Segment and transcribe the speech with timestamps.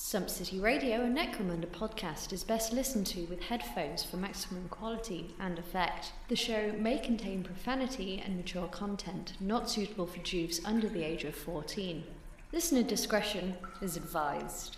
[0.00, 5.34] Sump City Radio, a Necromunda podcast, is best listened to with headphones for maximum quality
[5.40, 6.12] and effect.
[6.28, 11.24] The show may contain profanity and mature content not suitable for youths under the age
[11.24, 12.04] of 14.
[12.52, 14.76] Listener discretion is advised.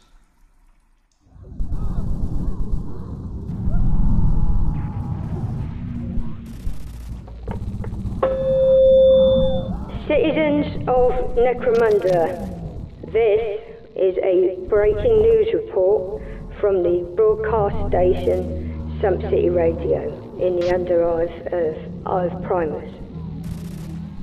[10.09, 16.23] Citizens of Necromunda, this is a breaking news report
[16.61, 22.93] from the broadcast station Sump City Radio in the underhive of Primus.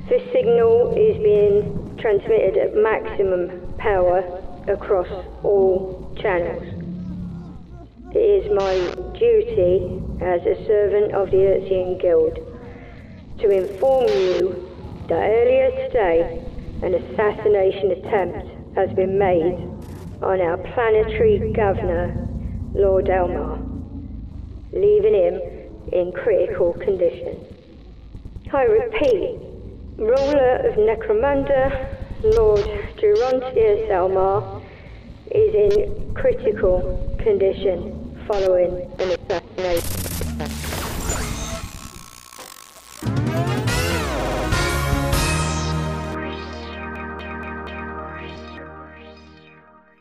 [0.07, 4.19] This signal is being transmitted at maximum power
[4.67, 5.09] across
[5.43, 6.63] all channels.
[8.13, 8.73] It is my
[9.17, 12.39] duty as a servant of the Urzian Guild
[13.39, 14.69] to inform you
[15.07, 16.41] that earlier today
[16.83, 19.57] an assassination attempt has been made
[20.21, 22.13] on our planetary governor,
[22.75, 23.57] Lord Helmawr,
[24.71, 25.41] leaving him
[25.91, 27.43] in critical condition.
[28.53, 29.39] I repeat,
[29.97, 32.63] ruler of Necromunda, Lord
[32.97, 34.61] Gerontius Helmawr,
[35.31, 40.06] is in critical condition following an assassination.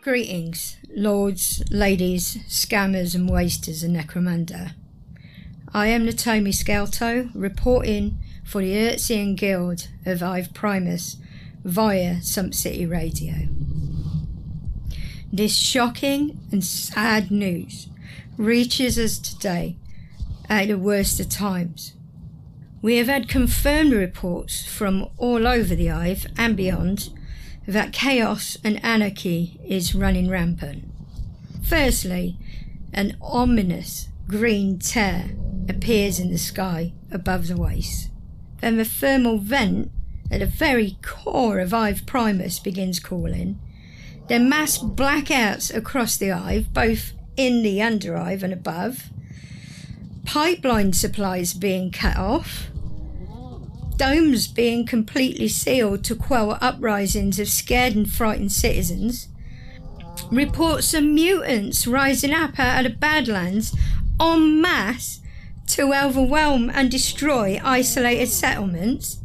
[0.06, 4.70] Greetings, lords, ladies, scammers, and wasters of Necromunda.
[5.74, 11.16] I am Natomi Skelto, reporting for the Urzian Guild of Ive Primus
[11.64, 13.48] via Sump City Radio.
[15.32, 17.88] This shocking and sad news
[18.38, 19.74] reaches us today
[20.48, 21.94] at the worst of times.
[22.80, 27.10] We have had confirmed reports from all over the Ive and beyond
[27.67, 30.84] that chaos and anarchy is running rampant.
[31.62, 32.36] Firstly,
[32.92, 35.31] an ominous green tear
[35.69, 38.11] appears in the sky above the waste.
[38.61, 39.90] Then the thermal vent
[40.30, 43.61] at the very core of Ive Primus begins cooling.
[44.29, 49.11] Then mass blackouts across the Ive, both in the under Ive and above.
[50.24, 52.70] Pipeline supplies being cut off
[53.96, 59.29] domes being completely sealed to quell uprisings of scared and frightened citizens,
[60.30, 63.74] reports of mutants rising up out of the Badlands
[64.20, 65.20] en masse
[65.67, 69.18] to overwhelm and destroy isolated settlements,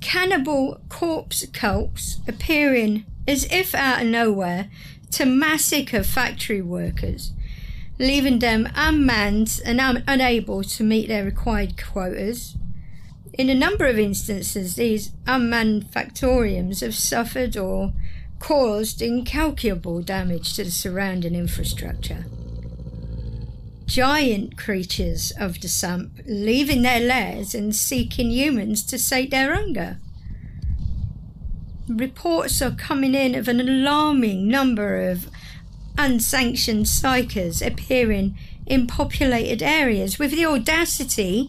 [0.00, 4.68] cannibal corpse cults appearing as if out of nowhere
[5.10, 7.32] to massacre factory workers,
[7.98, 12.56] leaving them unmanned and un- unable to meet their required quotas
[13.38, 17.92] in a number of instances, these unmanned factoriums have suffered or
[18.40, 22.24] caused incalculable damage to the surrounding infrastructure.
[23.86, 29.98] Giant creatures of the sump leaving their lairs and seeking humans to sate their hunger.
[31.88, 35.28] Reports are coming in of an alarming number of
[35.96, 41.48] unsanctioned psykers appearing in populated areas with the audacity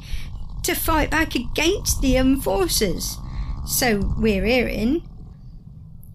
[0.63, 3.17] to fight back against the enforcers.
[3.65, 5.07] So we're hearing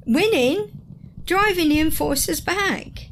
[0.06, 0.80] winning,
[1.24, 3.10] driving the enforcers back.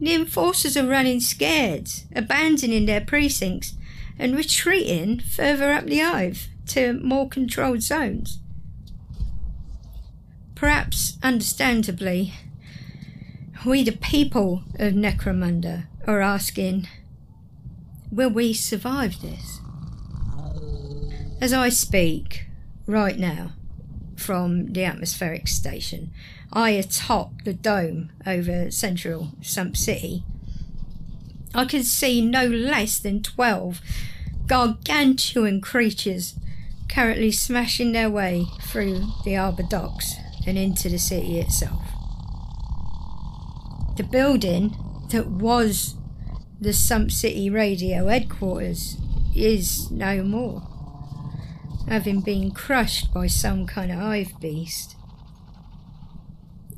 [0.00, 3.74] The enforcers are running scared, abandoning their precincts,
[4.18, 8.38] and retreating further up the Ive to more controlled zones.
[10.54, 12.34] Perhaps understandably,
[13.64, 16.88] we, the people of Necromunda, are asking
[18.10, 19.59] will we survive this?
[21.40, 22.44] As I speak
[22.86, 23.52] right now
[24.14, 26.10] from the atmospheric station,
[26.52, 30.22] I atop the dome over central Sump City.
[31.54, 33.80] I can see no less than 12
[34.46, 36.34] gargantuan creatures
[36.90, 41.82] currently smashing their way through the harbour docks and into the city itself.
[43.96, 44.76] The building
[45.08, 45.94] that was
[46.60, 48.98] the Sump City radio headquarters
[49.34, 50.69] is no more
[51.90, 54.96] having been crushed by some kind of hive beast.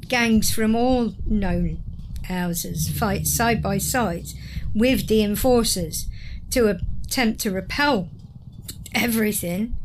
[0.09, 1.83] Gangs from all known
[2.25, 4.29] houses fight side by side
[4.75, 6.09] with the enforcers
[6.51, 8.09] to attempt to repel
[8.95, 9.77] everything.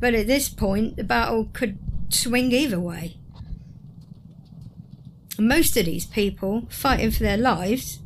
[0.00, 1.78] But at this point, the battle could
[2.08, 3.18] swing either way.
[5.38, 7.98] Most of these people, fighting for their lives,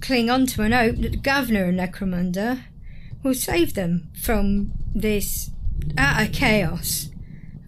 [0.00, 2.60] cling on to an hope that the governor of Necromunda
[3.22, 5.50] will save them from this
[5.96, 7.08] utter chaos.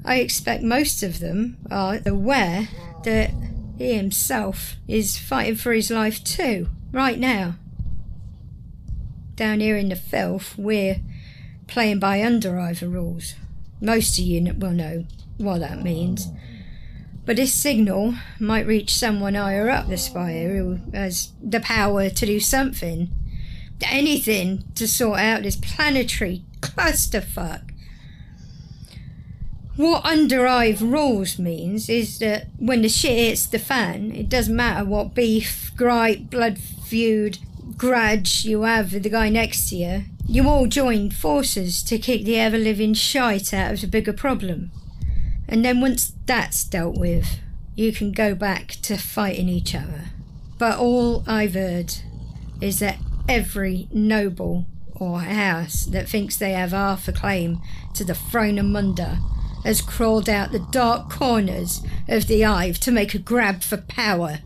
[0.04, 2.68] I expect most of them are aware
[3.04, 3.30] that
[3.78, 7.56] He himself is fighting for his life too, right now.
[9.36, 11.00] Down here in the filth, we're
[11.66, 13.34] playing by Underiver rules.
[13.80, 15.06] Most of you will know
[15.38, 16.28] what that means.
[17.26, 22.26] But this signal might reach someone higher up the spire who has the power to
[22.26, 23.10] do something.
[23.82, 27.70] Anything to sort out this planetary clusterfuck.
[29.76, 34.84] What Underive rules means is that when the shit hits the fan, it doesn't matter
[34.84, 37.38] what beef, gripe, blood feud,
[37.76, 42.24] grudge you have with the guy next to you, you all join forces to kick
[42.24, 44.70] the ever living shite out of the bigger problem.
[45.48, 47.40] And then once that's dealt with,
[47.74, 50.04] you can go back to fighting each other.
[50.56, 51.94] But all I've heard
[52.60, 52.98] is that
[53.28, 54.66] every noble
[54.96, 57.60] or house that thinks they have half a claim
[57.94, 59.18] to the throne of Munda
[59.64, 64.40] has crawled out the dark corners of the Hive to make a grab for power.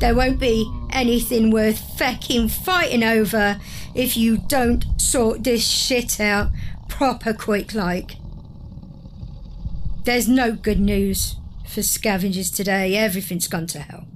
[0.00, 3.58] There won't be anything worth fecking fighting over
[3.94, 6.50] if you don't sort this shit out
[6.88, 8.16] proper quick like.
[10.04, 11.36] There's no good news
[11.66, 12.96] for scavengers today.
[12.96, 14.06] Everything's gone to hell.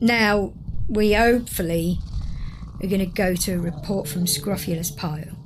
[0.00, 0.52] Now,
[0.88, 1.98] we hopefully
[2.82, 5.38] are going to go to a report from Scrofulous Pile.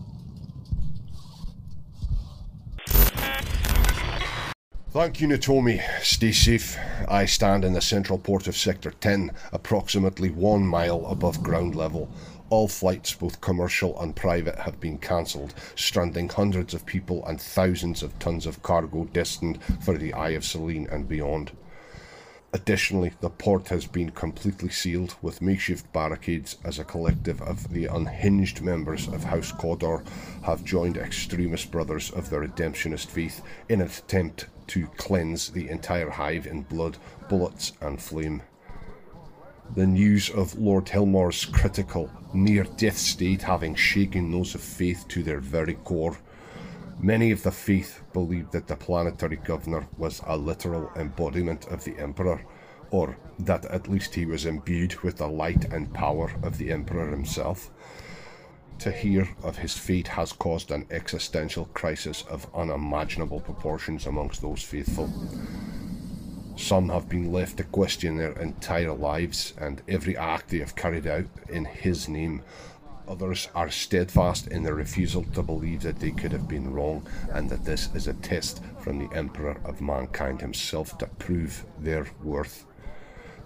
[4.91, 5.83] Thank you, Natomi.
[6.01, 6.79] Stay safe.
[7.07, 12.09] I stand in the central port of Sector 10, approximately one mile above ground level.
[12.49, 18.03] All flights, both commercial and private, have been cancelled, stranding hundreds of people and thousands
[18.03, 21.53] of tons of cargo destined for the Eye of Selene and beyond.
[22.53, 27.87] Additionally, the port has been completely sealed with makeshift barricades as a collective of the
[27.87, 30.05] unhinged members of House Cawdor
[30.43, 36.11] have joined extremist brothers of the redemptionist faith in an attempt to cleanse the entire
[36.11, 36.97] hive in blood,
[37.29, 38.43] bullets, and flame.
[39.75, 45.23] The news of Lord Helmawr's critical, near death state having shaken those of faith to
[45.23, 46.17] their very core.
[47.01, 51.99] Many of the faith believed that the planetary governor was a literal embodiment of the
[51.99, 52.41] Emperor,
[52.91, 57.11] or that at least he was imbued with the light and power of the Emperor
[57.11, 57.71] himself.
[58.79, 64.63] To hear of his fate has caused an existential crisis of unimaginable proportions amongst those
[64.63, 65.11] faithful.
[66.57, 71.07] Some have been left to question their entire lives and every act they have carried
[71.07, 72.41] out in his name.
[73.09, 77.49] Others are steadfast in their refusal to believe that they could have been wrong and
[77.51, 82.67] that this is a test from the Emperor of mankind himself to prove their worth.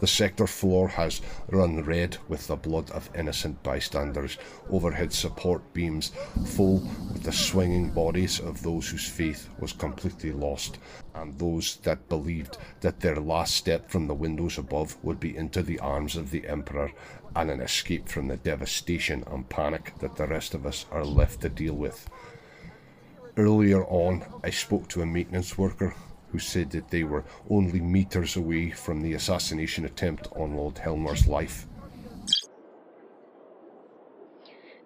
[0.00, 1.20] The sector floor has
[1.50, 4.38] run red with the blood of innocent bystanders.
[4.70, 6.12] Overhead support beams
[6.46, 6.78] full
[7.12, 10.78] with the swinging bodies of those whose faith was completely lost,
[11.14, 15.62] and those that believed that their last step from the windows above would be into
[15.62, 16.90] the arms of the Emperor
[17.40, 21.40] and an escape from the devastation and panic that the rest of us are left
[21.40, 22.08] to deal with.
[23.36, 25.94] Earlier on, I spoke to a maintenance worker
[26.30, 31.26] who said that they were only meters away from the assassination attempt on Lord Helmawr's
[31.26, 31.66] life.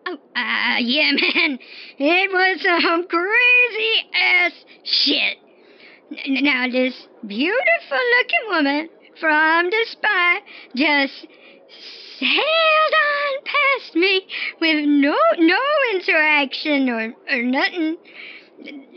[0.07, 1.59] Oh, uh, yeah, man.
[1.99, 4.53] It was some crazy ass
[4.85, 5.39] shit.
[6.27, 6.95] N- now, this
[7.27, 10.39] beautiful looking woman from the spy
[10.77, 11.27] just
[12.19, 14.27] sailed on past me
[14.61, 15.59] with no no
[15.93, 17.97] interaction or, or nothing.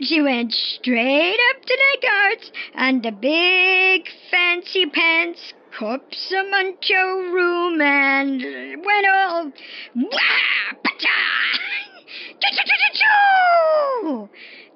[0.00, 8.84] She went straight up to the guards and the big fancy pants Copsamuncho room and
[8.84, 9.52] went all
[9.94, 10.78] wah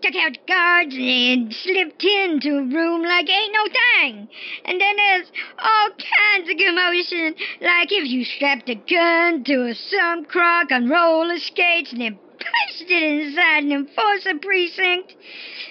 [0.03, 4.29] took out guards and slipped into a room like ain't no thing.
[4.65, 9.75] And then there's all kinds of commotion, like if you strapped a gun to a
[9.75, 15.15] some crock on roller skates and then pushed it inside an enforcer precinct.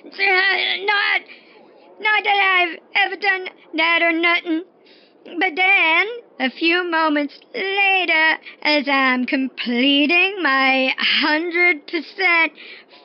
[0.06, 1.22] Uh, not,
[2.00, 4.64] not that I've ever done that or nothing.
[5.24, 6.08] But then,
[6.40, 12.52] a few moments later, as I'm completing my 100%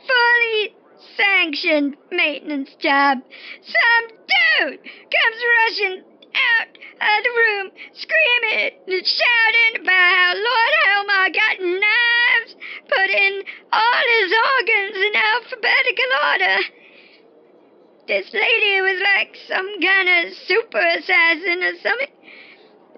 [0.07, 0.76] fully
[1.17, 3.19] sanctioned maintenance job,
[3.65, 6.03] some dude comes rushing
[6.37, 12.53] out of the room, screaming and shouting about how Lord Helmawr got knives
[12.89, 13.43] put in
[13.73, 16.57] all his organs in alphabetical order.
[18.09, 22.15] This lady was like some kind of super assassin or something.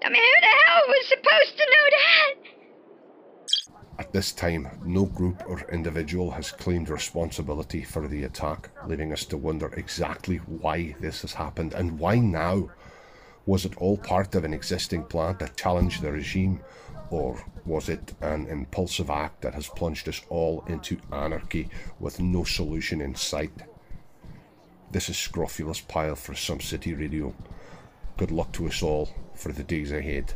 [0.03, 2.58] I mean, who the hell was supposed to know that?
[3.99, 9.25] At this time, no group or individual has claimed responsibility for the attack, leaving us
[9.25, 12.71] to wonder exactly why this has happened and why now.
[13.45, 16.61] Was it all part of an existing plan to challenge the regime,
[17.09, 22.45] or was it an impulsive act that has plunged us all into anarchy with no
[22.45, 23.63] solution in sight?
[24.91, 27.35] This is Scrofulous Pile for Sump City Radio.
[28.15, 30.35] Good luck to us all for the days ahead.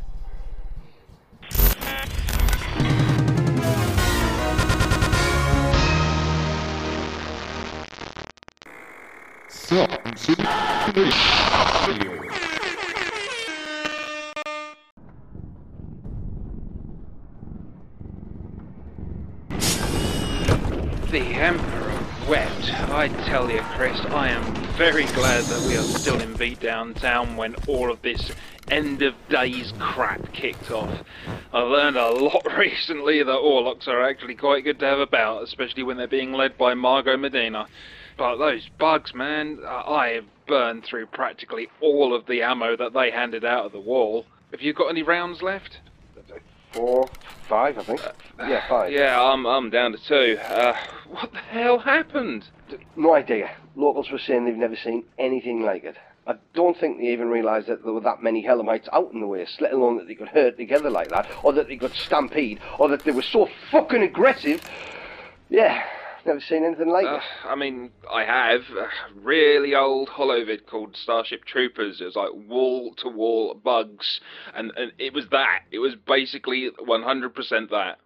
[21.10, 22.74] The Emperor wept.
[22.90, 27.38] I tell you, Chris, I am very glad that we are still in Beat Downtown
[27.38, 28.32] when all of this
[28.70, 31.04] end of days crap kicked off.
[31.54, 35.84] I've learned a lot recently that Orlocks are actually quite good to have about, especially
[35.84, 37.66] when they're being led by Margot Medina.
[38.16, 43.10] But those bugs, man, I have burned through practically all of the ammo that they
[43.10, 44.26] handed out of the wall.
[44.52, 45.78] Have you got any rounds left?
[46.72, 47.08] Four,
[47.48, 48.00] five, I think.
[48.38, 48.90] yeah, five.
[48.92, 50.36] Yeah, I'm I'm down to two.
[50.40, 50.76] Uh,
[51.08, 52.48] what the hell happened?
[52.96, 53.50] No idea.
[53.76, 55.96] Locals were saying they've never seen anything like it.
[56.26, 59.26] I don't think they even realised that there were that many Hellamites out in the
[59.26, 62.60] waste, let alone that they could herd together like that, or that they could stampede,
[62.78, 64.60] or that they were so fucking aggressive.
[65.50, 65.84] Yeah,
[66.26, 67.22] never seen anything like Uh, it.
[67.44, 68.88] I mean, I have a
[69.20, 72.00] really old holovid called Starship Troopers.
[72.00, 74.20] It was like wall to wall bugs,
[74.54, 75.60] and, and it was that.
[75.70, 77.98] It was basically 100% that.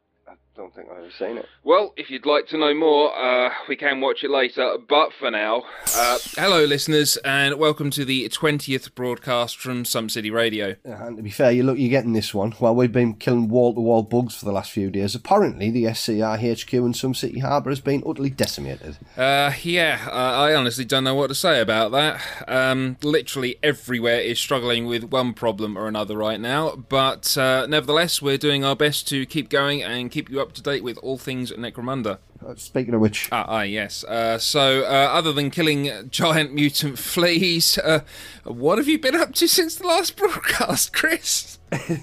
[0.58, 1.46] I don't think I've ever seen it.
[1.62, 4.76] Well, if you'd like to know more, uh, we can watch it later.
[4.88, 5.62] But for now,
[5.96, 10.74] uh, hello, listeners, and welcome to the 20th broadcast from Sump City Radio.
[10.84, 13.48] Uh, And to be fair, you look, you're getting this one while we've been killing
[13.48, 15.14] wall-to-wall bugs for the last few days.
[15.14, 18.98] Apparently, the SCR HQ in Sump City harbour has been utterly decimated.
[19.16, 22.20] Uh, yeah, uh, I honestly don't know what to say about that.
[22.48, 28.20] Um, literally everywhere is struggling with one problem or another right now, but uh, nevertheless,
[28.20, 31.19] we're doing our best to keep going and keep you up to date with all
[31.19, 32.19] things Necromunda.
[32.47, 34.05] Uh, speaking of which, Ah, ah yes.
[34.05, 38.00] Uh, so, uh, other than killing giant mutant fleas, uh,
[38.45, 41.59] what have you been up to since the last broadcast, Chris?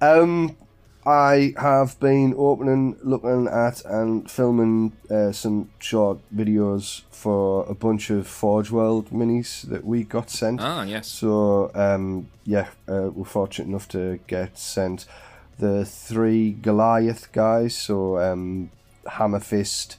[0.00, 0.56] Um,
[1.06, 8.10] I have been opening, looking at, and filming uh, some short videos for a bunch
[8.10, 10.60] of Forge World minis that we got sent.
[10.60, 11.08] Ah, yes.
[11.08, 15.06] So, um, yeah, uh, we're fortunate enough to get sent
[15.58, 17.76] the three Goliath guys.
[17.76, 18.70] So, um,
[19.06, 19.96] Hammer Fist,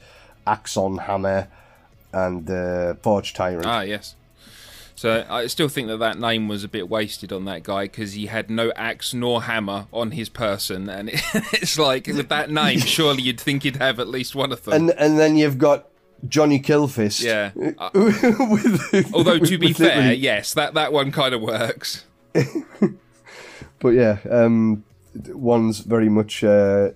[0.48, 1.48] Axon Hammer,
[2.14, 3.66] and uh, Forge Tyrant.
[3.66, 4.16] Ah, yes.
[4.98, 8.14] So I still think that that name was a bit wasted on that guy because
[8.14, 11.22] he had no axe nor hammer on his person, and it,
[11.52, 14.74] it's like with that name, surely you'd think he'd have at least one of them.
[14.74, 15.90] and and then you've got
[16.30, 17.22] Johnny Killfist.
[17.22, 17.52] Yeah.
[17.78, 22.06] Uh, With- Although to be fair, literally- yes, that that one kind of works.
[23.80, 24.84] But yeah, um,
[25.28, 26.92] one's very much uh,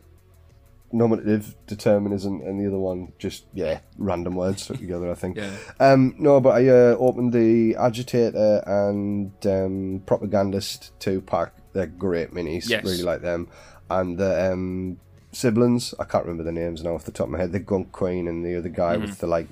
[0.92, 5.10] nominative determinism, and the other one just yeah, random words put together.
[5.12, 5.38] I think.
[5.38, 5.52] Yeah.
[5.80, 11.54] Um, no, but I uh, opened the agitator and um, propagandist two pack.
[11.74, 12.68] They're great minis.
[12.70, 12.84] Yes.
[12.84, 13.48] Really like them,
[13.90, 15.00] and the um,
[15.32, 15.94] siblings.
[16.00, 17.52] I can't remember the names now off the top of my head.
[17.52, 19.02] The Gunk Queen and the other guy Mm-hmm.
[19.06, 19.48] with the like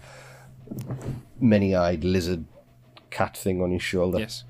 [1.39, 2.45] many-eyed lizard
[3.09, 4.43] cat thing on his shoulder Yes.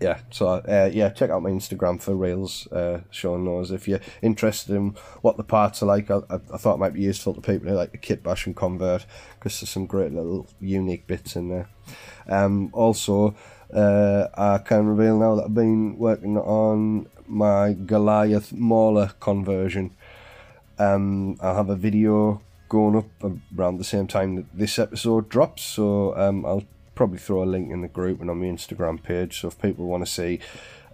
[0.00, 3.70] Yeah so uh, yeah check out my instagram for reels uh showing those.
[3.70, 6.94] If you're interested in what the parts are like i, I, I thought it might
[6.94, 9.04] be useful to people who like the kit bash and convert
[9.34, 11.68] because there's some great little unique bits in there.
[12.28, 13.34] Um also
[13.72, 19.94] uh i can reveal now that i've been working on my goliath mauler conversion.
[20.78, 25.62] Um i'll have a video going up around the same time that this episode drops
[25.62, 26.64] so um i'll
[27.00, 29.40] probably throw a link in the group and on my Instagram page.
[29.40, 30.38] So if people want to see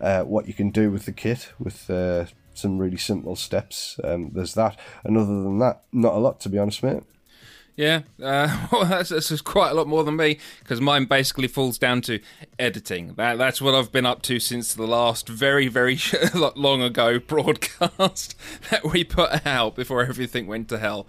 [0.00, 4.30] uh, what you can do with the kit with uh, some really simple steps, um,
[4.32, 4.78] there's that.
[5.02, 7.02] And other than that, not a lot to be honest, mate.
[7.76, 11.78] Yeah, uh, well, that's, that's quite a lot more than me because mine basically falls
[11.78, 12.20] down to
[12.58, 13.14] editing.
[13.14, 15.98] That that's what I've been up to since the last very very
[16.34, 18.34] long ago broadcast
[18.70, 21.06] that we put out before everything went to hell.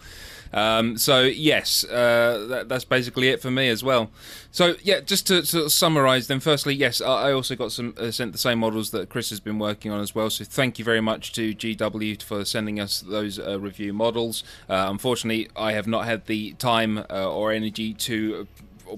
[0.53, 4.12] Um, so yes, uh, that, that's basically it for me as well.
[4.51, 8.12] So yeah, just to of summarise, then firstly, yes, I I also got some uh,
[8.12, 10.29] sent the same models that Chris has been working on as well.
[10.29, 14.43] So thank you very much to GW for sending us those uh, review models.
[14.69, 18.48] Uh, unfortunately, I have not had the time uh, or energy to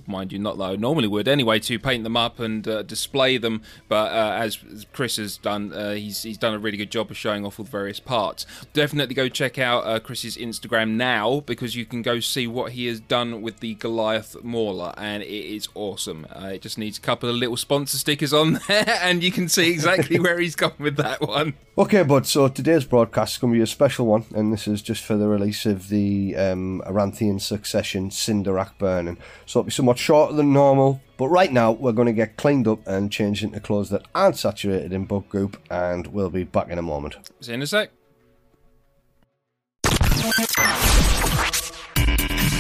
[0.05, 3.37] mind you, not that I normally would anyway, to paint them up and uh, display
[3.37, 3.61] them.
[3.87, 4.59] But uh, as
[4.93, 7.65] Chris has done, uh, he's he's done a really good job of showing off all
[7.65, 8.45] the various parts.
[8.73, 12.87] Definitely go check out uh, Chris's Instagram now because you can go see what he
[12.87, 16.27] has done with the Goliath Mauler, and it is awesome.
[16.29, 19.49] Uh, it just needs a couple of little sponsor stickers on there, and you can
[19.49, 21.53] see exactly where he's gone with that one.
[21.77, 22.25] Okay, bud.
[22.27, 25.15] So today's broadcast is going to be a special one, and this is just for
[25.15, 29.17] the release of the um, Aranthian Succession Cinderak Burning.
[29.45, 32.67] So it'll be somewhat shorter than normal, but right now we're going to get cleaned
[32.67, 36.67] up and changed into clothes that aren't saturated in bug goop, and we'll be back
[36.67, 37.15] in a moment.
[37.39, 37.89] See you in a sec.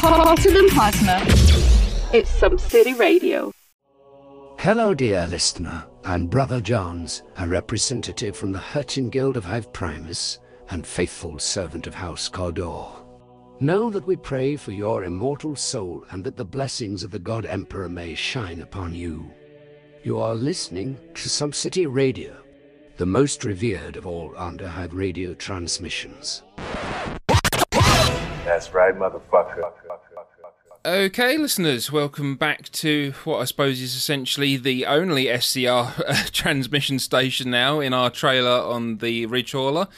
[0.01, 1.21] Hotter than plasma.
[2.13, 3.51] It's Sump City Radio.
[4.57, 5.83] Hello, dear listener.
[6.05, 11.85] I'm Brother Johns, a representative from the Hurchin Guild of Hive Primus and faithful servant
[11.85, 12.98] of House Cawdor.
[13.61, 17.45] Know that we pray for your immortal soul and that the blessings of the God
[17.45, 19.29] Emperor may shine upon you.
[20.01, 22.37] You are listening to Sump City Radio,
[22.95, 26.43] the most revered of all Underhive radio transmissions.
[28.45, 29.69] That's right, motherfucker.
[30.85, 36.97] Okay, listeners, welcome back to what I suppose is essentially the only SCR uh, transmission
[36.97, 39.89] station now in our trailer on the Ridge Hauler.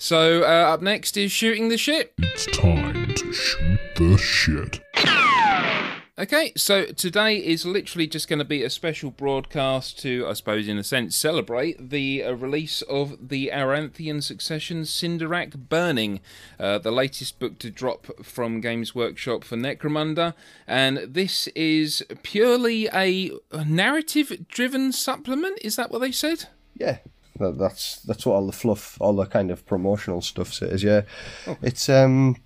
[0.00, 2.12] So, uh, up next is Shooting the Shit.
[2.18, 4.80] It's time to shoot the shit.
[6.16, 10.68] Okay, so today is literally just going to be a special broadcast to, I suppose,
[10.68, 16.20] in a sense, celebrate the uh, release of the Aranthian Succession Cinderak Burning,
[16.60, 20.34] uh, the latest book to drop from Games Workshop for Necromunda.
[20.66, 23.32] And this is purely a
[23.66, 25.58] narrative driven supplement.
[25.62, 26.46] Is that what they said?
[26.76, 26.98] Yeah,
[27.38, 30.82] that, that's that's what all the fluff, all the kind of promotional stuff is.
[30.82, 31.02] Yeah,
[31.62, 32.36] it's um.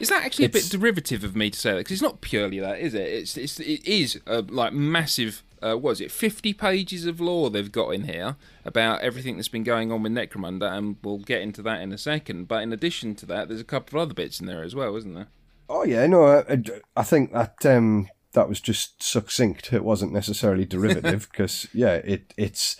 [0.00, 1.78] Is that actually a bit derivative of me to say that?
[1.78, 3.08] Because it's not purely that, is it?
[3.08, 5.42] It's, it's it is uh, like massive.
[5.62, 6.10] Uh, what is it?
[6.10, 10.12] Fifty pages of lore they've got in here about everything that's been going on with
[10.12, 12.48] Necromunda, and we'll get into that in a second.
[12.48, 14.94] But in addition to that, there's a couple of other bits in there as well,
[14.96, 15.28] isn't there?
[15.68, 16.58] Oh yeah, no, I,
[16.96, 19.72] I think that um, that was just succinct.
[19.72, 22.76] It wasn't necessarily derivative because yeah, it it's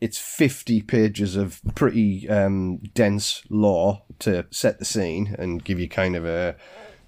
[0.00, 5.88] it's fifty pages of pretty um, dense lore to set the scene and give you
[5.88, 6.56] kind of a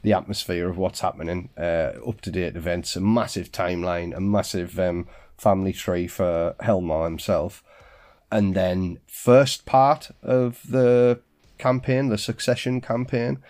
[0.03, 4.79] the atmosphere of what's happening, uh, up to date events, a massive timeline, a massive
[4.81, 7.63] um, family tree for Helmawr himself,
[8.33, 11.21] and then first part of the
[11.59, 13.43] campaign, the succession campaign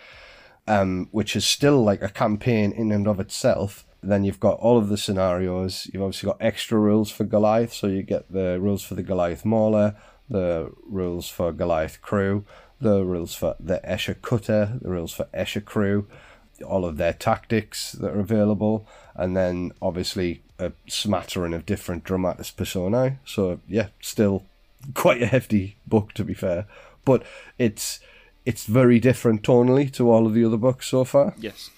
[0.67, 3.85] um, which is still like a campaign in and of itself.
[4.03, 5.89] Then you've got all of the scenarios.
[5.93, 9.45] You've obviously got extra rules for Goliath, so you get the rules for the Goliath
[9.45, 9.95] Mauler,
[10.29, 12.45] the rules for Goliath Crew,
[12.79, 16.07] the rules for the Escher Cutter, the rules for Escher Crew,
[16.65, 22.51] all of their tactics that are available, and then obviously a smattering of different dramatis
[22.51, 23.17] personae.
[23.25, 24.45] So yeah, still
[24.93, 26.65] quite a hefty book to be fair,
[27.05, 27.23] but
[27.57, 27.99] it's
[28.45, 31.35] it's very different tonally to all of the other books so far.
[31.37, 31.69] Yes.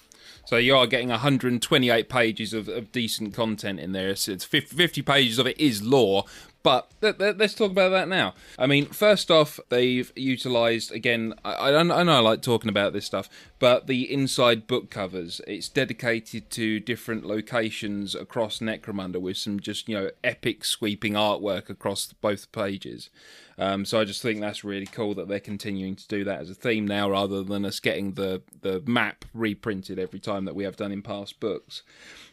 [0.44, 4.14] So you are getting 128 pages of, of decent content in there.
[4.16, 6.24] So it's 50, 50 pages of it is lore.
[6.62, 8.32] But let, let, us talk about that now.
[8.58, 11.34] I mean, first off, they've utilised again.
[11.44, 13.28] I, I, I know I like talking about this stuff,
[13.58, 15.42] but the inside book covers.
[15.46, 21.68] It's dedicated to different locations across Necromunda with some just you know epic sweeping artwork
[21.68, 23.10] across both pages.
[23.58, 26.50] Um, so I just think that's really cool that they're continuing to do that as
[26.50, 30.64] a theme now, rather than us getting the the map reprinted every time that we
[30.64, 31.82] have done in past books.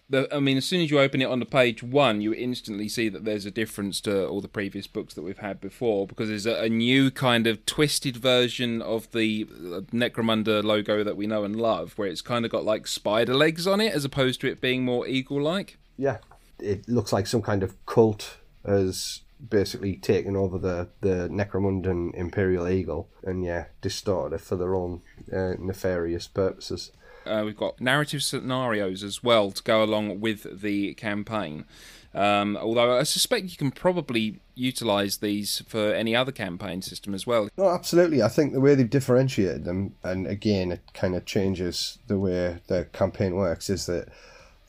[0.09, 2.89] The, I mean, as soon as you open it on the page one, you instantly
[2.89, 6.27] see that there's a difference to all the previous books that we've had before because
[6.27, 11.27] there's a, a new kind of twisted version of the uh, Necromunda logo that we
[11.27, 14.41] know and love, where it's kind of got like spider legs on it as opposed
[14.41, 15.77] to it being more eagle-like.
[15.97, 16.17] Yeah,
[16.59, 22.67] it looks like some kind of cult has basically taking over the the Necromundan Imperial
[22.67, 25.01] Eagle and yeah, distorted it for their own
[25.31, 26.91] uh, nefarious purposes.
[27.25, 31.65] Uh, we've got narrative scenarios as well to go along with the campaign.
[32.13, 37.25] Um, although I suspect you can probably utilize these for any other campaign system as
[37.25, 37.47] well.
[37.57, 38.21] No, absolutely.
[38.21, 42.59] I think the way they've differentiated them, and again, it kind of changes the way
[42.67, 44.09] the campaign works, is that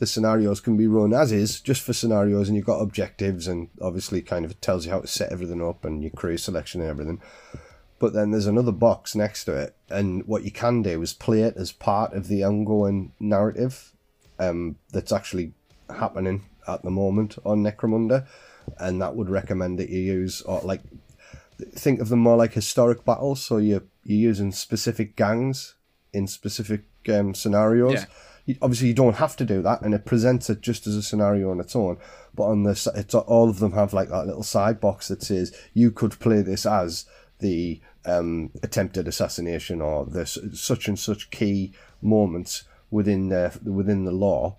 [0.03, 3.69] the scenarios can be run as is, just for scenarios, and you've got objectives, and
[3.81, 6.91] obviously, kind of tells you how to set everything up and your crew selection and
[6.91, 7.23] everything.
[8.01, 11.43] But then there's another box next to it, and what you can do is play
[11.43, 13.93] it as part of the ongoing narrative
[14.41, 15.53] um, that's actually
[15.89, 18.27] happening at the moment on Necromunda,
[18.79, 20.81] and that would recommend that you use or like
[21.77, 23.41] think of them more like historic battles.
[23.41, 25.77] So you're you're using specific gangs
[26.13, 28.05] in specific um, scenarios Yeah.
[28.61, 31.51] Obviously, you don't have to do that, and it presents it just as a scenario
[31.51, 31.99] on its own.
[32.35, 35.57] But on this, it's all of them have like that little side box that says
[35.75, 37.07] you could play this as
[37.39, 44.13] the um, attempted assassination or this such and such key moments within the within the
[44.13, 44.57] lore.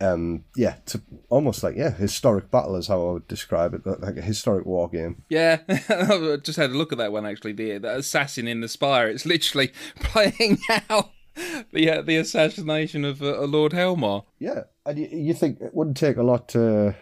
[0.00, 4.16] Um, yeah, to almost like yeah, historic battle is how I would describe it, like
[4.16, 5.24] a historic war game.
[5.28, 7.52] Yeah, I just had a look at that one actually.
[7.52, 9.08] The, the assassin in the spire.
[9.08, 11.10] It's literally playing out
[11.72, 14.24] the uh, the assassination of uh, Lord Helmawr.
[14.38, 16.94] Yeah, and you, you think it wouldn't take a lot to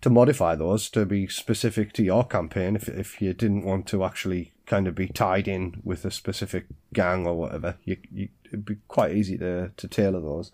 [0.00, 4.04] to modify those to be specific to your campaign if if you didn't want to
[4.04, 7.76] actually kind of be tied in with a specific gang or whatever.
[7.84, 10.52] You, you it'd be quite easy to to tailor those.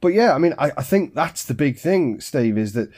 [0.00, 2.90] But yeah, I mean, I, I think that's the big thing, Steve, is that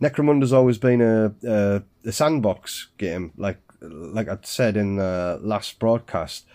[0.00, 3.32] Necromunda's always been a, a a sandbox game.
[3.36, 6.46] Like like I said in the last broadcast,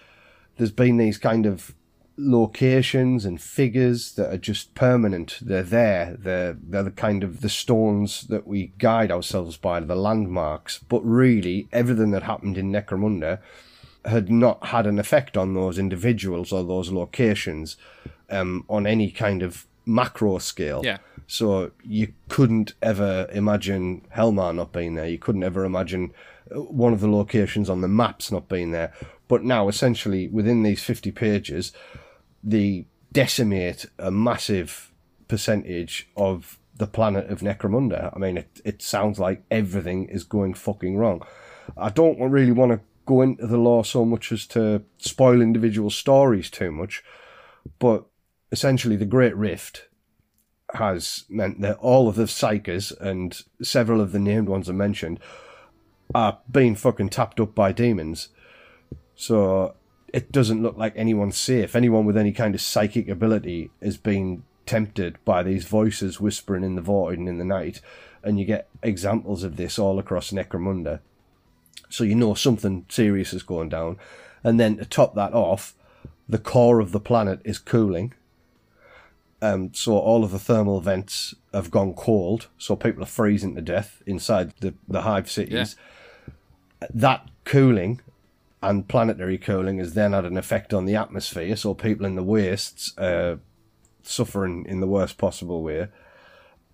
[0.58, 1.74] there's been these kind of
[2.18, 5.40] locations and figures that are just permanent.
[5.42, 6.16] They're there.
[6.20, 10.80] They're they're the kind of the stones that we guide ourselves by, the landmarks.
[10.80, 13.40] But really, everything that happened in Necromunda
[14.06, 17.78] had not had an effect on those individuals or those locations
[18.30, 20.82] um, on any kind of macro scale.
[20.84, 20.98] Yeah.
[21.28, 25.08] So you couldn't ever imagine Helmawr not being there.
[25.08, 26.14] You couldn't ever imagine
[26.54, 28.94] uh, one of the locations on the maps not being there.
[29.28, 31.72] But now, essentially, within these 50 pages,
[32.44, 34.92] they decimate a massive
[35.28, 38.12] percentage of the planet of Necromunda.
[38.16, 41.24] I mean, it, it sounds like everything is going fucking wrong.
[41.78, 45.90] I don't really want to go into the lore so much as to spoil individual
[45.90, 47.04] stories too much,
[47.80, 48.06] but
[48.52, 49.88] essentially, the Great Rift
[50.74, 55.20] has meant that all of the psykers and several of the named ones I mentioned
[56.16, 58.30] are being fucking tapped up by demons.
[59.16, 59.76] So
[60.14, 61.76] it doesn't look like anyone's safe.
[61.76, 66.76] Anyone with any kind of psychic ability is being tempted by these voices whispering in
[66.76, 67.82] the void and in the night.
[68.24, 71.00] And you get examples of this all across Necromunda.
[71.90, 73.98] So you know something serious is going down.
[74.44, 75.76] And then to top that off,
[76.28, 78.14] the core of the planet is cooling.
[79.42, 83.62] Um, so all of the thermal vents have gone cold, so people are freezing to
[83.62, 85.76] death inside the, the hive cities.
[86.94, 88.02] That cooling
[88.62, 92.24] and planetary cooling has then had an effect on the atmosphere, so people in the
[92.24, 93.40] wastes are
[94.04, 95.88] suffering in the worst possible way.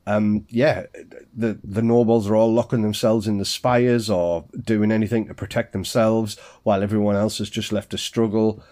[0.05, 0.85] Um, yeah,
[1.35, 5.73] the the nobles are all locking themselves in the spires or doing anything to protect
[5.73, 8.63] themselves, while everyone else is just left to struggle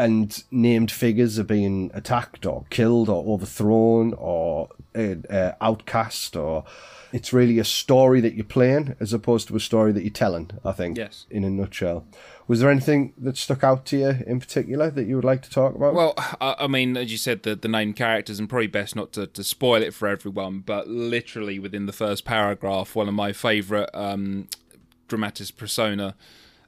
[0.00, 6.64] and named figures are being attacked or killed or overthrown or uh, uh, outcast or
[7.12, 10.50] it's really a story that you're playing as opposed to a story that you're telling
[10.64, 11.26] i think Yes.
[11.30, 12.04] in a nutshell
[12.48, 15.50] was there anything that stuck out to you in particular that you would like to
[15.50, 18.66] talk about Well, I, I mean, as you said, the, the named characters, and probably
[18.66, 23.06] best not to, to spoil it for everyone, but literally within the first paragraph, one
[23.06, 24.48] of my favourite um,
[25.06, 26.16] dramatis persona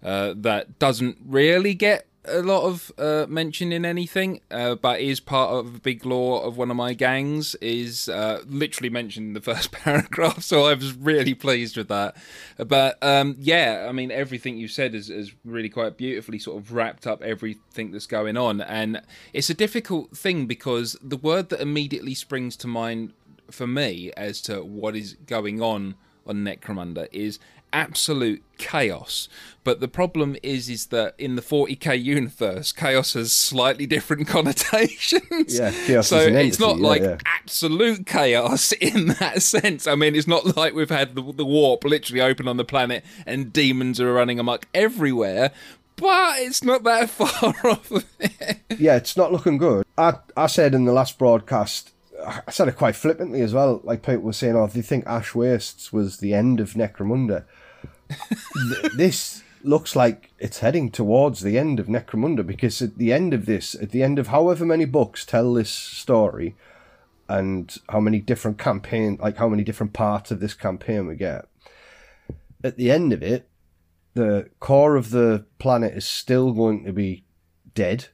[0.05, 5.21] uh, that doesn't really get a lot of uh, mention in anything, uh, but is
[5.21, 9.33] part of a big lore of one of my gangs, is uh, literally mentioned in
[9.33, 10.43] the first paragraph.
[10.43, 12.17] So I was really pleased with that.
[12.57, 16.73] But um, yeah, I mean, everything you said is, is really quite beautifully sort of
[16.73, 18.61] wrapped up everything that's going on.
[18.61, 23.13] And it's a difficult thing because the word that immediately springs to mind
[23.51, 27.39] for me as to what is going on on Necromunda is
[27.73, 29.29] absolute chaos.
[29.65, 35.59] But the problem is, is that in the 40k universe, chaos has slightly different connotations.
[35.59, 37.19] Yeah, chaos so it's not yeah, like yeah.
[37.25, 39.87] absolute chaos in that sense.
[39.87, 43.05] I mean, it's not like we've had the, the warp literally open on the planet
[43.27, 45.53] and demons are running amok everywhere.
[45.97, 47.93] But it's not that far off
[48.79, 49.85] yeah, it's not looking good.
[49.97, 51.93] I I said in the last broadcast,
[52.27, 53.81] I said it quite flippantly as well.
[53.85, 57.45] Like people were saying, "Oh, they think Ash Wastes was the end of Necromunda?"
[58.81, 63.33] Th- this looks like it's heading towards the end of Necromunda because at the end
[63.33, 66.55] of this, at the end of however many books tell this story,
[67.29, 71.47] and how many different campaign, like how many different parts of this campaign we get,
[72.63, 73.49] at the end of it,
[74.15, 77.25] the core of the planet is still going to be
[77.75, 78.09] dead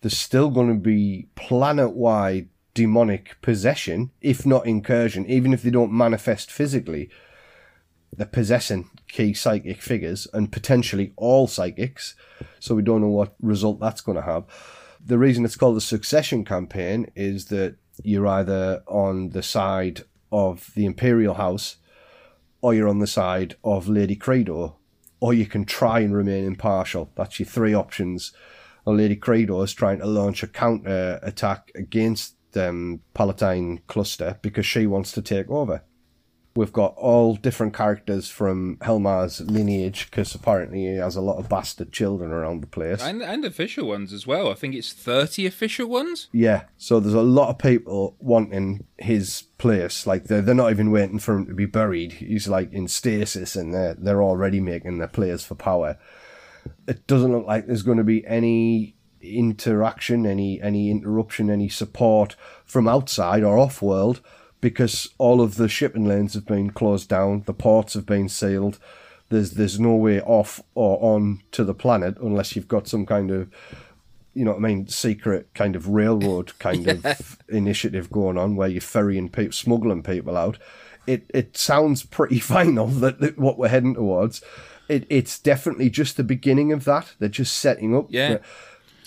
[0.00, 5.70] there's still going to be planet wide demonic possession, if not incursion, even if they
[5.70, 7.10] don't manifest physically.
[8.16, 12.14] They're possessing key psychic figures and potentially all psychics,
[12.58, 14.44] so we don't know what result that's going to have.
[15.04, 20.70] The reason it's called the Succession campaign is that you're either on the side of
[20.74, 21.76] the Imperial House
[22.60, 24.76] or you're on the side of Lady Credo,
[25.20, 27.10] or you can try and remain impartial.
[27.14, 28.32] That's your three options.
[28.84, 34.66] or Lady Credo is trying to launch a counter attack against um, Palatine Cluster because
[34.66, 35.82] she wants to take over.
[36.56, 41.48] We've got all different characters from Helmawr's lineage because apparently he has a lot of
[41.48, 43.00] bastard children around the place.
[43.00, 44.50] And, and official ones as well.
[44.50, 46.26] I think it's 30 official ones.
[46.32, 50.08] Yeah, so there's a lot of people wanting his place.
[50.08, 52.14] Like they're they're not even waiting for him to be buried.
[52.14, 55.98] He's like in stasis, and they're they're already making their players for power.
[56.88, 62.34] It doesn't look like there's going to be any interaction, any any interruption, any support
[62.64, 64.20] from outside or off world
[64.60, 68.78] because all of the shipping lanes have been closed down, the ports have been sealed.
[69.28, 73.30] There's there's no way off or on to the planet unless you've got some kind
[73.30, 73.48] of
[74.34, 76.92] you know what I mean, secret kind of railroad kind Yeah.
[77.18, 80.58] of initiative going on where you're ferrying people, smuggling people out.
[81.06, 84.42] It it sounds pretty final that, that what we're heading towards.
[84.88, 87.14] It it's definitely just the beginning of that.
[87.18, 88.06] They're just setting up.
[88.10, 88.38] Yeah.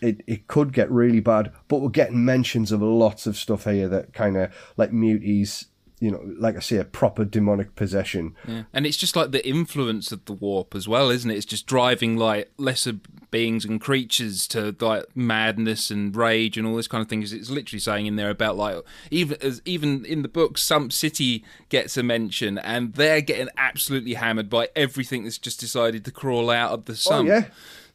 [0.03, 3.87] It, it could get really bad, but we're getting mentions of lots of stuff here
[3.87, 5.65] that kind of like muties,
[5.99, 8.35] you know, like I say, a proper demonic possession.
[8.47, 8.63] Yeah.
[8.73, 11.37] And it's just like the influence of the warp as well, isn't it?
[11.37, 12.93] It's just driving like lesser
[13.31, 17.21] beings and creatures to like madness and rage and all this kind of thing.
[17.21, 18.75] 'Cause It's literally saying in there about like
[19.09, 24.15] even as even in the book, Sump City gets a mention, and they're getting absolutely
[24.15, 27.25] hammered by everything that's just decided to crawl out of the sun.
[27.25, 27.45] Oh yeah,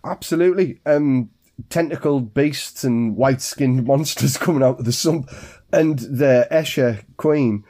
[0.05, 0.81] absolutely.
[0.87, 1.31] Um,
[1.71, 5.31] tentacled beasts and white-skinned monsters coming out of the sump,
[5.73, 7.65] and the Escher Queen,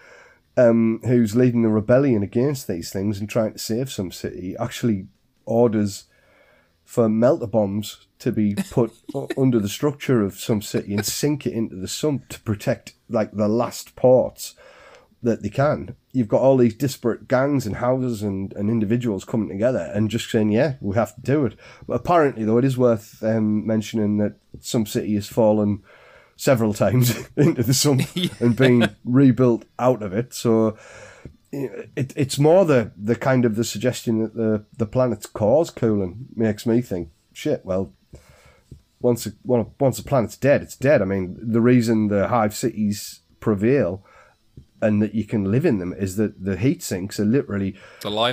[0.56, 5.06] um, who's leading the rebellion against these things and trying to save Sump City, actually
[5.44, 6.04] orders
[6.84, 8.92] for melter bombs to be put
[9.36, 13.32] under the structure of Sump City and sink it into the sump to protect like
[13.32, 14.54] the last ports
[15.22, 15.96] that they can.
[16.12, 20.30] You've got all these disparate gangs and houses and, and individuals coming together and just
[20.30, 21.54] saying, yeah, we have to do it.
[21.86, 25.82] But apparently, though, it is worth um, mentioning that Sump City has fallen
[26.36, 28.02] several times into the sump
[28.40, 30.32] and been rebuilt out of it.
[30.32, 30.78] So
[31.50, 36.26] it, it's more the, the kind of the suggestion that the, the planet's cause cooling
[36.34, 37.92] makes me think, shit, well,
[39.00, 41.02] once a, once a planet's dead, it's dead.
[41.02, 44.04] I mean, the reason the hive cities prevail
[44.80, 47.74] and that you can live in them is that the heat sinks are literally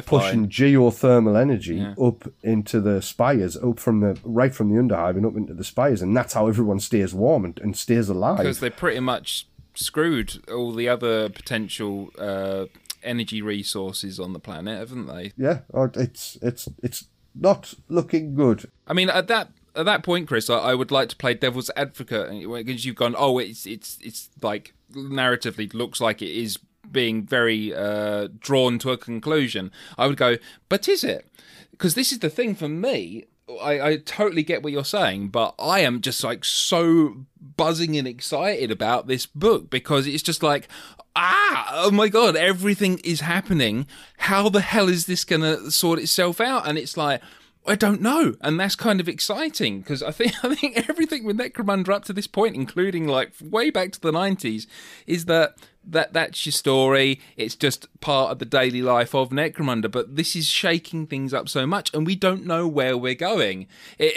[0.06, 1.94] pushing geothermal energy Yeah.
[2.02, 5.64] up into the spires, up from the right from the underhive and up into the
[5.64, 8.38] spires, and that's how everyone stays warm and, and stays alive.
[8.38, 12.66] because they pretty much screwed all the other potential uh,
[13.04, 15.32] energy resources on the planet, haven't they?
[15.38, 18.70] yeah, oh, it's it's it's not looking good.
[18.88, 21.72] I mean, at that at that point, Chris, I, I would like to play devil's
[21.76, 22.30] advocate
[22.66, 26.60] because you've gone, oh, it's it's it's like narratively looks like it is
[26.92, 29.72] being very uh, drawn to a conclusion.
[29.98, 30.38] I would go,
[30.70, 31.28] but is it?
[31.72, 33.26] Because this is the thing for me.
[33.62, 37.26] I, I totally get what you're saying, but I am just like so
[37.58, 40.68] buzzing and excited about this book because it's just like,
[41.16, 43.88] ah, oh my god, everything is happening.
[44.18, 46.68] How the hell is this to sort itself out?
[46.68, 47.22] And it's like,
[47.68, 51.38] I don't know, and that's kind of exciting because I think I think everything with
[51.38, 54.68] Necromunda up to this point, including like way back to the nineties,
[55.08, 55.56] is that
[55.88, 57.20] that that's your story.
[57.38, 59.90] It's just part of the daily life of Necromunda.
[59.90, 63.68] But this is shaking things up so much, and we don't know where we're going.
[63.98, 64.14] It,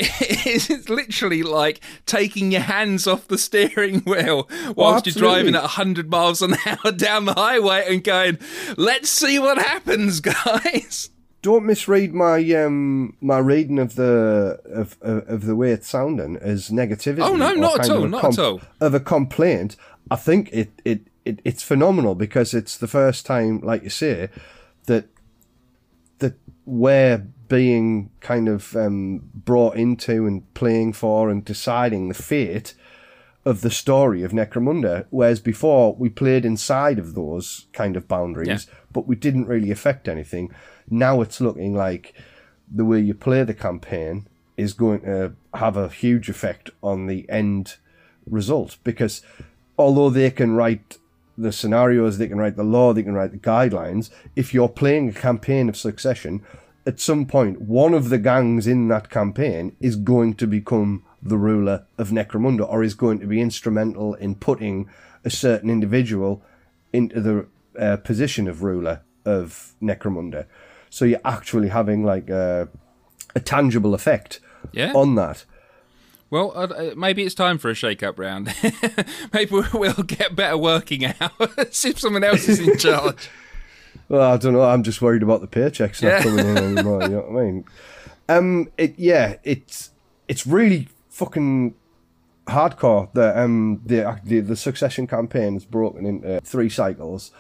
[0.46, 5.54] it's, it's literally like taking your hands off the steering wheel oh, whilst you're driving
[5.54, 8.38] at hundred miles an hour down the highway and going,
[8.76, 15.28] "Let's see what happens, guys." Don't misread my um my reading of the of of,
[15.28, 17.20] of the way it's sounding as negativity.
[17.20, 18.60] Oh, no, not at all, not at all.
[18.80, 19.76] Of a complaint,
[20.10, 24.30] I think it, it it it's phenomenal because it's the first time, like you say,
[24.86, 25.06] that
[26.18, 26.34] that
[26.66, 32.74] we're being kind of um, brought into and playing for and deciding the fate
[33.44, 38.66] of the story of Necromunda, whereas before we played inside of those kind of boundaries,
[38.92, 40.52] but we didn't really affect anything.
[40.90, 42.14] Now it's looking like
[42.70, 47.28] the way you play the campaign is going to have a huge effect on the
[47.28, 47.76] end
[48.26, 49.22] result because
[49.78, 50.98] although they can write
[51.38, 55.08] the scenarios, they can write the lore, they can write the guidelines, if you're playing
[55.08, 56.42] a campaign of succession,
[56.84, 61.38] at some point, one of the gangs in that campaign is going to become the
[61.38, 64.88] ruler of Necromunda or is going to be instrumental in putting
[65.24, 66.42] a certain individual
[66.92, 67.46] into the
[67.78, 70.46] uh, position of ruler of Necromunda.
[70.90, 72.68] So you're actually having like a,
[73.34, 74.40] a tangible effect
[74.72, 74.92] Yeah.
[74.94, 75.44] on that.
[76.30, 78.54] Well, uh, uh, maybe it's time for a shake-up round.
[79.32, 83.28] maybe we'll get better working hours if someone else is in charge.
[84.10, 84.62] Well, I don't know.
[84.62, 86.22] I'm just worried about the paychecks not Yeah.
[86.22, 87.02] coming in anymore.
[87.02, 87.64] You know what I mean?
[88.26, 89.90] Um, it yeah, it's
[90.28, 91.74] it's really fucking
[92.46, 93.12] hardcore.
[93.12, 97.32] The um the the, the succession campaign is broken into three cycles,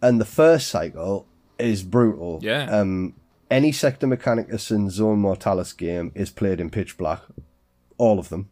[0.00, 1.26] and the first cycle
[1.64, 2.40] is brutal.
[2.42, 2.64] Yeah.
[2.70, 3.14] Um,
[3.50, 7.22] any Sector Mechanicus and Zone Mortalis game is played in pitch black.
[7.98, 8.48] All of them.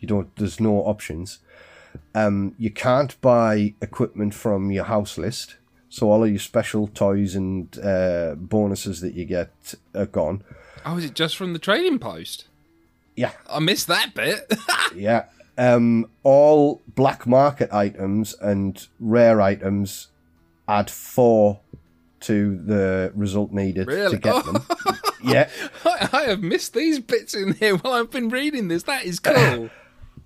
[0.00, 0.34] You don't.
[0.36, 1.38] There's no options.
[2.14, 5.56] Um, you can't buy equipment from your house list,
[5.88, 10.44] so all of your special toys and uh, bonuses that you get are gone.
[10.86, 12.46] Oh, is it just from the trading post?
[13.16, 13.32] Yeah.
[13.50, 14.52] I missed that bit.
[14.94, 15.26] Yeah.
[15.58, 20.08] Um, all black market items and rare items
[20.66, 21.60] add four
[22.20, 24.10] to the result needed Really?
[24.12, 24.62] to get them.
[25.24, 25.48] yeah.
[25.84, 28.82] I, I have missed these bits in here while I've been reading this.
[28.84, 29.70] That is cool.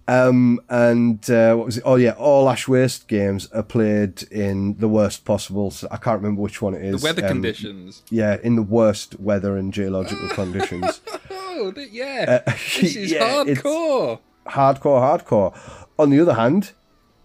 [0.09, 1.85] Um, and uh, what was it?
[1.87, 5.71] Oh yeah, all Ash Waste games are played in the worst possible.
[5.71, 7.01] So I can't remember which one it is.
[7.01, 8.03] the weather Um, conditions.
[8.11, 11.01] Yeah, in the worst weather and geological conditions.
[11.31, 12.43] Oh, yeah.
[12.47, 12.51] Uh,
[12.81, 14.19] this is yeah, hardcore.
[14.49, 15.87] hardcore, hardcore.
[16.01, 16.73] On the other hand,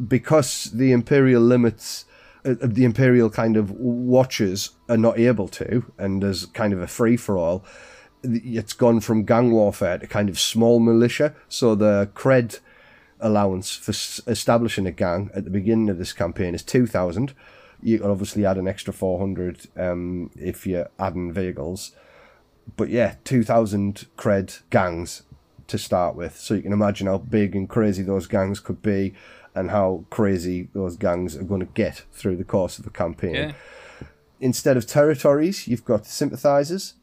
[0.08, 2.06] because the imperial limits,
[2.56, 7.18] the imperial kind of watchers are not able to, and there's kind of a free
[7.18, 7.66] for all.
[8.24, 11.36] It's gone from gang warfare to kind of small militia.
[11.50, 12.60] So the cred
[13.20, 13.92] allowance for
[14.30, 17.34] establishing a gang at the beginning of this campaign is two thousand.
[17.82, 21.92] You can obviously add an extra four hundred um, if you're adding vehicles.
[22.76, 25.24] But yeah, two thousand cred gangs
[25.68, 26.38] to start with.
[26.38, 29.14] So you can imagine how big and crazy those gangs could be
[29.58, 33.36] and how crazy those gangs are going to get through the course of the campaign.
[33.36, 33.52] Yeah.
[34.39, 36.93] Instead of territories, you've got sympathizers.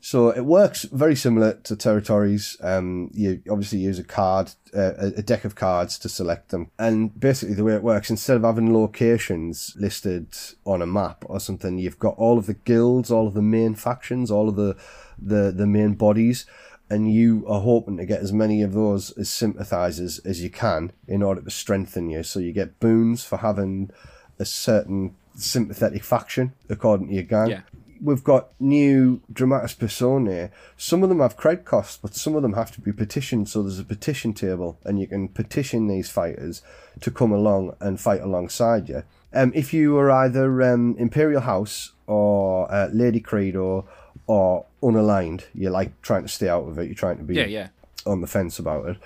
[0.00, 2.58] So it works very similar to territories.
[2.60, 6.70] Um, you obviously use a card, uh, a a deck of cards to select them.
[6.78, 10.26] And basically, the way it works, instead of having locations listed
[10.66, 13.74] on a map or something, you've got all of the guilds, all of the main
[13.74, 14.76] factions, all of the
[15.16, 16.44] the, the main bodies,
[16.90, 20.92] and you are hoping to get as many of those as sympathizers as you can
[21.08, 22.22] in order to strengthen you.
[22.22, 23.90] So you get boons for having
[24.38, 27.50] a certain sympathetic faction according to your gang.
[27.50, 27.60] Yeah.
[28.02, 30.50] We've got new dramatis personae.
[30.76, 33.48] Some of them have cred costs, but some of them have to be petitioned.
[33.48, 36.60] So there's a petition table, and you can petition these fighters
[37.00, 39.04] to come along and fight alongside you.
[39.32, 43.84] Um, if you are either um, Imperial House or uh, Lady Credo or
[44.28, 46.86] unaligned, you're like trying to stay out of it.
[46.86, 47.68] You're trying to be Yeah, yeah.
[48.06, 48.96] on the fence about it.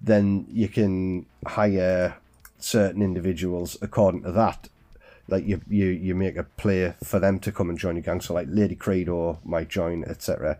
[0.00, 2.16] Then you can hire
[2.58, 4.68] certain individuals according to that.
[5.28, 8.20] Like you, you, you make a play for them to come and join your gang.
[8.20, 10.58] So like Lady Credo might join, etc.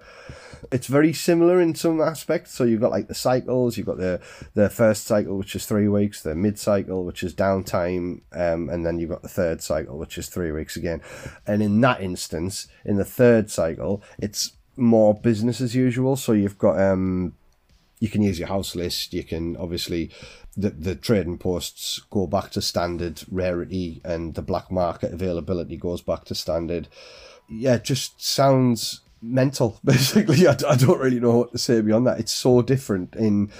[0.72, 2.52] It's very similar in some aspects.
[2.52, 3.76] So you've got like the cycles.
[3.76, 4.20] You've got the
[4.54, 6.22] the first cycle, which is three weeks.
[6.22, 10.18] The mid cycle, which is downtime, um, and then you've got the third cycle, which
[10.18, 11.00] is three weeks again.
[11.46, 16.16] And in that instance, in the third cycle, it's more business as usual.
[16.16, 17.34] So you've got um,
[18.00, 19.12] you can use your house list.
[19.14, 20.10] You can obviously
[20.56, 26.00] the the trading posts go back to standard rarity, and the black market availability goes
[26.00, 26.88] back to standard.
[27.48, 29.78] Yeah, it just sounds mental.
[29.84, 32.20] Basically, I don't really know what to say beyond that.
[32.20, 33.50] It's so different in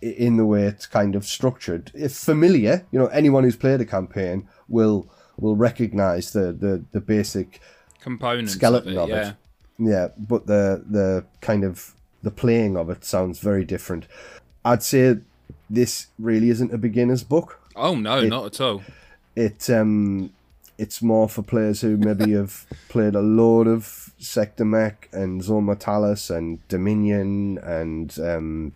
[0.00, 1.92] in the way it's kind of structured.
[1.94, 3.06] If familiar, you know.
[3.06, 7.60] Anyone who's played a campaign will will recognize the the the basic
[8.00, 9.16] Components skeleton of of it, it.
[9.16, 9.32] yeah.
[9.78, 14.06] Yeah, but the the kind of the playing of it sounds very different.
[14.64, 15.18] I'd say
[15.74, 17.58] this really isn't a beginner's book.
[17.74, 18.82] Oh no, It- not at all.
[19.34, 20.30] It um
[20.78, 25.64] it's more for players who maybe have played a load of Sector Mech and Zone
[25.64, 28.72] Mortalis and Dominion and um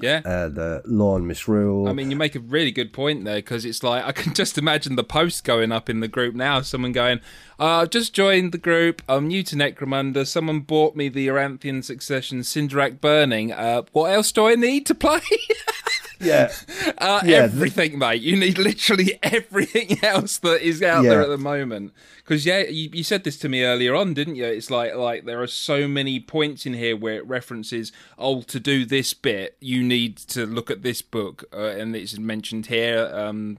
[0.00, 0.20] Yeah.
[0.24, 1.88] uh, the Law and Misrule.
[1.88, 4.58] I mean, you make a really good point there because it's like I can just
[4.58, 6.60] imagine the post going up in the group now.
[6.62, 7.20] Someone going,
[7.60, 9.00] uh, "I've just joined the group.
[9.08, 10.26] I'm new to Necromunda.
[10.26, 13.52] Someone bought me the Aranthian Succession Cinderak Burning.
[13.52, 15.20] Uh, what else do I need to play?
[16.20, 16.52] yeah,
[16.98, 18.22] uh, Yeah, everything, mate.
[18.22, 21.92] You need literally everything else that is out there at the moment.
[22.18, 24.46] Because yeah, you, you said this to me earlier on, didn't you?
[24.46, 28.58] It's like like there are so many points in here where it references, oh, to
[28.58, 33.10] do this bit, you need to look at this book, uh, and it's mentioned here.
[33.12, 33.58] Um,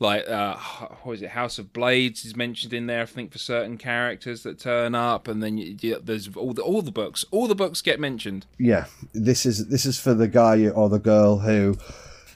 [0.00, 0.56] like uh,
[1.02, 1.30] what is it?
[1.30, 3.02] House of Blades is mentioned in there.
[3.02, 6.62] I think for certain characters that turn up, and then you, you, there's all the
[6.62, 7.24] all the books.
[7.30, 8.46] All the books get mentioned.
[8.58, 11.76] yeah, this is this is for the guy or the girl who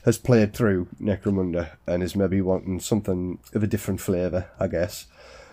[0.04, 5.06] has played through Necromunda and is maybe wanting something of a different flavour, I guess.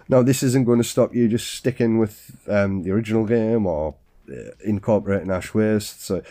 [0.07, 3.93] Now, this isn't going to stop you just sticking with um, the original game or
[4.27, 6.03] uh, incorporating Ash Waste.
[6.03, 6.23] So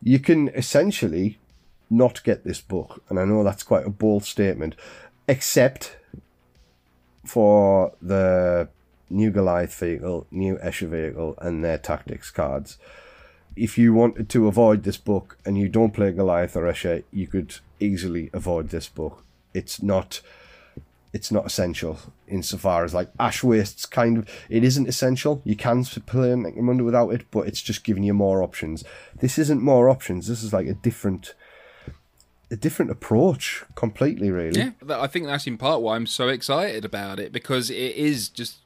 [0.00, 1.38] you can essentially
[1.90, 4.76] not get this book, and I know that's quite a bold statement,
[5.28, 5.96] except
[7.24, 8.68] for the
[9.10, 12.78] new Goliath vehicle, new Escher vehicle, and their tactics cards.
[13.56, 17.26] if you wanted to avoid this book and you don't play Goliath or Escher, you
[17.26, 19.24] could easily avoid this book.
[19.54, 20.20] It's not
[21.12, 21.98] it's not essential
[22.28, 25.40] insofar as like Ash Waste's kind of it isn't essential.
[25.44, 28.84] You can play Necromunda without it, but it's just giving you more options.
[29.20, 30.28] This isn't more options.
[30.28, 31.34] This is like a different
[32.50, 34.60] a different approach completely really.
[34.60, 38.28] Yeah, I think that's in part why I'm so excited about it because it is
[38.28, 38.58] just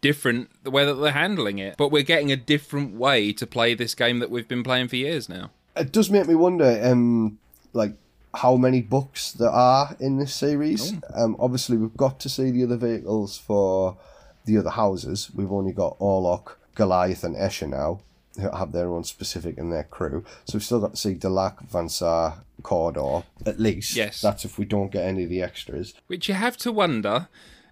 [0.00, 1.76] different the way that they're handling it.
[1.76, 4.96] But we're getting a different way to play this game that we've been playing for
[4.96, 5.50] years now.
[5.76, 7.38] It does make me wonder, um,
[7.72, 7.92] like
[8.34, 10.94] how many books there are in this series.
[11.14, 11.24] Oh.
[11.24, 13.96] Um, obviously, we've got to see the other vehicles for
[14.44, 15.30] the other houses.
[15.34, 18.00] We've only got Orlok, Goliath, and Escher now,
[18.40, 20.24] who have their own specific in their crew.
[20.44, 23.96] So we've still got to see Delaque, Van Saar, Cawdor, at least.
[23.96, 24.20] Yes.
[24.20, 25.94] That's if we don't get any of the extras.
[26.06, 27.28] Which you have to wonder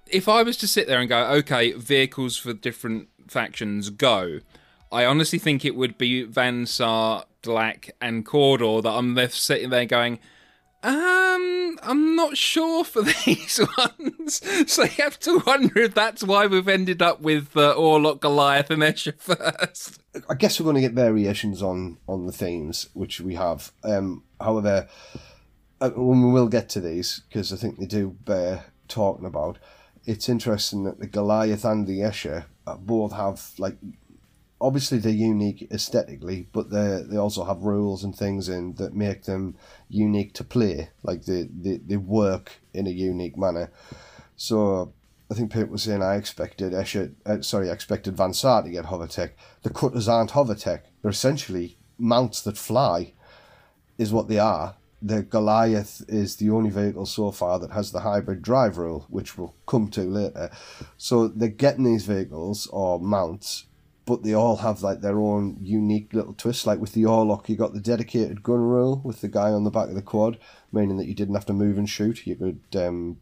[0.06, 4.40] if I was to sit there and go, okay, vehicles for different factions go.
[4.92, 9.70] I honestly think it would be Van Saar, Black, and Cawdor that I'm left sitting
[9.70, 10.20] there going,
[10.82, 14.40] um, I'm not sure for these ones.
[14.66, 18.70] So you have to wonder if that's why we've ended up with uh, Orlok, Goliath,
[18.70, 20.00] and Escher first.
[20.28, 23.72] I guess we're going to get variations on on the themes which we have.
[23.84, 24.88] Um, however,
[25.80, 29.58] uh, when we will get to these because I think they do bear talking about.
[30.04, 33.76] It's interesting that the Goliath and the Escher uh, both have like
[34.60, 39.24] obviously they're unique aesthetically, but they they also have rules and things in that make
[39.24, 39.56] them
[39.88, 40.90] unique to play.
[41.02, 43.70] Like they, they, they work in a unique manner.
[44.36, 44.92] So
[45.30, 48.70] I think people were saying I expected Escher, uh, sorry, I expected Van Saar to
[48.70, 49.30] get hovertech.
[49.62, 50.82] The cutters aren't hovertech.
[51.02, 53.12] They're essentially mounts that fly,
[53.98, 54.76] is what they are.
[55.02, 59.36] The Goliath is the only vehicle so far that has the hybrid drive rule, which
[59.36, 60.50] we'll come to later.
[60.96, 63.66] So they're getting these vehicles or mounts
[64.06, 66.64] but they all have like their own unique little twist.
[66.64, 69.70] Like with the Orlok, you got the dedicated gun rule with the guy on the
[69.70, 70.38] back of the quad,
[70.72, 72.24] meaning that you didn't have to move and shoot.
[72.24, 73.18] You could um,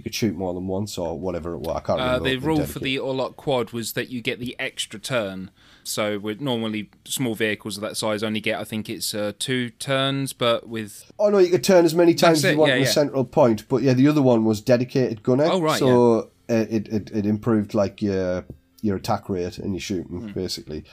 [0.00, 1.76] you could shoot more than once or whatever it was.
[1.76, 2.28] I can't uh, remember.
[2.30, 5.50] the rule for the Orlok quad was that you get the extra turn.
[5.84, 9.68] So with normally small vehicles of that size only get I think it's uh, two
[9.68, 12.76] turns, but with oh no, you could turn as many times as you want yeah,
[12.76, 12.92] in the yeah.
[12.92, 13.68] central point.
[13.68, 15.44] But yeah, the other one was dedicated gunner.
[15.44, 16.60] Oh right, so yeah.
[16.60, 18.46] it, it it improved like your
[18.80, 20.34] your attack rate and your shooting, mm.
[20.34, 20.84] basically.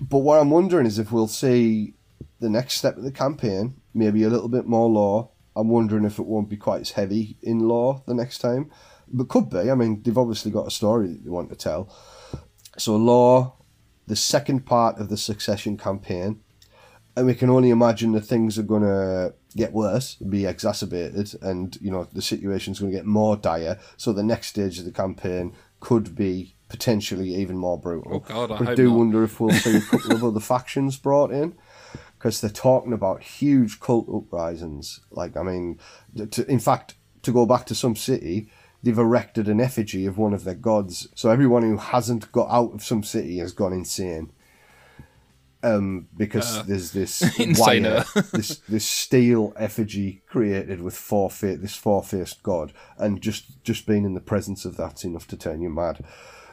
[0.00, 1.94] But what I'm wondering is if we'll see
[2.38, 5.30] the next step of the campaign, maybe a little bit more lore.
[5.54, 8.70] I'm wondering if it won't be quite as heavy in lore the next time.
[9.08, 9.70] But could be.
[9.70, 11.94] I mean, they've obviously got a story that they want to tell.
[12.78, 13.56] So, law,
[14.06, 16.40] the second part of the Succession campaign,
[17.14, 21.76] and we can only imagine that things are going to get worse, be exacerbated, and
[21.82, 23.78] you know the situation's going to get more dire.
[23.98, 28.12] So the next stage of the campaign could be potentially even more brutal.
[28.14, 28.96] Oh God, I, I do not.
[28.96, 31.54] wonder if we'll see a couple of other factions brought in
[32.22, 35.00] because they're talking about huge cult uprisings.
[35.10, 35.80] Like, I mean,
[36.30, 38.48] to, in fact, to go back to Sump City,
[38.80, 41.08] they've erected an effigy of one of their gods.
[41.16, 44.30] So everyone who hasn't got out of Sump City has gone insane.
[45.64, 47.22] Um, because uh, there's this
[47.58, 53.62] wire, this this steel effigy created with four fa- this four faced god, and just
[53.62, 56.04] just being in the presence of that's enough to turn you mad.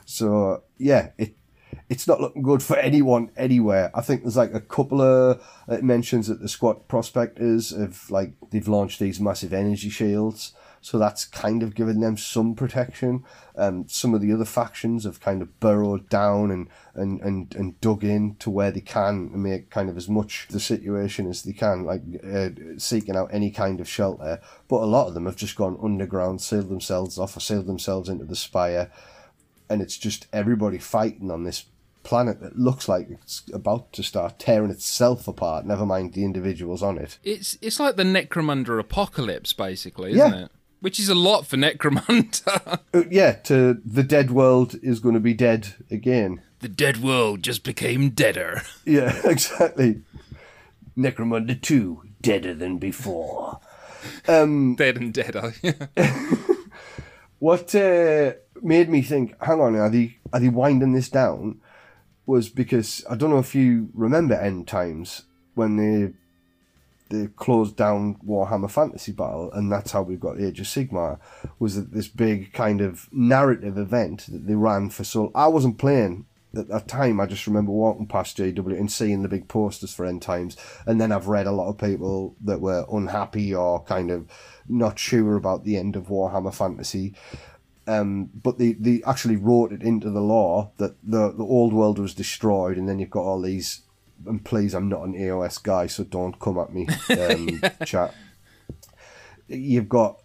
[0.05, 1.38] So yeah, it
[1.89, 3.91] it's not looking good for anyone anywhere.
[3.93, 5.41] I think there's like a couple of
[5.81, 11.25] mentions that the squat prospectors have like they've launched these massive energy shields, so that's
[11.25, 13.23] kind of given them some protection.
[13.55, 17.81] Um, some of the other factions have kind of burrowed down and, and, and, and
[17.81, 21.51] dug in to where they can make kind of as much the situation as they
[21.51, 24.39] can, like uh, seeking out any kind of shelter.
[24.67, 28.07] But a lot of them have just gone underground, sealed themselves off, or sealed themselves
[28.07, 28.89] into the spire
[29.69, 31.65] and it's just everybody fighting on this
[32.03, 35.65] planet that looks like it's about to start tearing itself apart.
[35.65, 37.19] Never mind the individuals on it.
[37.23, 40.45] It's it's like the Necromunda apocalypse, basically, isn't yeah.
[40.45, 40.51] it?
[40.81, 42.79] Which is a lot for Necromunda.
[42.93, 46.41] uh, yeah, to the dead world is going to be dead again.
[46.59, 48.61] The dead world just became deader.
[48.85, 50.01] Yeah, exactly.
[50.97, 53.59] Necromunda 2, deader than before.
[54.27, 55.53] Um, Dead and deader.
[57.39, 58.33] what uh,
[58.63, 61.61] made me think, hang on, are they are they winding this down?
[62.25, 65.23] Was because I don't know if you remember End Times
[65.55, 66.13] when they
[67.09, 71.19] they closed down Warhammer Fantasy Battle, and that's how we got Age of Sigmar.
[71.57, 75.31] Was that this big kind of narrative event that they ran for so?
[75.33, 77.19] I wasn't playing at that time.
[77.19, 80.55] I just remember walking past GW and seeing the big posters for End Times,
[80.85, 84.27] and then I've read a lot of people that were unhappy or kind of
[84.67, 87.15] not sure about the end of Warhammer Fantasy.
[87.89, 91.97] Um, but they, they actually wrote it into the lore that the, the old world
[91.97, 93.81] was destroyed, and then you've got all these
[94.25, 98.13] and please, I'm not an AOS guy, so don't come at me, um, chat.
[99.47, 100.21] You've got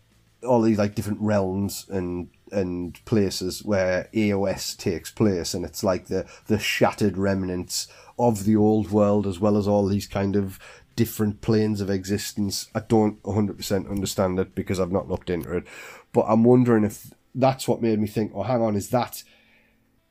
[0.47, 6.07] all these like different realms and and places where AOS takes place, and it's like
[6.07, 7.89] the the shattered remnants
[8.19, 10.59] of the old world, as well as all these kind of
[10.97, 12.69] different planes of existence.
[12.75, 15.65] I don't 100% understand it because I've not looked into it,
[16.13, 18.33] but I'm wondering if that's what made me think.
[18.35, 19.23] Oh, hang on, is that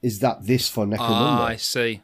[0.02, 1.00] is that this for Necromunda?
[1.00, 2.02] Ah, I see.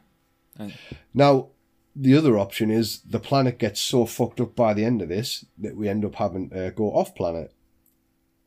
[1.14, 1.48] Now,
[1.96, 5.44] the other option is the planet gets so fucked up by the end of this
[5.58, 7.52] that we end up having to go off planet,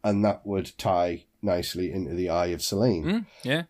[0.03, 3.03] and that would tie nicely into the Eye of Selene.
[3.03, 3.63] Mm, yeah.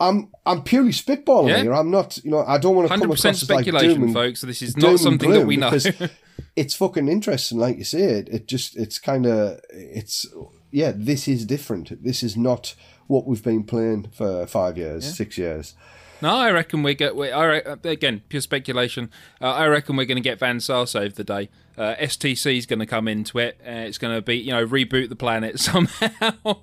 [0.00, 1.62] I'm I'm purely spitballing Yeah.
[1.62, 1.74] here.
[1.74, 4.02] I'm not, you know, I don't want to come 100% across as like speculation, doom
[4.04, 5.70] and, folks, so this is not something that we know.
[6.56, 8.02] it's fucking interesting, like you say.
[8.02, 10.26] It it just it's kind of it's
[10.70, 10.92] yeah.
[10.94, 12.02] This is different.
[12.04, 12.74] This is not
[13.06, 15.12] what we've been playing for five years, Yeah.
[15.12, 15.74] six years.
[16.22, 17.14] No, I reckon we get.
[17.14, 19.10] We, I re- again, pure speculation.
[19.40, 21.50] Uh, I reckon we're going to get Van Saar save the day.
[21.76, 23.60] Uh, STC is going to come into it.
[23.66, 26.32] Uh, it's going to be, you know, reboot the planet somehow.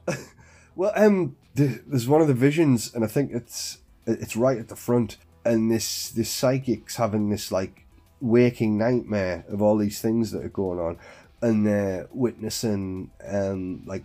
[0.76, 3.78] Well, um, the, there's one of the visions, and I think it's
[4.08, 7.86] it's right at the front, and this this psychic's having this like
[8.20, 10.98] waking nightmare of all these things that are going on,
[11.44, 14.04] and they're witnessing um like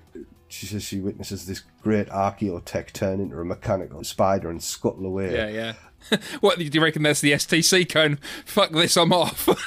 [0.49, 5.32] she says she witnesses this great archaeotech turn into a mechanical spider and scuttle away.
[5.34, 6.18] yeah, yeah.
[6.41, 7.03] what do you reckon?
[7.03, 8.18] That's the STC going?
[8.45, 9.49] Fuck this, I'm off.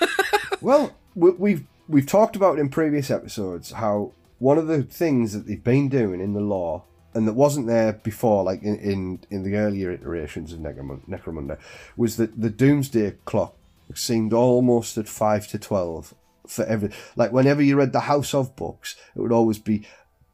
[0.61, 5.47] Well, we, we've we've talked about in previous episodes how one of the things that
[5.47, 6.83] they've been doing in the lore
[7.15, 11.57] and that wasn't there before, like in in, in the earlier iterations of Necromunda, Necromunda,
[11.97, 13.55] was that the Doomsday clock
[13.95, 16.13] seemed almost at five to twelve
[16.51, 16.91] for every.
[17.15, 19.87] Like whenever you read the House of books, it would always be,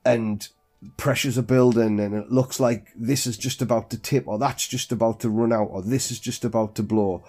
[0.06, 0.48] and
[0.96, 4.68] pressures are building and it looks like this is just about to tip or that's
[4.68, 7.24] just about to run out or this is just about to blow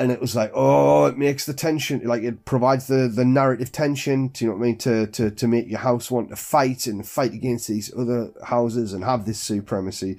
[0.00, 3.70] and it was like, oh, it makes the tension, like it provides the, the narrative
[3.70, 6.36] tension, to, you know what I mean, to, to, to make your house want to
[6.36, 10.16] fight and fight against these other houses and have this supremacy.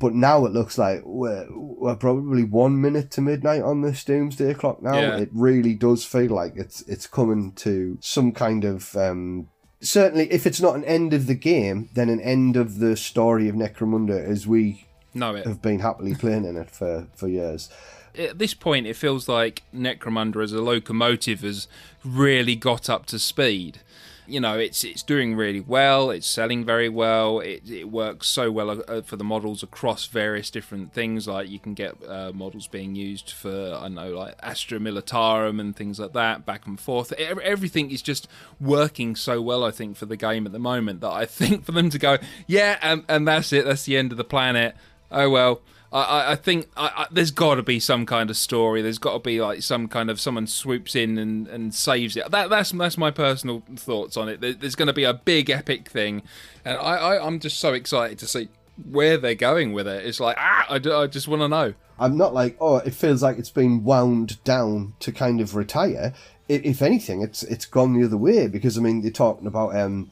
[0.00, 4.54] But now it looks like we're, we're probably one minute to midnight on this doomsday
[4.54, 4.98] clock now.
[4.98, 5.18] Yeah.
[5.18, 9.48] It really does feel like it's it's coming to some kind of um,
[9.80, 13.48] certainly if it's not an end of the game, then an end of the story
[13.48, 15.46] of Necromunda as we know it.
[15.46, 17.68] have been happily playing in it for, for years.
[18.18, 21.68] At this point, it feels like Necromunda as a locomotive has
[22.04, 23.80] really got up to speed.
[24.30, 26.10] You know, it's it's doing really well.
[26.10, 27.40] It's selling very well.
[27.40, 31.26] It it works so well uh, for the models across various different things.
[31.26, 35.74] Like you can get uh, models being used for I know like Astra Militarum and
[35.74, 37.12] things like that, back and forth.
[37.12, 38.28] Everything is just
[38.60, 39.64] working so well.
[39.64, 42.18] I think for the game at the moment that I think for them to go,
[42.46, 43.64] yeah, and and that's it.
[43.64, 44.74] That's the end of the planet.
[45.10, 45.62] Oh well.
[45.92, 48.80] I, I- think I, I, there's got to be some kind of story.
[48.82, 52.30] There's got to be like some kind of someone swoops in and, and saves it.
[52.30, 54.40] That, that's that's my personal thoughts on it.
[54.40, 56.22] There, there's going to be a big epic thing,
[56.64, 58.48] and I, I I'm just so excited to see
[58.90, 60.06] where they're going with it.
[60.06, 61.74] It's like ah, I, I just want to know.
[61.98, 66.14] I'm not like, oh, it feels like it's been wound down to kind of retire.
[66.48, 69.76] I- If anything, it's it's gone the other way because I mean, they're talking about
[69.76, 70.10] um,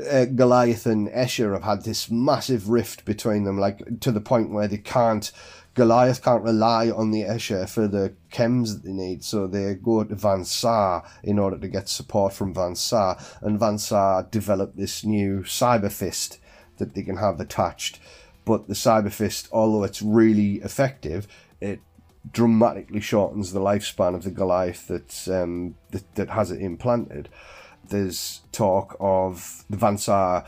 [0.00, 4.50] uh, Goliath and Escher have had this massive rift between them, like to the point
[4.50, 5.30] where they can't.
[5.74, 10.02] Goliath can't rely on the Escher for the chems that they need, so they go
[10.02, 14.76] to Van Saar in order to get support from Van Saar, and Van Saar developed
[14.76, 16.40] this new Cyber Fist
[16.78, 18.00] that they can have attached.
[18.44, 21.28] But the Cyber Fist, although it's really effective,
[21.60, 21.80] it
[22.32, 24.90] dramatically shortens the lifespan of the Goliath
[25.28, 27.28] um, that, that has it implanted.
[27.88, 30.46] There's talk of the Van Saar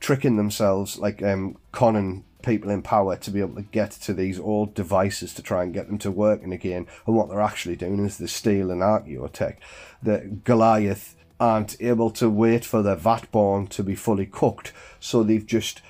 [0.00, 4.38] tricking themselves, like um, conning people in power to be able to get to these
[4.38, 6.86] old devices to try and get them to working again.
[7.06, 9.56] And what they're actually doing is the steel and archaeotech.
[10.02, 15.46] That Goliath aren't able to wait for their Vatborn to be fully cooked, so they've
[15.46, 15.80] just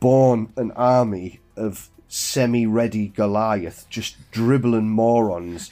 [0.00, 5.70] born an army of semi-ready Goliath, just dribbling morons,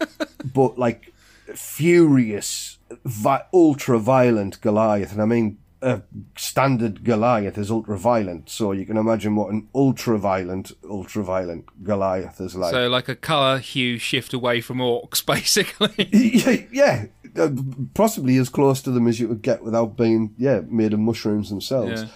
[0.54, 1.11] but like
[1.54, 5.12] furious, vi- ultra-violent Goliath.
[5.12, 6.02] And I mean, a
[6.36, 12.70] standard Goliath is ultra-violent, so you can imagine what an ultra-violent, ultra-violent Goliath is like.
[12.72, 16.08] So like a color hue shift away from orcs, basically.
[16.12, 17.50] yeah, yeah, uh,
[17.94, 21.50] possibly as close to them as you would get without being, yeah, made of mushrooms
[21.50, 22.02] themselves.
[22.02, 22.08] Yeah.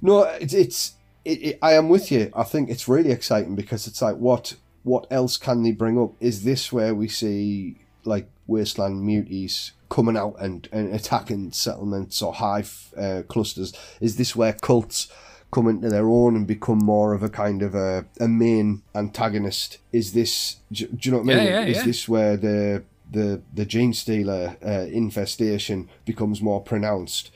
[0.00, 0.92] No, it's it's.
[1.24, 2.30] It, it, I am with you.
[2.34, 4.54] I think it's really exciting because it's like, what
[4.84, 6.12] what else can they bring up?
[6.20, 12.32] Is this where we see like wasteland muties coming out and, and attacking settlements or
[12.32, 13.72] hive uh, clusters?
[14.00, 15.08] Is this where cults
[15.50, 19.78] come into their own and become more of a kind of a, a main antagonist?
[19.92, 20.56] Is this?
[20.72, 21.46] Do, do you know what I mean?
[21.46, 21.84] Yeah, yeah, is yeah.
[21.84, 27.30] this where the the the gene stealer uh, infestation becomes more pronounced?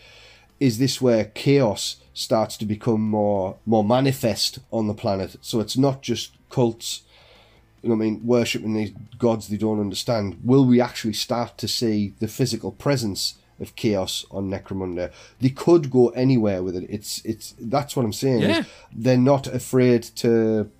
[0.58, 5.36] Is this where chaos starts to become more more manifest on the planet?
[5.40, 7.02] So it's not just cults
[7.82, 11.56] you know what I mean, worshipping these gods they don't understand, will we actually start
[11.58, 15.12] to see the physical presence of chaos on Necromunda?
[15.40, 16.86] They could go anywhere with it.
[16.88, 18.42] It's it's that's what I'm saying.
[18.42, 18.64] Yeah.
[18.92, 20.70] they're not afraid to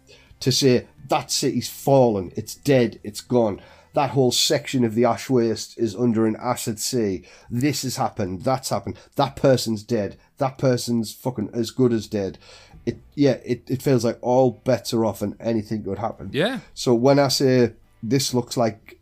[0.40, 3.60] to say that city's fallen, it's dead, it's gone.
[3.94, 7.24] That whole section of the ash waste is under an acid sea.
[7.50, 8.42] This has happened.
[8.42, 8.96] That's happened.
[9.16, 10.16] That person's dead.
[10.38, 12.38] That person's fucking as good as dead.
[12.86, 13.38] It yeah.
[13.44, 16.30] It, it feels like all bets are off and anything could happen.
[16.32, 16.60] Yeah.
[16.74, 17.72] So when I say
[18.02, 18.98] this looks like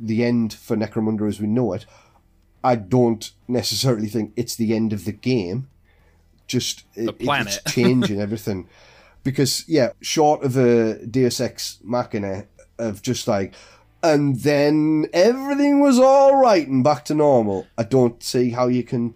[0.00, 1.86] the end for Necromunda as we know it,
[2.64, 5.68] I don't necessarily think it's the end of the game.
[6.46, 7.60] Just it, it- planet.
[7.64, 8.68] it's changing everything.
[9.22, 12.46] Because yeah, short of a Deus Ex Machina
[12.78, 13.54] of just like,
[14.04, 17.66] and then everything was all right and back to normal.
[17.78, 19.14] I don't see how you can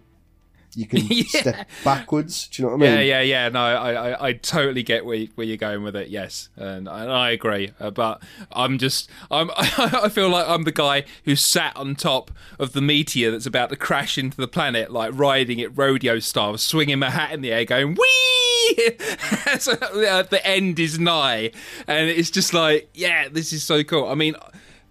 [0.75, 2.47] you can step backwards.
[2.47, 3.07] Do you know what I mean?
[3.07, 3.49] Yeah, yeah, yeah.
[3.49, 6.09] No, I, I, I totally get where, you- where you're going with it.
[6.09, 7.71] Yes, and I, I agree.
[7.79, 8.21] Uh, but
[8.51, 12.29] I'm just, I'm, I feel like I'm the guy who sat on top
[12.59, 16.55] of the meteor that's about to crash into the planet, like riding it rodeo style,
[16.57, 18.91] swinging my hat in the air, going wee.
[19.59, 21.51] so, uh, the end is nigh,
[21.87, 24.07] and it's just like, yeah, this is so cool.
[24.07, 24.35] I mean,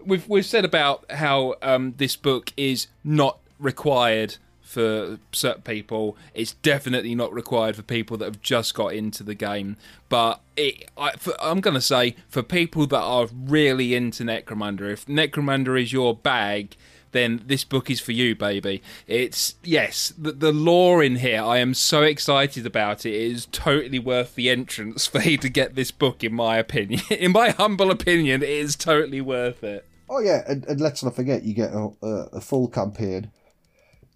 [0.05, 4.37] we've we've said about how um, this book is not required
[4.69, 6.15] for certain people.
[6.35, 9.77] It's definitely not required for people that have just got into the game.
[10.11, 15.07] But it, I, I'm going to say for people that are really into Necromunda, if
[15.07, 16.77] Necromunda is your bag,
[17.13, 18.83] then this book is for you, baby.
[19.07, 21.43] It's yes, the, the lore in here.
[21.43, 23.15] I am so excited about it.
[23.15, 26.23] It is totally worth the entrance for you to get this book.
[26.23, 29.88] In my opinion, in my humble opinion, it is totally worth it.
[30.11, 33.31] Oh yeah, and, and let's not forget you get a, a, a full campaign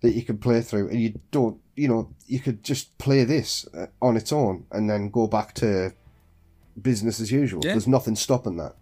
[0.01, 3.66] that you can play through, and you don't, you know, you could just play this
[3.76, 5.93] uh, on its own and then go back to
[6.80, 7.61] business as usual.
[7.64, 7.72] Yeah.
[7.72, 8.74] There's nothing stopping that.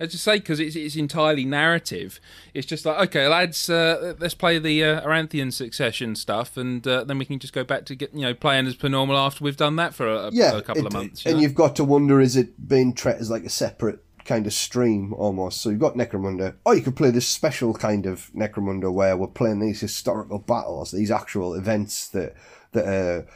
[0.00, 2.20] As I say, because it's, it's entirely narrative.
[2.54, 7.02] It's just like, okay, lads, uh, let's play the uh, Aranthian succession stuff, and uh,
[7.02, 9.42] then we can just go back to get you know playing as per normal after
[9.42, 11.24] we've done that for a, Yeah, a couple it- of months.
[11.24, 11.42] you and know?
[11.42, 15.12] you've got to wonder: is it being treated as like a separate kind of stream
[15.14, 15.60] almost?
[15.60, 19.26] So you've got Necromunda, or you could play this special kind of Necromunda where we're
[19.26, 22.34] playing these historical battles, these actual events that
[22.72, 23.26] that are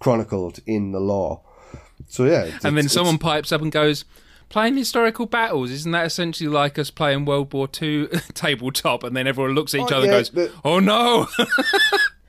[0.00, 1.40] chronicled in the lore.
[2.08, 4.04] So yeah, it's- and then someone pipes up and goes,
[4.48, 9.26] "Playing historical battles, isn't that essentially like us playing World War Two tabletop?" And then
[9.26, 11.26] everyone looks at each Oh, other yeah, and goes, but- "Oh no!"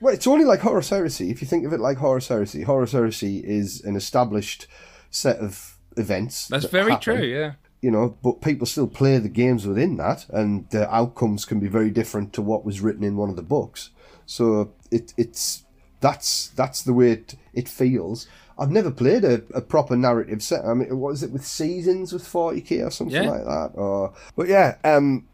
[0.00, 1.30] Well, it's only like Horus Heresy.
[1.30, 4.66] If you think of it like Horus Heresy, Horus Heresy is an established
[5.10, 6.48] set of events.
[6.48, 7.24] That's that very happen, true.
[7.24, 7.52] Yeah.
[7.82, 11.66] You know, but people still play the games within that, and the outcomes can be
[11.68, 13.90] very different to what was written in one of the books.
[14.24, 15.64] So it it's
[16.00, 18.28] that's that's the way it, it feels.
[18.56, 20.64] I've never played a, a proper narrative set.
[20.64, 23.30] I mean, what is it with seasons with forty k or something Yeah.
[23.30, 23.70] like that?
[23.74, 25.26] Or but yeah, um,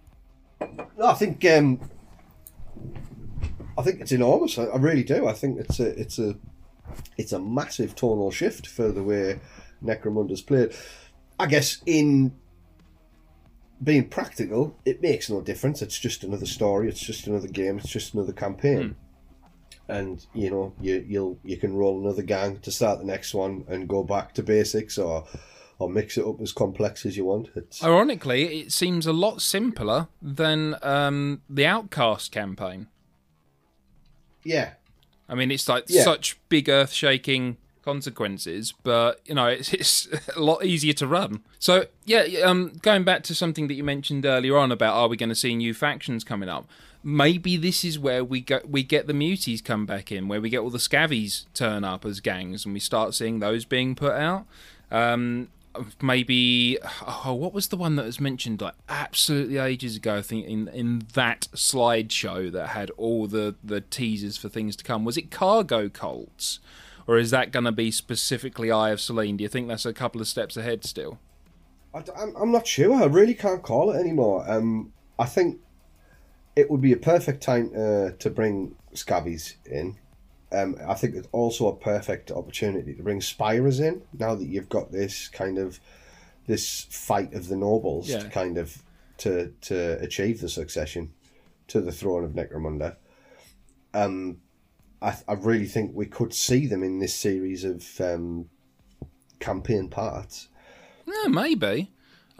[1.05, 1.81] I think um,
[3.77, 4.59] I think it's enormous.
[4.59, 5.27] I, I really do.
[5.29, 6.37] I think it's a it's a
[7.19, 9.41] it's a massive tonal shift for the way
[9.85, 10.73] Necromunda's played.
[11.39, 12.35] I guess in
[13.83, 15.83] being practical, it makes no difference.
[15.83, 16.89] It's just another story.
[16.89, 17.79] It's just another game.
[17.79, 18.97] It's just another campaign.
[19.87, 23.65] And you know, you you'll you can roll another gang to start the next one
[23.69, 25.27] and go back to basics, or
[25.79, 27.49] or mix it up as complex as you want.
[27.55, 32.89] It's Ironically, it seems a lot simpler than um, the Outcast campaign.
[34.45, 34.73] yeah,
[35.29, 36.03] I mean, it's like Yeah.
[36.03, 37.57] such big earth shaking
[37.89, 41.41] consequences, but you know, it's, it's a lot easier to run.
[41.59, 45.17] So, yeah, um, going back to something that you mentioned earlier on about are we
[45.17, 46.69] going to see new factions coming up?
[47.03, 50.51] Maybe this is where we get we get the muties come back in, where we
[50.51, 54.13] get all the scavvies turn up as gangs, and we start seeing those being put
[54.13, 54.45] out.
[54.91, 55.49] Um,
[56.03, 60.17] maybe oh, what was the one that was mentioned like absolutely ages ago?
[60.17, 64.85] I think in in that slideshow that had all the the teasers for things to
[64.85, 65.07] come.
[65.07, 66.59] Was it cargo cults,
[67.09, 69.39] or is that going to be specifically Eye of Selene?
[69.39, 71.19] Do you think that's a couple of steps ahead still?
[71.95, 72.95] I, am I'm not sure.
[72.95, 74.49] I really can't call it anymore.
[74.49, 75.59] Um, I think
[76.55, 79.97] it would be a perfect time uh, to bring scavvies in.
[80.53, 84.69] Um, I think it's also a perfect opportunity to bring Spires in now that you've
[84.69, 85.81] got this kind of
[86.47, 88.21] this fight of the nobles Yeah.
[88.21, 88.83] to kind of
[89.19, 91.13] to to achieve the succession
[91.69, 92.97] to the throne of Necromunda.
[93.95, 94.39] Um,
[95.01, 98.49] I, I really think we could see them in this series of um,
[99.39, 100.49] campaign parts.
[101.07, 101.91] Yeah, maybe.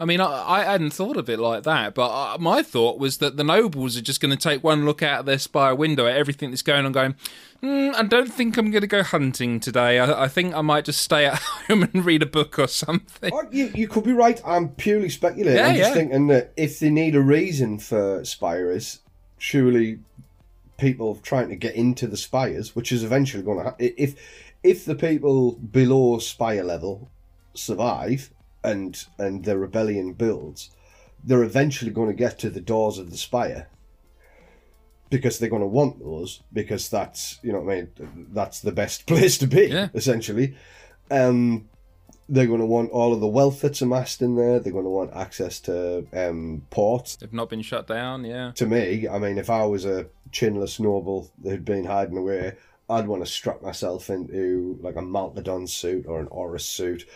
[0.01, 3.17] I mean, I, I hadn't thought of it like that, but uh, my thought was
[3.17, 6.05] that the nobles are just going to take one look out of their spire window
[6.05, 7.15] at everything that's going on, going,
[7.61, 9.99] mm, I don't think I'm going to go hunting today.
[9.99, 11.35] I, I, think I might just stay at
[11.67, 13.33] home and read a book or something.
[13.51, 14.41] You, you could be right.
[14.45, 15.57] I'm purely speculating.
[15.57, 15.95] Yeah, I'm just yeah.
[15.95, 18.99] thinking that if they need a reason for spires,
[19.37, 19.99] surely
[20.79, 23.93] people trying to get into the spires, which is eventually going to happen.
[23.97, 24.15] If
[24.63, 27.09] if the people below spire level
[27.53, 28.31] survive
[28.63, 30.71] and and the rebellion builds,
[31.23, 33.67] they're eventually going to get to the doors of the spire
[35.09, 38.71] because they're going to want those because that's you know what I mean that's the
[38.71, 39.89] best place to be Yeah.
[39.93, 40.55] essentially.
[41.11, 41.68] Um,
[42.29, 44.59] they're going to want all of the wealth that's amassed in there.
[44.59, 47.15] They're going to want access to um, ports.
[47.15, 48.51] They've not been shut down, yeah.
[48.55, 52.55] To me, I mean, if I was a chinless noble that had been hiding away,
[52.87, 57.07] I'd want to strap myself into like a Malcadon suit or an Orrus suit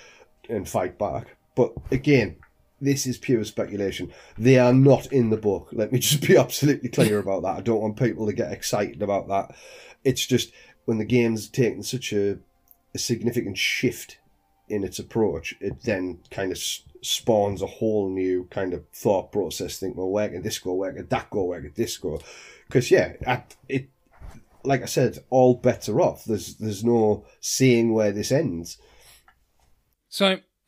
[0.49, 1.35] and fight back.
[1.55, 2.37] But again,
[2.81, 4.11] this is pure speculation.
[4.37, 5.69] They are not in the book.
[5.71, 7.57] Let me just be absolutely clear about that.
[7.57, 9.55] I don't want people to get excited about that.
[10.03, 10.51] It's just
[10.85, 12.39] when the game's taken such a,
[12.95, 14.17] a significant shift
[14.73, 16.57] in its approach, it then kind of
[17.01, 19.77] spawns a whole new kind of thought process.
[19.77, 20.73] Think, well, where can this go?
[20.73, 21.43] Where can that go?
[21.43, 22.19] Where can this go?
[22.67, 23.89] Because yeah, at, it
[24.63, 26.25] like I said, all bets are off.
[26.25, 28.77] There's there's no seeing where this ends.
[30.09, 30.39] So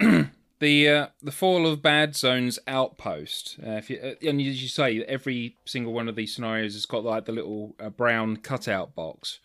[0.60, 3.58] the uh, the fall of Bad Zone's outpost.
[3.66, 6.86] Uh, if you, uh, and as you say, every single one of these scenarios has
[6.86, 9.40] got like the little uh, brown cutout box.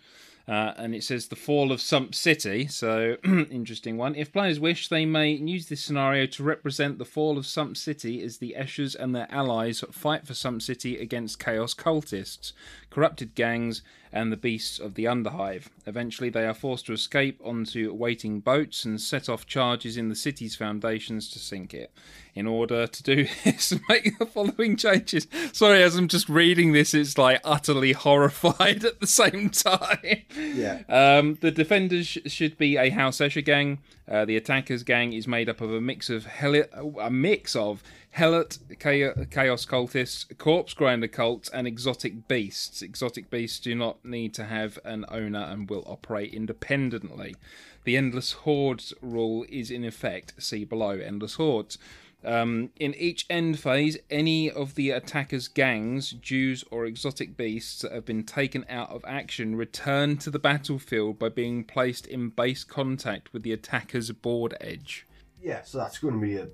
[0.48, 2.66] Uh, and it says the fall of Sump City.
[2.66, 4.14] So, interesting one.
[4.14, 8.22] If players wish, they may use this scenario to represent the fall of Sump City
[8.22, 12.52] as the Eschers and their allies fight for Sump City against Chaos cultists,
[12.90, 13.82] corrupted gangs,
[14.12, 15.66] and the beasts of the Underhive.
[15.86, 20.16] Eventually, they are forced to escape onto waiting boats and set off charges in the
[20.16, 21.92] city's foundations to sink it.
[22.34, 25.26] In order to do this, make the following changes.
[25.52, 30.24] Sorry, as I'm just reading this, it's like utterly horrified at the same time.
[30.36, 30.82] Yeah.
[30.88, 33.78] Um, the defenders sh- should be a House Escher gang.
[34.10, 36.64] Uh, the attackers gang is made up of a mix of Hel-
[37.00, 37.82] a mix of
[38.16, 42.82] Helot, Chaos cultists, corpse grinder cults, and exotic beasts.
[42.82, 47.36] Exotic beasts do not need to have an owner and will operate independently.
[47.84, 50.34] The Endless Hordes rule is in effect.
[50.42, 51.78] See below Endless Hordes.
[52.22, 57.92] Um, in each end phase, any of the attackers' gangs, Juves, or exotic beasts that
[57.92, 62.62] have been taken out of action return to the battlefield by being placed in base
[62.62, 65.06] contact with the attacker's board edge.
[65.40, 66.48] Yeah, so that's going to be a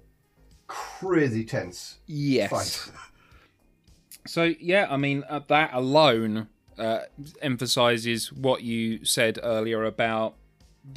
[0.68, 2.50] crazy tense Yes.
[2.50, 2.92] fight.
[4.26, 7.02] So yeah, I mean uh, that alone uh,
[7.40, 10.34] emphasizes what you said earlier about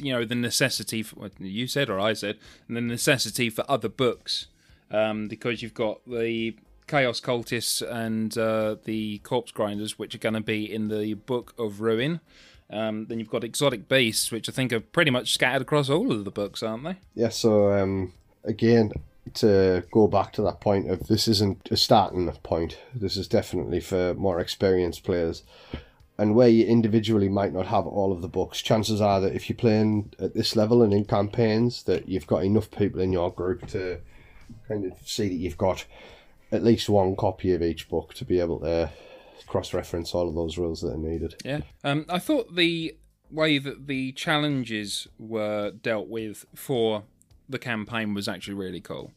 [0.00, 3.64] you know the necessity for what you said or I said, and the necessity for
[3.68, 4.48] other books
[4.90, 10.34] um, because you've got the Chaos Cultists and uh, the Corpse Grinders, which are going
[10.34, 12.20] to be in the Book of Ruin.
[12.68, 16.12] Um, then you've got Exotic Beasts, which I think are pretty much scattered across all
[16.12, 16.96] of the books, aren't they?
[17.14, 18.12] Yeah, so um,
[18.44, 18.92] again,
[19.34, 22.78] to go back to that point of this isn't a starting point.
[22.94, 25.42] This is definitely for more experienced players.
[26.18, 29.48] And where you individually might not have all of the books, chances are that if
[29.48, 33.32] you're playing at this level and in campaigns, that you've got enough people in your
[33.32, 34.00] group to
[34.70, 35.84] of see that you've got
[36.52, 38.90] at least one copy of each book to be able to
[39.46, 41.34] cross-reference all of those rules that are needed.
[41.44, 41.60] Yeah.
[41.84, 42.96] Um, I thought the
[43.30, 47.04] way that the challenges were dealt with for
[47.48, 49.12] the campaign was actually really cool.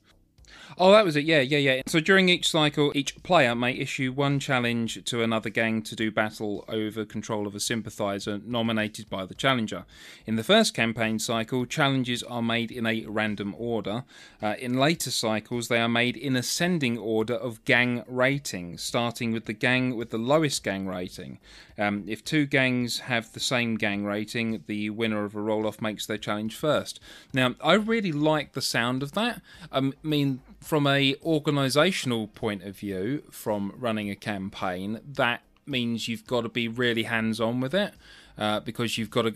[0.78, 1.26] Oh, that was it.
[1.26, 1.82] Yeah, yeah, yeah.
[1.86, 6.12] So during each cycle, each player may issue one challenge to another gang to do
[6.12, 9.86] battle over control of a sympathizer nominated by the challenger.
[10.26, 14.04] In the first campaign cycle, challenges are made in a random order.
[14.42, 19.46] Uh, in later cycles, they are made in ascending order of gang rating, starting with
[19.46, 21.40] the gang with the lowest gang rating.
[21.78, 25.82] Um, if two gangs have the same gang rating, the winner of a roll off
[25.82, 27.00] makes their challenge first.
[27.34, 29.42] Now, I really like the sound of that.
[29.72, 36.08] Um, I mean, from a organisational point of view, from running a campaign, that means
[36.08, 37.94] you've got to be really hands on with it.
[38.36, 39.36] Uh, because you've got to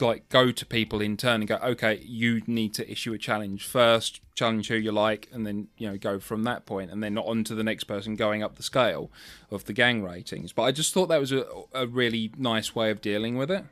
[0.00, 3.64] like go to people in turn and go, okay, you need to issue a challenge
[3.66, 7.16] first, challenge who you like, and then you know go from that point, and then
[7.16, 9.10] on to the next person going up the scale
[9.50, 10.52] of the gang ratings.
[10.52, 13.64] But I just thought that was a, a really nice way of dealing with it.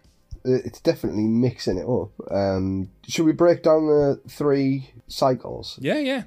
[0.43, 2.11] it's definitely mixing it up.
[2.30, 5.78] Um, should we break down the three cycles?
[5.83, 6.22] Yeah, yeah.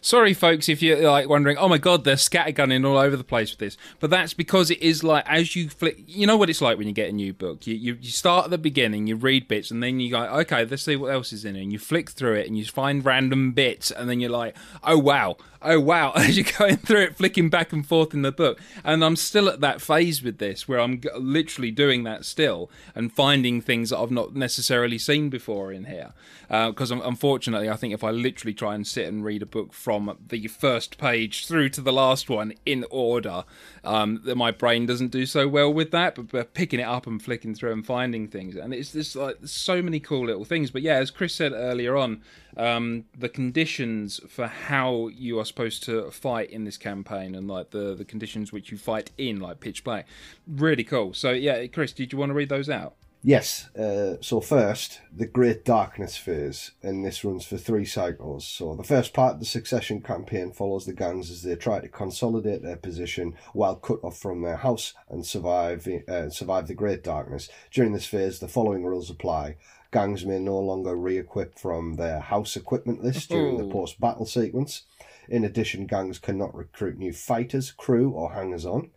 [0.00, 3.50] Sorry, folks, if you're like wondering, oh my god, they're scattergunning all over the place
[3.50, 3.76] with this.
[3.98, 6.86] But that's because it is like as you flick, you know what it's like when
[6.86, 7.66] you get a new book.
[7.66, 10.64] You, you you start at the beginning, you read bits, and then you go, okay,
[10.64, 11.62] let's see what else is in it.
[11.62, 14.98] And you flick through it, and you find random bits, and then you're like, oh
[14.98, 18.60] wow, oh wow, as you're going through it, flicking back and forth in the book.
[18.84, 23.12] And I'm still at that phase with this where I'm literally doing that still and
[23.12, 26.12] finding things that I've not necessarily seen before in here.
[26.48, 30.18] Because unfortunately, I think if I literally try and sit and read a book from
[30.28, 33.44] the first page through to the last one in order,
[33.84, 36.16] um, that my brain doesn't do so well with that.
[36.16, 39.36] But, but picking it up and flicking through and finding things, and it's just like
[39.44, 40.70] so many cool little things.
[40.70, 42.22] But yeah, as Chris said earlier on,
[42.56, 47.70] um, the conditions for how you are supposed to fight in this campaign and like
[47.70, 50.06] the the conditions which you fight in, like pitch black,
[50.46, 51.14] really cool.
[51.14, 52.94] So yeah, Chris, did you want to read those out?
[53.22, 53.68] Yes.
[53.76, 58.46] Uh, so first, the Great Darkness phase, and this runs for three cycles.
[58.46, 61.88] So the first part of the Succession campaign follows the gangs as they try to
[61.88, 67.04] consolidate their position while cut off from their house and survive uh, survive the Great
[67.04, 67.50] Darkness.
[67.70, 69.56] During this phase, the following rules apply.
[69.92, 74.82] Gangs may no longer re-equip from their house equipment list during the post-battle sequence.
[75.28, 78.90] In addition, gangs cannot recruit new fighters, crew, or hangers-on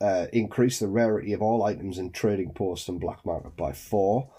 [0.00, 4.30] uh, increase the rarity of all items in trading posts and black market by four.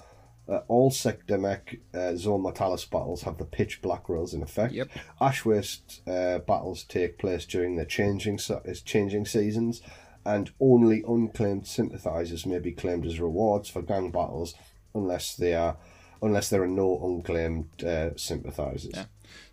[0.47, 4.73] Uh, all sector mech uh, zone mortalis battles have the pitch black rules in effect.
[4.73, 4.89] Yep.
[5.19, 9.81] Ash waste uh, battles take place during the changing is changing seasons,
[10.23, 14.53] and only unclaimed sympathizers may be claimed as rewards for gang battles,
[14.95, 15.77] unless they are
[16.21, 18.95] unless there are no unclaimed uh, sympathizers.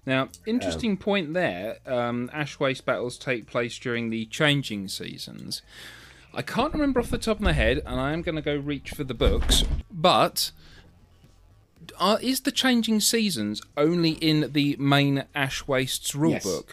[0.07, 1.79] Now, interesting point there.
[1.87, 5.61] Um, Ash Waste battles take place during the changing seasons.
[6.33, 8.57] I can't remember off the top of my head, and I am going to go
[8.57, 9.65] reach for the books.
[9.91, 10.51] But
[11.99, 16.45] are, is the changing seasons only in the main Ash Wastes Yes.
[16.47, 16.71] rulebook?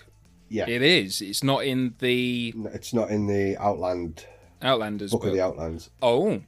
[0.47, 0.67] Yeah.
[0.70, 1.22] It is.
[1.22, 4.26] It's not in the No, It's not in the Outland
[4.61, 5.30] Outlanders book book.
[5.30, 5.89] of the Outlands.
[6.01, 6.41] Oh,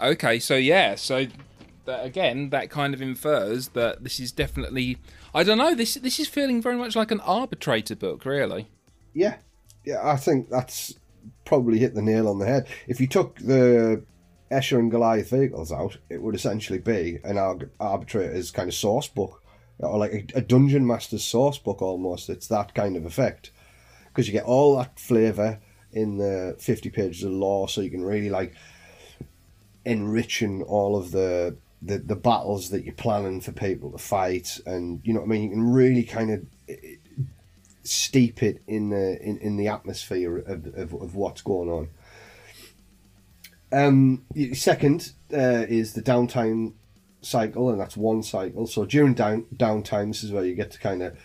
[0.00, 0.38] okay.
[0.38, 0.94] So yeah.
[0.96, 1.26] So
[1.86, 4.98] that, again, that kind of infers that this is definitely.
[5.34, 5.74] I don't know.
[5.74, 8.68] This this is feeling very much like an arbitrator book, really.
[9.14, 9.36] Yeah,
[9.84, 10.94] yeah, I think that's
[11.44, 12.66] probably hit the nail on the head.
[12.86, 14.04] If you took the
[14.50, 17.38] Escher and Goliath vehicles out, it would essentially be an
[17.80, 19.42] arbitrator's kind of source book,
[19.78, 22.28] or like a, dungeon master's source book almost.
[22.28, 23.50] It's that kind of effect
[24.08, 25.60] because you get all that flavour
[25.92, 28.54] in the fifty pages of lore, so you can really like
[29.84, 31.56] enriching all of the.
[31.86, 35.30] The, the battles that you're planning for people to fight, and you know what I
[35.30, 35.42] mean.
[35.44, 36.46] You can really kind of
[37.84, 41.88] steep it in the in, in the atmosphere of, of, of what's going on.
[43.72, 44.24] Um,
[44.54, 46.72] second uh, is the downtime
[47.20, 48.66] cycle, and that's one cycle.
[48.66, 51.18] So during down downtime, this is where you get to kind of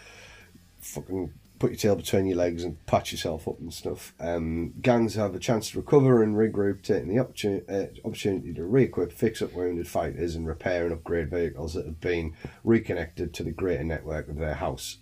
[0.82, 4.16] fucking put your tail between your legs and patch yourself up and stuff.
[4.20, 8.64] Um, gangs have a chance to recover and regroup, taking the opportunity, uh, opportunity to
[8.66, 12.34] re-equip, fix up wounded fighters, and repair and upgrade vehicles that have been
[12.64, 14.97] reconnected to the greater network of their house.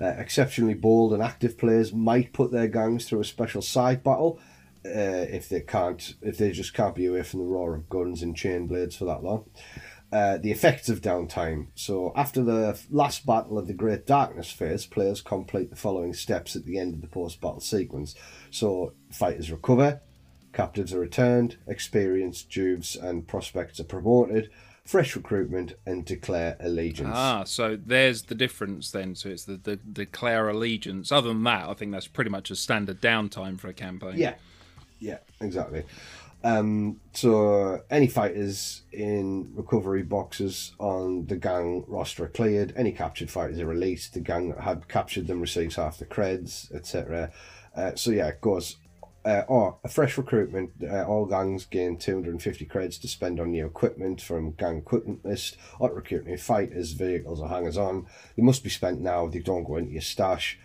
[0.00, 4.40] Uh, exceptionally bold and active players might put their gangs through a special side battle
[4.86, 8.22] uh, if they can't, if they just can't be away from the roar of guns
[8.22, 9.44] and chain blades for that long.
[10.12, 11.66] Uh, the effects of downtime.
[11.74, 16.54] So, after the last battle of the Great Darkness phase, players complete the following steps
[16.54, 18.14] at the end of the post battle sequence.
[18.52, 20.00] So, fighters recover,
[20.52, 24.48] captives are returned, experienced Juves and prospects are promoted,
[24.86, 27.12] fresh recruitment, and declare allegiance.
[27.12, 29.14] Ah, so there's the difference then.
[29.14, 31.12] So it's the, the declare allegiance.
[31.12, 34.14] Other than that, I think that's pretty much a standard downtime for a campaign.
[34.16, 34.34] Yeah,
[35.00, 35.82] yeah, exactly.
[36.44, 42.72] Um, so any fighters in recovery boxes on the gang roster are cleared.
[42.76, 44.14] Any captured fighters are released.
[44.14, 47.32] The gang that had captured them receives half the creds, etc.
[47.74, 48.76] Uh, so yeah, it goes.
[49.24, 50.70] Uh, or a fresh recruitment.
[50.80, 55.56] Uh, all gangs gain 250 creds to spend on new equipment from gang equipment list.
[55.80, 58.06] Or recruit new fighters, vehicles, or hangers on.
[58.36, 59.26] They must be spent now.
[59.26, 60.60] They don't go into your stash.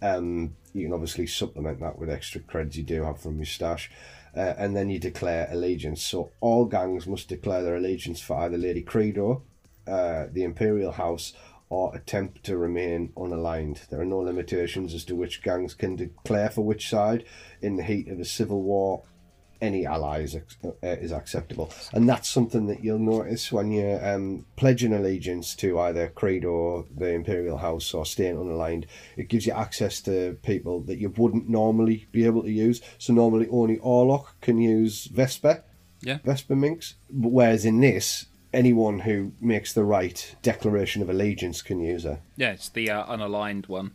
[0.00, 3.90] Um, you can obviously supplement that with extra creds you do have from your stash.
[4.36, 6.04] Uh, and then you declare allegiance.
[6.04, 9.42] So all gangs must declare their allegiance for either Lady Credo,
[9.86, 11.34] uh, the Imperial House,
[11.68, 13.88] or attempt to remain unaligned.
[13.88, 17.24] There are no limitations as to which gangs can declare for which side.
[17.62, 19.04] In the heat of a civil war,
[19.60, 21.72] any ally is, uh, is acceptable.
[21.92, 26.84] And that's something that you'll notice when you're um, pledging allegiance to either Creed or
[26.94, 28.84] the Imperial House or staying unaligned.
[29.16, 32.80] It gives you access to people that you wouldn't normally be able to use.
[32.98, 35.64] So normally only Orlok can use Vesper,
[36.02, 36.18] Yeah.
[36.24, 36.94] Vesper Minx.
[37.10, 42.20] But Whereas in this, anyone who makes the right declaration of allegiance can use her.
[42.36, 43.92] Yeah, it's the uh, unaligned one.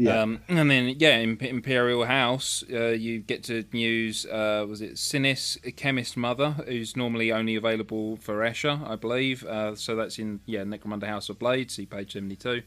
[0.00, 0.22] Yeah.
[0.22, 5.58] Um, and then, yeah, Imperial House, uh, you get to use, uh, was it Sinis,
[5.76, 9.44] Chemist Mother, who's normally only available for Escher, I believe.
[9.44, 12.62] Uh, so that's in, yeah, Necromunda House of Blade, see page 72.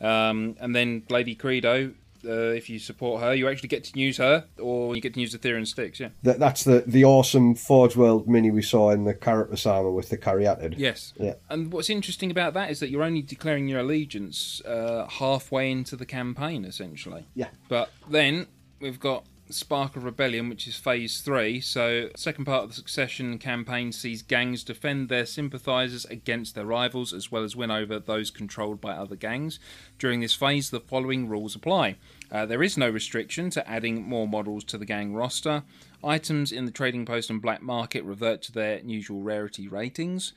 [0.00, 1.92] Um, and then Lady Credo,
[2.24, 5.20] uh, if you support her, you actually get to use her, or you get to
[5.20, 6.00] use the Therian sticks.
[6.00, 6.10] Yeah.
[6.22, 10.08] That, that's the, the awesome Forge World mini we saw in the Carapace armor with
[10.08, 10.74] the Caryatid.
[10.76, 11.12] Yes.
[11.18, 11.34] Yeah.
[11.48, 15.96] And what's interesting about that is that you're only declaring your allegiance uh, halfway into
[15.96, 17.26] the campaign, essentially.
[17.34, 17.48] Yeah.
[17.68, 18.46] But then
[18.80, 21.60] we've got Spark of Rebellion, which is phase three.
[21.60, 27.12] So, second part of the Succession campaign sees gangs defend their sympathisers against their rivals,
[27.12, 29.58] as well as win over those controlled by other gangs.
[29.98, 31.96] During this phase, the following rules apply.
[32.30, 35.64] Uh, there is no restriction to adding more models to the gang roster.
[36.02, 40.32] Items in the trading post and black market revert to their usual rarity ratings.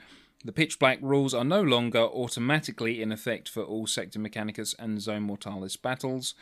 [0.45, 5.01] The pitch black rules are no longer automatically in effect for all Sector Mechanicus and
[5.01, 6.35] Zone Mortalis battles.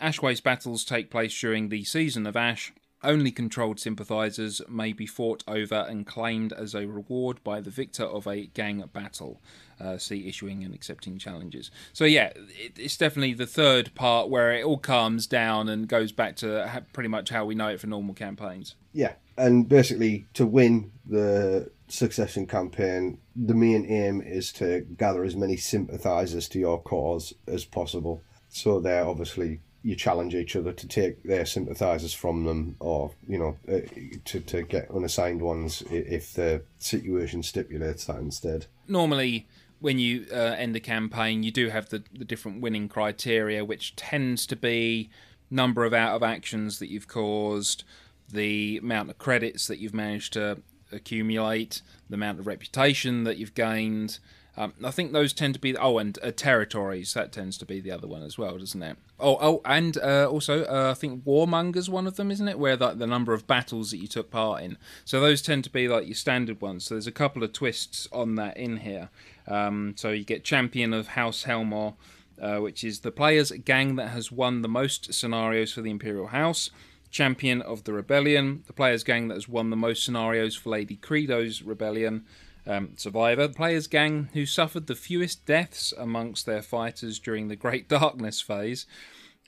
[0.00, 2.72] Ash Wastes battles take place during the season of Ash.
[3.02, 8.04] Only controlled sympathisers may be fought over and claimed as a reward by the victor
[8.04, 9.40] of a gang battle.
[9.78, 11.70] Uh, see issuing and accepting challenges.
[11.92, 16.10] So yeah, it, it's definitely the third part where it all calms down and goes
[16.10, 18.74] back to ha- pretty much how we know it for normal campaigns.
[18.92, 25.36] Yeah, and basically to win the succession campaign, the main aim is to gather as
[25.36, 28.22] many sympathisers to your cause as possible.
[28.48, 33.38] So they're obviously you challenge each other to take their sympathisers from them, or you
[33.38, 33.80] know, uh,
[34.24, 38.66] to to get unassigned ones if the situation stipulates that instead.
[38.88, 39.46] normally
[39.78, 43.94] when you uh, end a campaign you do have the, the different winning criteria which
[43.94, 45.08] tends to be
[45.50, 47.84] number of out of actions that you've caused
[48.32, 50.58] the amount of credits that you've managed to
[50.92, 54.18] accumulate the amount of reputation that you've gained
[54.58, 57.80] um, I think those tend to be oh, and uh, territories that tends to be
[57.80, 58.96] the other one as well, doesn't it?
[59.20, 62.58] Oh, oh, and uh, also uh, I think Warmonger's one of them, isn't it?
[62.58, 64.78] Where like the number of battles that you took part in.
[65.04, 66.84] So those tend to be like your standard ones.
[66.84, 69.10] So there's a couple of twists on that in here.
[69.46, 71.94] Um, so you get Champion of House Helmawr,
[72.40, 76.28] uh, which is the player's gang that has won the most scenarios for the Imperial
[76.28, 76.70] House.
[77.10, 80.96] Champion of the Rebellion, the player's gang that has won the most scenarios for Lady
[80.96, 82.24] Credo's Rebellion.
[82.66, 87.56] Um, Survivor, the player's gang who suffered the fewest deaths amongst their fighters during the
[87.56, 88.86] Great Darkness phase.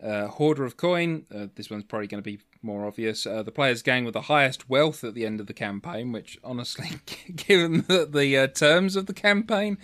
[0.02, 3.26] Uh, Hoarder of Coin, uh, this one's probably going to be more obvious.
[3.26, 6.38] Uh, the player's gang with the highest wealth at the end of the campaign, which
[6.44, 6.90] honestly,
[7.34, 9.78] given the, the uh, terms of the campaign,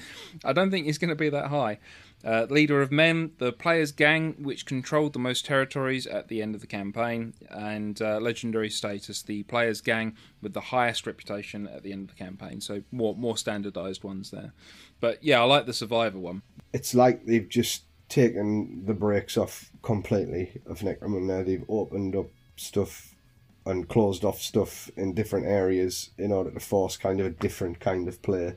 [0.44, 1.78] I don't think is going to be that high.
[2.24, 6.54] Uh, leader of Men, the player's gang which controlled the most territories at the end
[6.54, 11.82] of the campaign, and uh, legendary status, the player's gang with the highest reputation at
[11.82, 12.60] the end of the campaign.
[12.60, 14.52] So more more standardized ones there.
[15.00, 16.42] But yeah, I like the Survivor one.
[16.72, 21.44] It's like they've just taken the brakes off completely of Necromunda.
[21.44, 23.14] They've opened up stuff
[23.66, 27.80] and closed off stuff in different areas in order to force kind of a different
[27.80, 28.56] kind of play.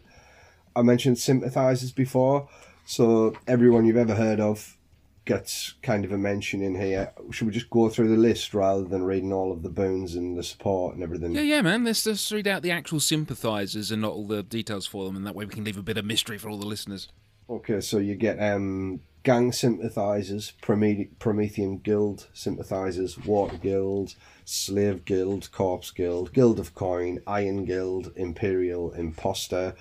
[0.76, 2.50] I mentioned sympathizers before,
[2.88, 4.78] so everyone you've ever heard of
[5.26, 7.12] gets kind of a mention in here.
[7.32, 10.38] Should we just go through the list rather than reading all of the boons and
[10.38, 11.34] the support and everything?
[11.34, 11.84] Yeah, yeah, man.
[11.84, 15.28] Let's just read out the actual sympathizers and not all the details for them, and
[15.28, 17.10] that way we can leave a bit of mystery for all the listeners.
[17.50, 24.16] Okay, so you get um, gang sympathizers, Prome- Promethean Guild sympathizers, Water Guild,
[24.46, 29.76] Slave Guild, Corpse Guild, Guild of Coin, Iron Guild, Imperial Imposter,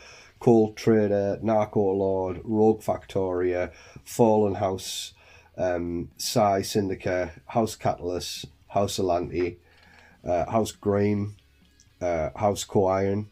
[0.46, 3.72] Cold Trader, Narco Lord, Rogue Factoria,
[4.04, 5.12] Fallen House,
[5.58, 9.56] um, Psy Syndicate, House Catallus, House Ulanti,
[10.24, 11.32] uh, House Greim,
[12.00, 13.26] uh, House Ko'Iron,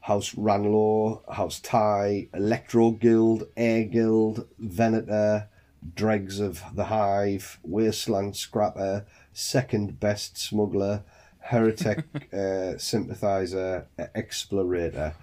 [0.00, 5.46] House Ran Lo, House Ty, Electro Guild, Air Guild, Venator,
[5.94, 11.04] Dregs of the Hive, Wasteland Scrapper, Second Best Smuggler,
[11.38, 15.14] Heretic uh, Sympathizer, Explorator.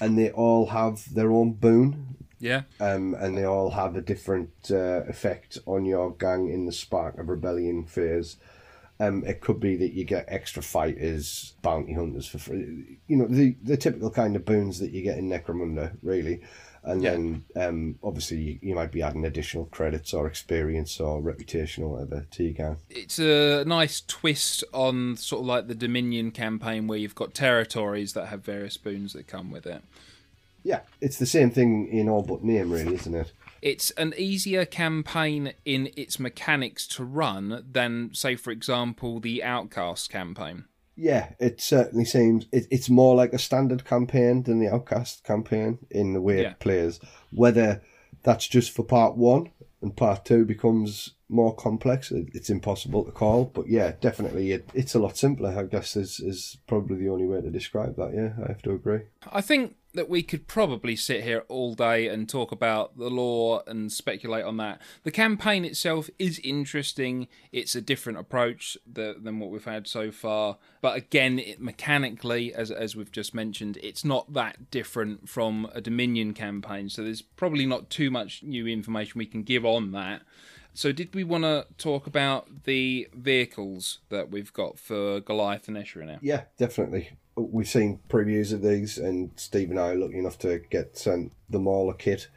[0.00, 2.62] And they all have their own boon, Yeah.
[2.80, 7.18] um, and they all have a different uh, effect on your gang in the Spark
[7.18, 8.36] of Rebellion phase.
[9.00, 12.98] Um, it could be that you get extra fighters, bounty hunters for free.
[13.06, 16.40] You know, the, the typical kind of boons that you get in Necromunda, really.
[16.88, 17.10] And Yeah.
[17.10, 21.90] then, um, obviously, you, you might be adding additional credits or experience or reputation or
[21.90, 22.76] whatever to your game.
[22.88, 28.14] It's a nice twist on sort of like the Dominion campaign where you've got territories
[28.14, 29.82] that have various boons that come with it.
[30.64, 33.32] Yeah, it's the same thing in all but name, really, isn't it?
[33.60, 40.10] It's an easier campaign in its mechanics to run than, say, for example, the Outcast
[40.10, 40.64] campaign.
[41.00, 45.78] Yeah, it certainly seems it, it's more like a standard campaign than the Outcast campaign
[45.90, 46.50] in the way Yeah.
[46.50, 46.98] it plays.
[47.30, 47.82] Whether
[48.24, 53.12] that's just for part one and part two becomes more complex, it, it's impossible to
[53.12, 53.44] call.
[53.44, 55.56] But yeah, definitely, it, it's a lot simpler.
[55.56, 58.12] I guess is is probably the only way to describe that.
[58.14, 59.02] Yeah, I have to agree.
[59.30, 63.64] I think that we could probably sit here all day and talk about the lore
[63.66, 64.80] and speculate on that.
[65.02, 67.26] The campaign itself is interesting.
[67.50, 70.58] It's a different approach th- than what we've had so far.
[70.80, 75.80] But again, it, mechanically, as as we've just mentioned, it's not that different from a
[75.80, 76.88] Dominion campaign.
[76.88, 80.22] So there's probably not too much new information we can give on that.
[80.74, 85.76] So did we want to talk about the vehicles that we've got for Goliath and
[85.76, 86.18] Escher now?
[86.22, 87.10] Yeah, definitely.
[87.38, 91.32] We've seen previews of these, and Steve and I are lucky enough to get sent
[91.48, 92.28] the Mauler kit.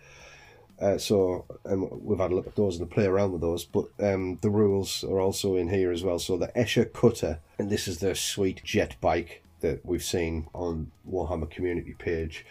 [0.80, 3.66] Uh, so and we've had a look at those and play around with those.
[3.66, 6.20] But um, the rules are also in here as well.
[6.20, 10.92] So the Escher Cutter, and this is the sweet jet bike that we've seen on
[11.10, 12.46] Warhammer community page.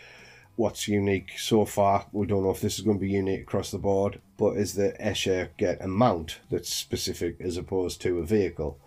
[0.56, 3.70] What's unique so far, we don't know if this is going to be unique across
[3.70, 8.24] the board, but is that Escher get a mount that's specific as opposed to a
[8.24, 8.78] vehicle.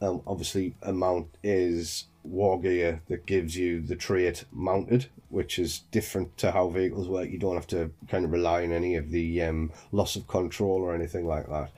[0.00, 5.80] Um, obviously, a mount is war gear that gives you the trait mounted, which is
[5.90, 7.30] different to how vehicles work.
[7.30, 10.82] You don't have to kind of rely on any of the um, loss of control
[10.82, 11.70] or anything like that.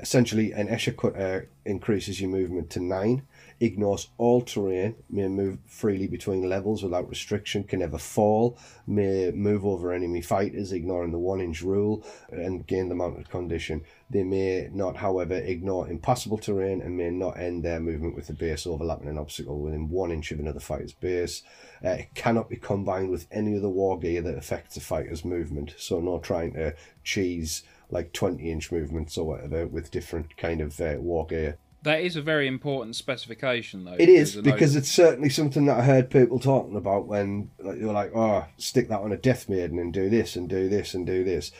[0.00, 3.22] Essentially, an Escher cutter increases your movement to nine,
[3.60, 9.66] ignores all terrain, may move freely between levels without restriction, can never fall, may move
[9.66, 13.82] over enemy fighters, ignoring the one inch rule, and gain the mounted condition.
[14.10, 18.32] They may not, however, ignore impassable terrain and may not end their movement with the
[18.32, 21.42] base overlapping an obstacle within one inch of another fighter's base.
[21.84, 25.74] Uh, it cannot be combined with any other war gear that affects a fighter's movement,
[25.76, 30.80] so no trying to cheese like 20 inch movements or whatever with different kind of
[30.80, 31.56] uh, war gear.
[31.88, 33.96] That is a very important specification, though.
[33.98, 37.86] It is because it's certainly something that I heard people talking about when like, they
[37.86, 40.92] were like, "Oh, stick that on a Death Maiden and do this and do this
[40.92, 41.50] and do this."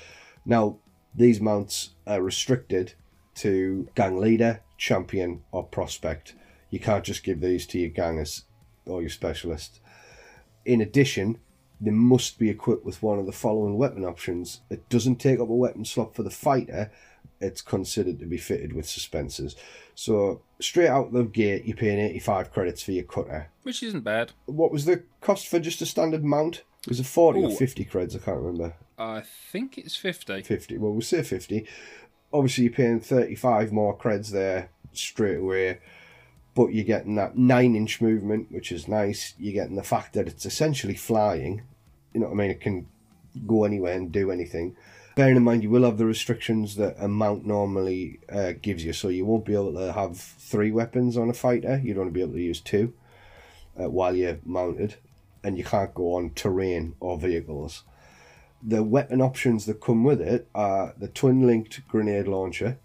[0.44, 0.80] Now,
[1.14, 2.92] these mounts are restricted
[3.36, 6.34] to gang leader, champion, or prospect.
[6.68, 8.44] You can't just give these to your gangers
[8.84, 9.80] or your specialist.
[10.66, 11.38] In addition,
[11.80, 14.60] they must be equipped with one of the following weapon options.
[14.68, 16.90] It doesn't take up a weapon slot for the fighter.
[17.40, 19.54] It's considered to be fitted with suspensors.
[19.98, 23.50] So straight out the gate, you're paying 85 credits for your cutter.
[23.64, 24.30] which isn't bad.
[24.46, 26.62] What was the cost for just a standard mount?
[26.86, 28.14] Was it 40 or 50 creds?
[28.14, 28.74] I can't remember.
[28.96, 30.40] I think it's fifty.
[30.40, 30.78] 50.
[30.78, 31.66] Well, we'll say 50.
[32.32, 35.80] Obviously, you're paying 35 more creds there straight away,
[36.54, 39.34] but you're getting that 9 inch movement, which is nice.
[39.36, 41.62] You're getting the fact that it's essentially flying.
[42.14, 42.50] You know what I mean?
[42.52, 42.86] It can
[43.48, 44.76] go anywhere and do anything.
[45.18, 48.92] Bearing in mind, you will have the restrictions that a mount normally uh, gives you,
[48.92, 51.80] so you won't be able to have three weapons on a fighter.
[51.82, 52.94] You'd only be able to use two
[53.76, 54.94] uh, while you're mounted,
[55.42, 57.82] and you can't go on terrain or vehicles
[58.62, 62.78] the weapon options that come with it are the twin linked grenade launcher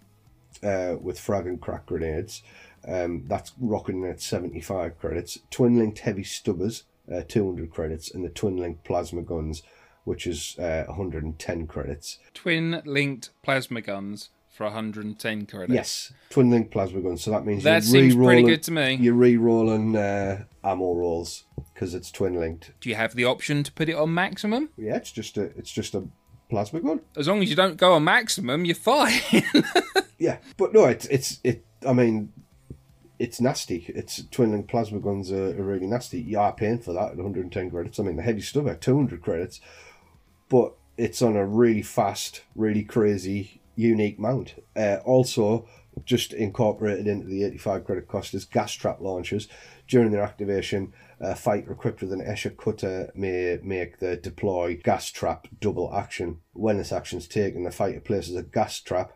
[0.62, 2.44] uh, with frag and crack grenades.
[2.88, 5.40] Um, that's rocking at 75 credits.
[5.50, 8.12] Twin linked heavy stubbers, uh, 200 credits.
[8.12, 9.64] And the twin linked plasma guns,
[10.04, 12.20] which is uh, 110 credits.
[12.34, 15.74] Twin linked plasma guns for 110 credits.
[15.74, 17.24] Yes, twin linked plasma guns.
[17.24, 18.96] So that means That seems pretty re-rolling- good to me.
[18.96, 22.72] You're re rolling uh, ammo rolls because it's twin linked.
[22.80, 24.70] Do you have the option to put it on maximum?
[24.78, 26.04] Yeah, it's just a it's just a
[26.50, 27.02] plasma gun.
[27.18, 29.20] As long as you don't go on maximum, you're fine.
[30.20, 31.66] Yeah, but no, it's it's it.
[31.86, 32.32] I mean,
[33.20, 33.84] it's nasty.
[33.90, 36.22] It's twin link plasma guns are, are really nasty.
[36.22, 38.00] You are paying for that at 110 credits.
[38.00, 39.60] I mean, the heavy stuff at 200 credits,
[40.50, 44.56] but it's on a really fast, really crazy, unique mount.
[44.76, 45.68] Uh, also,
[46.06, 49.48] just incorporated into the 85 credit cost is gas trap launchers.
[49.88, 55.10] During their activation, a fighter equipped with an Escher cutter may make the deploy gas
[55.10, 56.40] trap double action.
[56.54, 59.14] When this action is taken, the fighter places a gas trap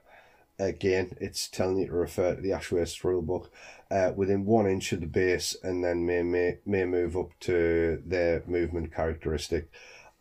[0.59, 3.47] again, it's telling you to refer to the Ash Waste rulebook
[3.91, 8.01] uh, within one inch of the base, and then may, may may move up to
[8.05, 9.69] their movement characteristic.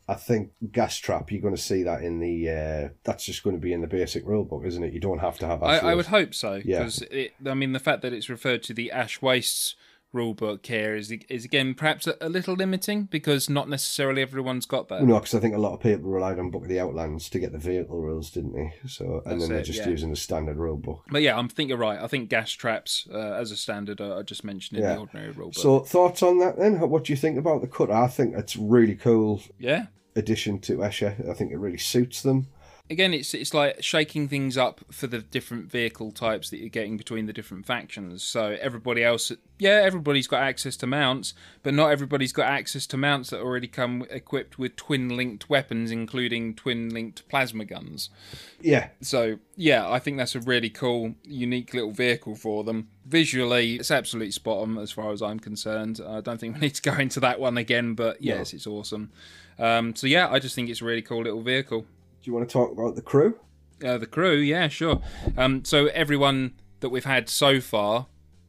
[0.08, 1.32] I think gas trap.
[1.32, 2.48] You're going to see that in the.
[2.48, 4.92] Uh, that's just going to be in the basic rulebook, isn't it?
[4.92, 5.62] You don't have to have.
[5.62, 6.60] I, I would hope so.
[6.64, 6.78] Yeah.
[6.78, 7.02] Because
[7.44, 9.74] I mean, the fact that it's referred to the Ash Wastes
[10.16, 14.88] rulebook here is is again perhaps a, a little limiting because not necessarily everyone's got
[14.88, 15.02] that.
[15.02, 17.38] No, because I think a lot of people relied on Book of the Outlands to
[17.38, 18.74] get the vehicle rules, didn't they?
[18.88, 19.88] So, and That's then they're it, just yeah.
[19.88, 21.00] using the standard rulebook.
[21.10, 22.00] But yeah, I think you're right.
[22.00, 24.94] I think gas traps uh, as a standard are, are just mentioned in Yeah.
[24.94, 25.54] the ordinary rulebook.
[25.56, 26.80] So, thoughts on that then?
[26.80, 27.90] What do you think about the cut?
[27.90, 31.28] I think it's really cool yeah, addition to Escher.
[31.28, 32.48] I think it really suits them.
[32.88, 36.96] Again, it's it's like shaking things up for the different vehicle types that you're getting
[36.96, 38.22] between the different factions.
[38.22, 42.96] So everybody else, yeah, everybody's got access to mounts, but not everybody's got access to
[42.96, 48.10] mounts that already come equipped with twin-linked weapons, including twin-linked plasma guns.
[48.60, 48.88] Yeah.
[49.00, 52.88] So yeah, I think that's a really cool, unique little vehicle for them.
[53.04, 56.00] Visually, it's absolutely spot on as far as I'm concerned.
[56.06, 59.10] I don't think we need to go into that one again, but yes, it's awesome.
[59.58, 61.86] Um, so yeah, I just think it's a really cool little vehicle.
[62.26, 63.38] Do you want to talk about the crew?
[63.84, 65.00] Uh, the crew, yeah, sure.
[65.36, 68.08] Um, so everyone that we've had so far,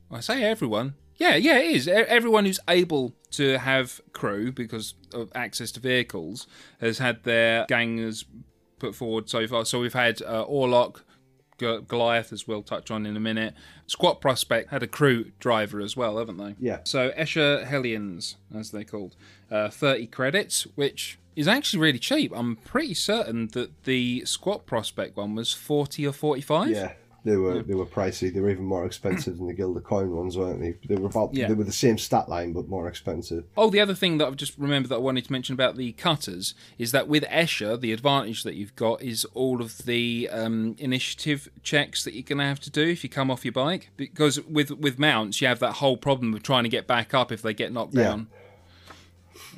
[0.10, 1.88] I say everyone, yeah, yeah, it is.
[1.88, 6.48] Everyone who's able to have crew because of access to vehicles
[6.82, 8.26] has had their gangers
[8.80, 9.64] put forward so far.
[9.64, 11.02] So we've had uh, Orlock,
[11.60, 13.54] G- Goliath, as we'll touch on in a minute.
[13.86, 16.56] Squat Prospect had a crew driver as well, haven't they?
[16.60, 16.80] Yeah.
[16.84, 19.16] So Escher Hellions, as they're called,
[19.52, 22.34] uh, 30 credits, which is actually really cheap.
[22.36, 26.70] I'm pretty certain that the Squat Prospect one was 40 or 45.
[26.72, 26.94] Yeah.
[27.26, 28.34] They were they were pricey.
[28.34, 30.78] They were even more expensive than the Guild of Coin ones, weren't they?
[30.88, 31.50] They were about Yeah.
[31.50, 33.44] they were the same stat line but more expensive.
[33.58, 35.92] Oh, the other thing that I've just remembered that I wanted to mention about the
[35.92, 40.76] cutters is that with Escher, the advantage that you've got is all of the um,
[40.80, 43.90] initiative checks that you're going to have to do if you come off your bike.
[43.98, 47.32] Because with with mounts, you have that whole problem of trying to get back up
[47.34, 48.04] if they get knocked Yeah.
[48.04, 48.28] down.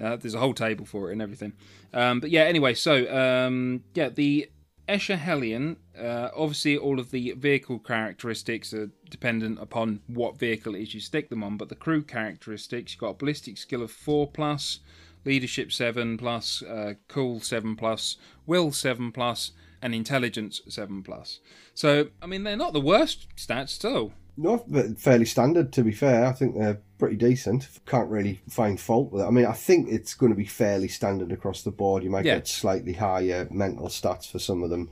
[0.01, 1.53] Uh, there's a whole table for it and everything.
[1.93, 4.49] Um, but yeah, anyway, so um, yeah, the
[4.89, 10.81] Escher Hellion, uh, obviously all of the vehicle characteristics are dependent upon what vehicle it
[10.81, 13.91] is you stick them on, but the crew characteristics, you've got a ballistic skill of
[13.91, 14.79] 4 plus,
[15.25, 19.51] leadership 7 plus, uh, cool 7 plus, will 7 plus,
[19.81, 21.39] and intelligence 7 plus.
[21.75, 24.13] So, I mean, they're not the worst stats at all.
[24.37, 26.25] No, but fairly standard to be fair.
[26.25, 27.67] I think they're pretty decent.
[27.87, 29.25] Can't really find fault with it.
[29.25, 32.03] I mean, I think it's going to be fairly standard across the board.
[32.03, 32.35] You might Yeah.
[32.35, 34.91] get slightly higher mental stats for some of them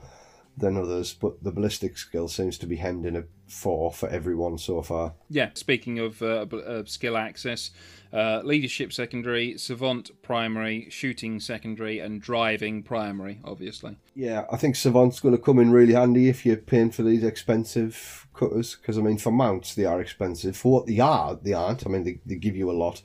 [0.58, 4.58] than others, but the ballistic skill seems to be hemmed in a four for everyone
[4.58, 5.14] so far.
[5.30, 7.70] Yeah, speaking of uh, uh, skill access,
[8.14, 13.98] uh, leadership secondary, savant primary, shooting secondary, and driving primary, obviously.
[14.16, 17.24] Yeah, I think Savant's going to come in really handy if you're paying for these
[17.24, 18.76] expensive cutters.
[18.76, 20.56] Because, I mean, for mounts, they are expensive.
[20.56, 21.86] For what they are, they aren't.
[21.86, 23.02] I mean, they, they give you a lot.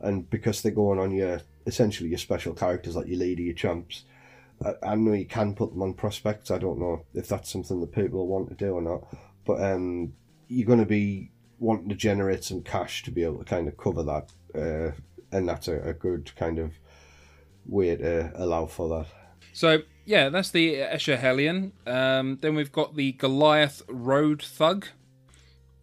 [0.00, 4.04] And because they're going on your, essentially, your special characters like your leader, your champs,
[4.64, 6.50] I, I know you can put them on prospects.
[6.50, 9.06] I don't know if that's something that people want to do or not.
[9.44, 10.12] But um,
[10.48, 13.76] you're going to be wanting to generate some cash to be able to kind of
[13.76, 14.32] cover that.
[14.56, 14.92] Uh,
[15.32, 16.72] and that's a, a good kind of
[17.66, 19.06] way to allow for that.
[19.52, 21.72] So, yeah, that's the Escher Hellion.
[21.86, 24.86] Um, then we've got the Goliath Road Thug,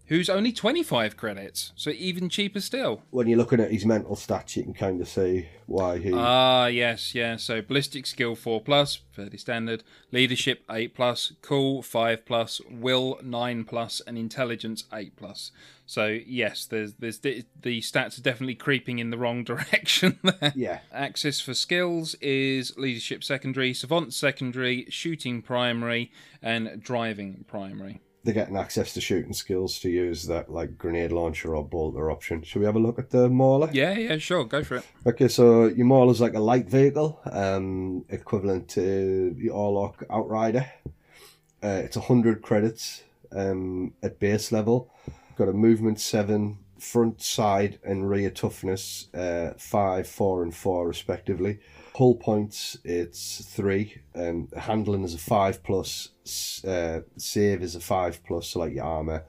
[0.07, 3.03] who's only 25 credits, so even cheaper still.
[3.09, 6.11] when you're looking at his mental stats, you can kind of see why he.
[6.13, 7.38] Ah, yes, yeah.
[7.38, 9.84] So ballistic skill four plus, fairly standard.
[10.11, 15.51] Leadership eight plus, cool five plus, will nine plus, and intelligence eight plus.
[15.85, 20.53] So yes, there's there's the, the stats are definitely creeping in the wrong direction there.
[20.55, 20.80] Yeah.
[20.91, 26.11] Access for skills is leadership secondary, savant secondary, shooting primary,
[26.41, 28.01] and driving primary.
[28.24, 32.41] They're getting access to shooting skills to use that like grenade launcher or bolter option.
[32.41, 33.70] Should we have a look at the Mauler?
[33.74, 34.86] Yeah, yeah, sure, go for it.
[35.06, 40.66] Okay, so your Mauler's like a light vehicle, um, equivalent to the Orlock Outrider.
[41.62, 44.90] Uh, it's 100 credits um, at base level.
[45.36, 51.60] Got a movement 7, front, side, and rear toughness uh, 5, 4, and 4, respectively.
[51.95, 54.02] Hull points, it's 3.
[54.16, 56.10] Um, handling is a 5 plus.
[56.66, 59.26] Uh, save is a 5 plus, so like your armour.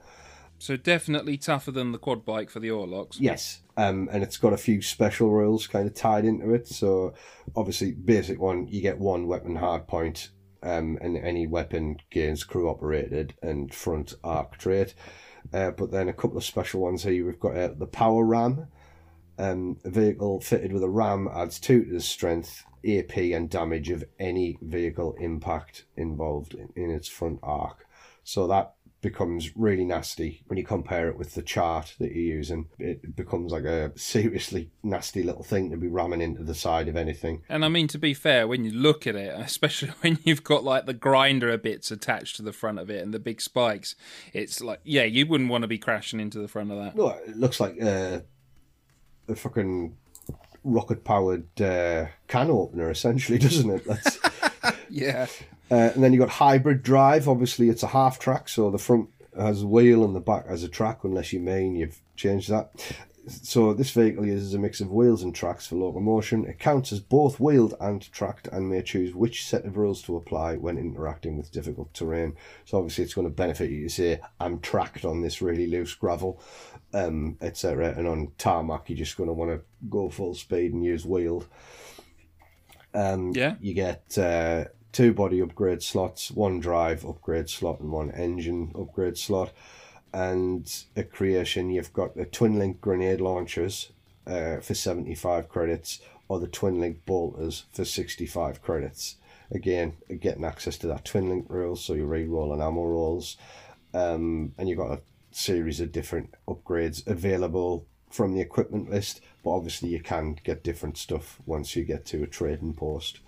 [0.57, 3.17] So definitely tougher than the quad bike for the Orlocks.
[3.19, 3.61] Yes.
[3.77, 6.67] Um, and it's got a few special rules kind of tied into it.
[6.67, 7.13] So,
[7.55, 10.29] obviously, basic one, you get one weapon hard point,
[10.63, 14.95] um, and any weapon gains crew operated and front arc trait.
[15.53, 17.25] Uh, but then a couple of special ones here.
[17.25, 18.67] We've got uh, the power ram.
[19.37, 23.89] Um, a vehicle fitted with a ram adds two to the strength, AP, and damage
[23.89, 27.85] of any vehicle impact involved in, in its front arc.
[28.23, 28.75] So that
[29.05, 32.67] becomes really nasty when you compare it with the chart that you're using.
[32.79, 36.95] It becomes like a seriously nasty little thing to be ramming into the side of
[36.95, 37.43] anything.
[37.47, 40.63] And I mean, to be fair, when you look at it, especially when you've got
[40.63, 43.95] like the grinder bits attached to the front of it and the big spikes,
[44.33, 46.95] it's like, yeah, you wouldn't want to be crashing into the front of that.
[46.95, 48.21] No, it looks like uh,
[49.27, 49.95] a fucking
[50.63, 53.85] rocket powered uh, can opener, essentially, doesn't it?
[53.85, 54.19] That's.
[54.89, 55.27] Yeah.
[55.69, 57.27] Uh, and then you got hybrid drive.
[57.27, 60.63] Obviously, it's a half track, so the front has a wheel and the back has
[60.63, 62.71] a track, unless you mean you've changed that.
[63.27, 66.45] so this vehicle uses a mix of wheels and tracks for locomotion.
[66.45, 70.15] It counts as both wheeled and tracked and may choose which set of rules to
[70.15, 72.35] apply when interacting with difficult terrain.
[72.65, 75.93] So obviously it's going to benefit you to say, I'm tracked on this really loose
[75.95, 76.39] gravel,
[76.95, 77.93] um, etc.
[77.97, 81.45] And on tarmac, you're just going to want to go full speed and use wheeled.
[82.93, 83.55] Um, Yeah.
[83.59, 89.17] You get uh, two body upgrade slots, one drive upgrade slot, and one engine upgrade
[89.17, 89.51] slot.
[90.13, 93.91] And a creation, you've got the twin link grenade launchers
[94.25, 95.99] uh, for 75 credits,
[96.29, 99.17] or the twin link bolters for 65 credits.
[99.51, 103.35] Again, getting access to that twin link rule, so you re-roll and ammo rolls.
[103.93, 105.01] Um, and you've got a
[105.35, 110.97] series of different upgrades available from the equipment list, but obviously you can get different
[110.97, 113.19] stuff once you get to a trading post.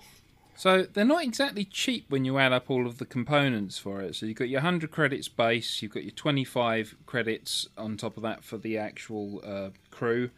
[0.55, 4.15] So they're not exactly cheap when you add up all of the components for it.
[4.15, 8.23] So you've got your 100 credits base, you've got your 25 credits on top of
[8.23, 10.31] that for the actual uh, crew.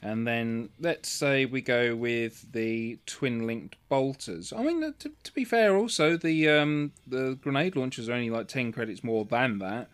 [0.00, 4.52] And then let's say we go with the twin linked bolters.
[4.52, 8.48] I mean, to, to be fair, also the um, the grenade launchers are only like
[8.48, 9.88] 10 credits more than that,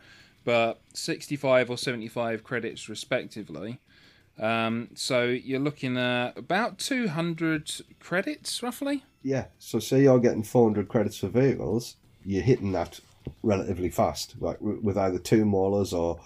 [0.45, 3.81] but 65 or 75 credits respectively.
[4.39, 7.71] Um, so you're looking at about 200
[8.01, 9.05] credits roughly.
[9.23, 13.01] Yeah, so say you're getting 400 credits for vehicles, you're hitting that
[13.43, 16.21] relatively fast, like with either two maulers or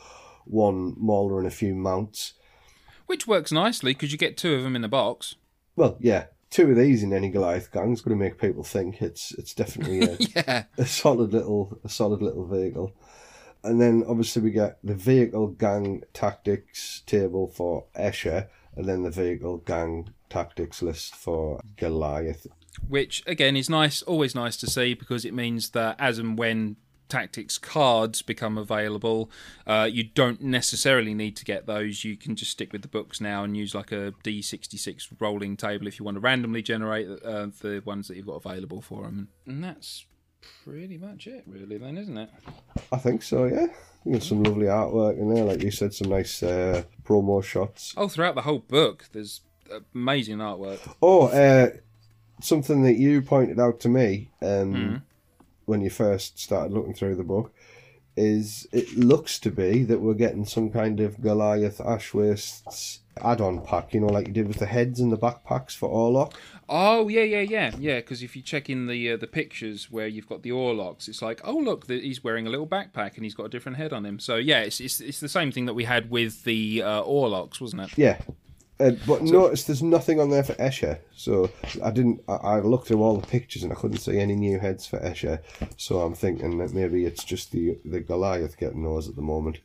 [0.44, 2.34] one mauler and a few mounts.
[3.06, 5.34] Which works nicely because you get two of them in the box.
[5.76, 9.02] Well, yeah, two of these in any Goliath gang is going to make people think
[9.02, 10.64] it's it's definitely a, Yeah.
[10.78, 12.92] a solid little a solid little vehicle.
[13.66, 19.10] And then obviously we get the vehicle gang tactics table for Escher, and then the
[19.10, 22.46] vehicle gang tactics list for Goliath.
[22.88, 26.76] Which again is nice, always nice to see because it means that as and when
[27.08, 29.30] tactics cards become available,
[29.66, 32.04] uh, you don't necessarily need to get those.
[32.04, 35.86] You can just stick with the books now and use like a D66 rolling table
[35.86, 39.28] if you want to randomly generate uh, the ones that you've got available for them.
[39.46, 40.06] And that's
[40.64, 42.30] pretty much it, really, then, isn't it?
[42.92, 43.66] I think so, yeah.
[44.04, 47.92] You got some lovely artwork in there, like you said, some nice uh, promo shots.
[47.96, 49.40] Oh, throughout the whole book, there's
[49.94, 50.78] amazing artwork.
[51.02, 51.70] Oh, uh,
[52.40, 55.02] something that you pointed out to me um, Mhm.
[55.64, 57.52] when you first started looking through the book
[58.16, 63.62] is it looks to be that we're getting some kind of Goliath Ash Wastes add-on
[63.62, 66.34] pack, you know, like you did with the heads and the backpacks for Orlock.
[66.68, 67.96] Oh yeah, yeah, yeah, yeah.
[67.96, 71.22] Because if you check in the uh, the pictures where you've got the Orlocks, it's
[71.22, 73.92] like, oh look, the, he's wearing a little backpack and he's got a different head
[73.92, 74.18] on him.
[74.18, 77.60] So yeah, it's it's, it's the same thing that we had with the uh, Orlocks,
[77.60, 77.96] wasn't it?
[77.96, 78.20] Yeah.
[78.78, 81.50] Uh, but notice there's nothing on there for Escher, so
[81.82, 82.22] I didn't.
[82.28, 84.98] I, I looked through all the pictures and I couldn't see any new heads for
[84.98, 85.40] Escher.
[85.78, 89.58] So I'm thinking that maybe it's just the the Goliath getting those at the moment.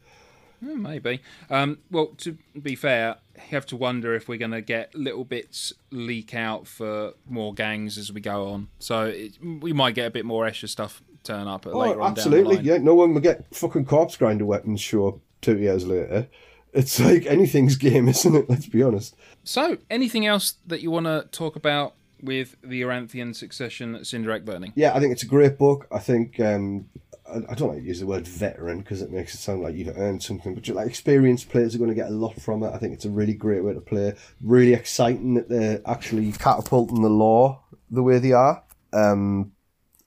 [0.64, 1.22] Hmm, maybe.
[1.50, 5.26] Um, well, to be fair, you have to wonder if we're going to get little
[5.26, 8.68] bits leak out for more gangs as we go on.
[8.80, 12.04] So it, we might get a bit more Escher stuff turn up at later Oh,
[12.04, 12.58] on absolutely.
[12.58, 12.80] down the line.
[12.82, 16.28] Yeah, no one will get fucking corpse grinder weapons show up two years later.
[16.74, 18.50] It's like anything's game, isn't it?
[18.50, 19.16] Let's be honest.
[19.44, 24.74] So, anything else that you want to talk about with the Aranthian Succession Cinderak Burning?
[24.76, 25.88] Yeah, I think it's a great book.
[25.92, 26.86] I think um,
[27.28, 29.76] I, I don't like to use the word veteran because it makes it sound like
[29.76, 32.74] you've earned something, but like experienced players are going to get a lot from it.
[32.74, 34.14] I think it's a really great way to play.
[34.42, 38.64] Really exciting that they're actually catapulting the lore the way they are.
[38.94, 39.54] Um,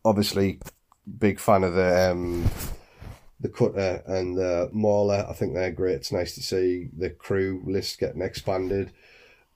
[0.04, 0.60] obviously,
[1.18, 2.48] big fan of the um,
[3.44, 5.26] the cutter and the mauler.
[5.28, 5.96] I think they're great.
[5.96, 8.90] It's nice to see the crew list getting expanded.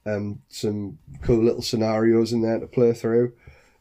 [0.05, 3.33] Um, some cool little scenarios in there to play through,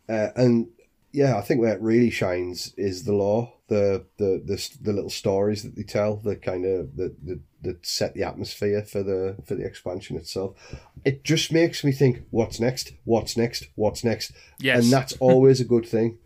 [0.09, 0.69] uh, and
[1.13, 5.11] yeah, I think where it really shines is the lore, the the the, the little
[5.11, 9.37] stories that they tell, the kind of that that that set the atmosphere for the
[9.45, 10.57] for the expansion itself.
[11.05, 12.93] It just makes me think, what's next?
[13.05, 13.69] What's next?
[13.75, 14.33] What's next?
[14.59, 14.83] Yes.
[14.83, 16.19] and that's always a good thing.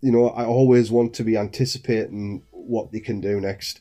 [0.00, 3.80] You know, I always want to be anticipating what they can do next,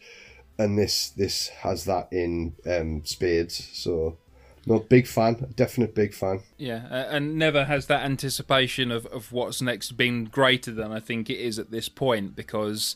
[0.58, 3.70] and this this has that in um, spades.
[3.74, 4.18] So,
[4.66, 6.42] no, big fan, definite big fan.
[6.58, 11.30] Yeah, and never has that anticipation of, of what's next been greater than I think
[11.30, 12.96] it is at this point because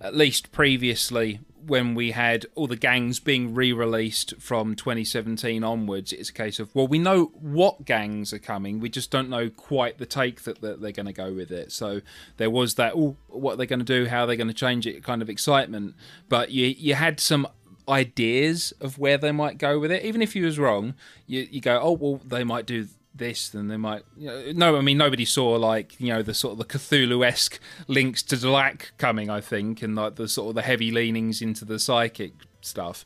[0.00, 6.28] at least previously when we had all the gangs being re-released from 2017 onwards it's
[6.28, 9.98] a case of well we know what gangs are coming we just don't know quite
[9.98, 11.72] the take that, that they're going to go with it.
[11.72, 12.00] So
[12.36, 14.06] there was that oh what they're going to do?
[14.06, 15.02] How they're going to change it?
[15.02, 15.94] Kind of excitement.
[16.28, 17.46] But you you had some
[17.88, 20.04] ideas of where they might go with it.
[20.04, 20.94] Even if you was wrong,
[21.26, 24.02] you you go, oh well, they might do this, then they might.
[24.16, 27.26] You know, no, I mean nobody saw like you know the sort of the Cthulhu
[27.26, 27.58] esque
[27.88, 29.30] links to Delaque coming.
[29.30, 33.04] I think, and like the sort of the heavy leanings into the psychic stuff.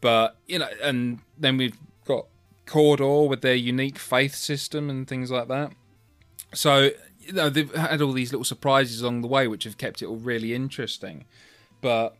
[0.00, 2.26] But you know, and then we've got
[2.66, 5.72] Cawdor with their unique faith system and things like that.
[6.52, 6.90] So
[7.20, 10.06] you know, they've had all these little surprises along the way, which have kept it
[10.06, 11.24] all really interesting.
[11.80, 12.16] But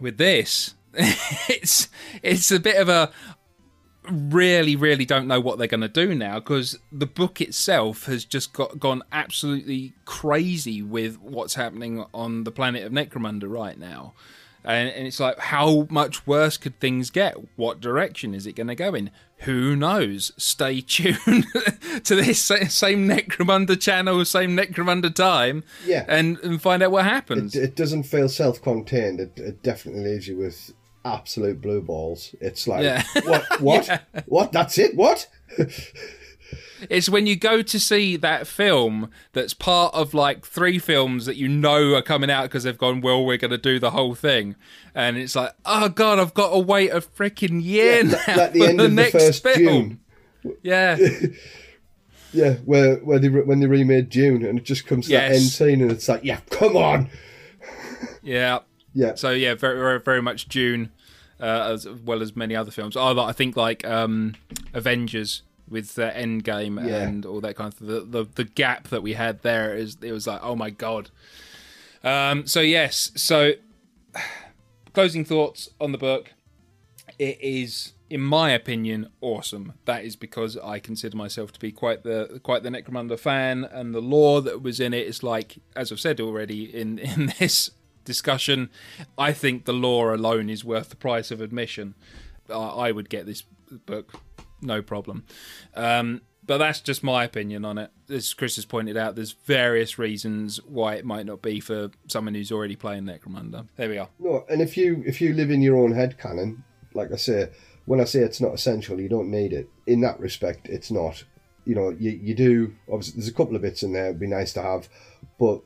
[0.00, 1.88] with this, it's
[2.22, 3.10] it's a bit of a
[4.10, 8.24] really really don't know what they're going to do now because the book itself has
[8.24, 14.14] just got gone absolutely crazy with what's happening on the planet of Necromunda right now.
[14.64, 17.34] And, and it's like, how much worse could things get?
[17.56, 19.10] What direction is it going to go in?
[19.38, 20.30] Who knows?
[20.36, 21.46] Stay tuned
[22.04, 26.04] to this same Necromunda channel, same Necromunda time, Yeah.
[26.06, 27.56] and, and find out what happens.
[27.56, 29.18] It, it doesn't feel self-contained.
[29.18, 30.72] It, it definitely leaves you with
[31.04, 32.34] absolute blue balls.
[32.40, 33.04] It's like, Yeah.
[33.24, 33.60] what?
[33.60, 33.86] What?
[33.86, 34.00] Yeah.
[34.26, 34.52] What?
[34.52, 34.94] That's it?
[34.96, 35.28] What?
[36.90, 41.36] It's when you go to see that film that's part of like three films that
[41.36, 44.16] you know are coming out because they've gone, well, we're going to do the whole
[44.16, 44.56] thing.
[44.94, 48.52] And it's like, oh, God, I've got to wait a freaking year Yeah, now like
[48.52, 50.00] the for end the of the first film.
[50.42, 50.54] Dune.
[50.62, 50.98] Yeah.
[52.34, 55.42] Yeah, where where they when they remade Dune and it just comes to that end
[55.42, 57.10] scene and it's like, yeah, come on.
[58.22, 58.60] Yeah.
[58.94, 59.14] Yeah.
[59.14, 60.90] So yeah, very very, very much Dune,
[61.40, 62.96] uh, as well as many other films.
[62.96, 64.34] Oh, I think like um,
[64.74, 67.02] Avengers with uh, Endgame Yeah.
[67.02, 70.12] and all that kind of the, the the gap that we had there is it
[70.12, 71.10] was like oh my god.
[72.04, 73.52] Um, so yes, so
[74.92, 76.32] closing thoughts on the book.
[77.18, 79.74] It is, in my opinion, awesome.
[79.84, 83.94] That is because I consider myself to be quite the quite the Necromunda fan, and
[83.94, 87.70] the lore that was in it is like, as I've said already in in this
[88.04, 88.70] discussion,
[89.16, 91.94] I think the lore alone is worth the price of admission.
[92.48, 94.12] I, I would get this book,
[94.60, 95.24] no problem.
[95.74, 97.90] Um, but that's just my opinion on it.
[98.10, 102.34] As Chris has pointed out, there's various reasons why it might not be for someone
[102.34, 103.68] who's already playing Necromunda.
[103.76, 104.08] There we are.
[104.18, 106.64] No, and if you if you live in your own head canon,
[106.94, 107.50] like I say,
[107.84, 109.68] when I say it's not essential, you don't need it.
[109.86, 111.24] In that respect, it's not.
[111.64, 114.26] You know, you, you do obviously there's a couple of bits in there it'd be
[114.26, 114.88] nice to have,
[115.38, 115.62] but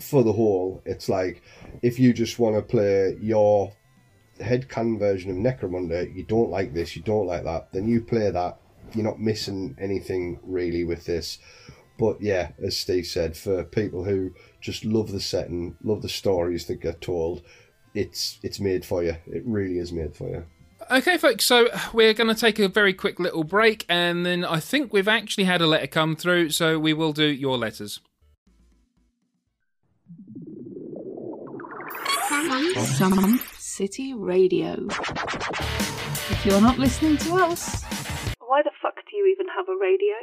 [0.00, 1.42] for the whole, it's like
[1.82, 3.72] if you just want to play your
[4.38, 8.30] headcanon version of Necromunda, you don't like this, you don't like that, then you play
[8.30, 8.58] that.
[8.94, 11.38] You're not missing anything really with this.
[11.98, 16.66] But yeah, as Steve said, for people who just love the setting, love the stories
[16.66, 17.42] that get told,
[17.94, 19.16] it's it's made for you.
[19.26, 20.44] It really is made for you.
[20.90, 24.60] Okay, folks, so we're going to take a very quick little break, and then I
[24.60, 28.00] think we've actually had a letter come through, so we will do your letters.
[32.50, 34.74] Sump City Radio.
[34.88, 37.84] If you're not listening to us,
[38.40, 40.14] why the fuck do you even have a radio?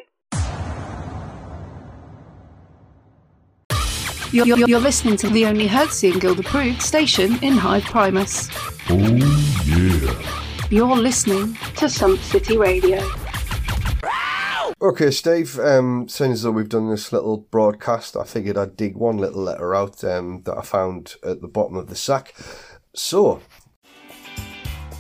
[4.34, 8.50] You're, you're, you're listening to the only Hertzian Guild approved station in Hive Primus.
[8.90, 8.98] Oh,
[9.66, 10.68] yeah.
[10.70, 13.00] You're listening to Sump City Radio.
[14.80, 15.58] Okay, Steve.
[15.60, 19.42] Um, seeing as though we've done this little broadcast, I figured I'd dig one little
[19.42, 22.36] letter out um, that I found at the bottom of the sack.
[22.94, 23.42] So,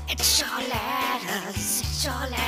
[0.09, 2.46] It's your letters, it's your letters.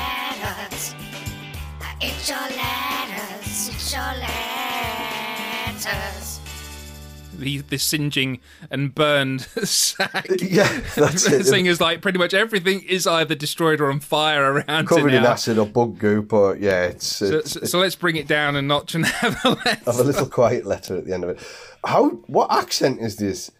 [7.39, 8.39] The, the singeing
[8.69, 10.27] and burned sack.
[10.41, 11.39] Yeah, that's it.
[11.39, 15.13] The thing is, like, pretty much everything is either destroyed or on fire around covered
[15.13, 18.55] in acid or bug goo, but yeah, it's, So, it's, so, let's bring it down
[18.55, 19.81] a notch and have a letter.
[19.85, 21.39] have a little quiet letter at the end of it.
[21.85, 22.09] How?
[22.27, 23.51] What accent is this?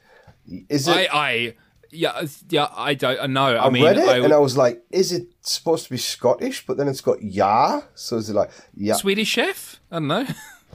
[0.68, 0.92] Is it?
[0.92, 1.54] I, I,
[1.92, 3.56] yeah, yeah, I don't know.
[3.56, 5.98] I, I, mean, read it I, and I was like, is it supposed to be
[5.98, 6.66] Scottish?
[6.66, 7.82] But then it's got yeah.
[7.96, 8.96] So is it like yeah?
[8.96, 9.80] Swedish chef?
[9.92, 10.28] I don't know.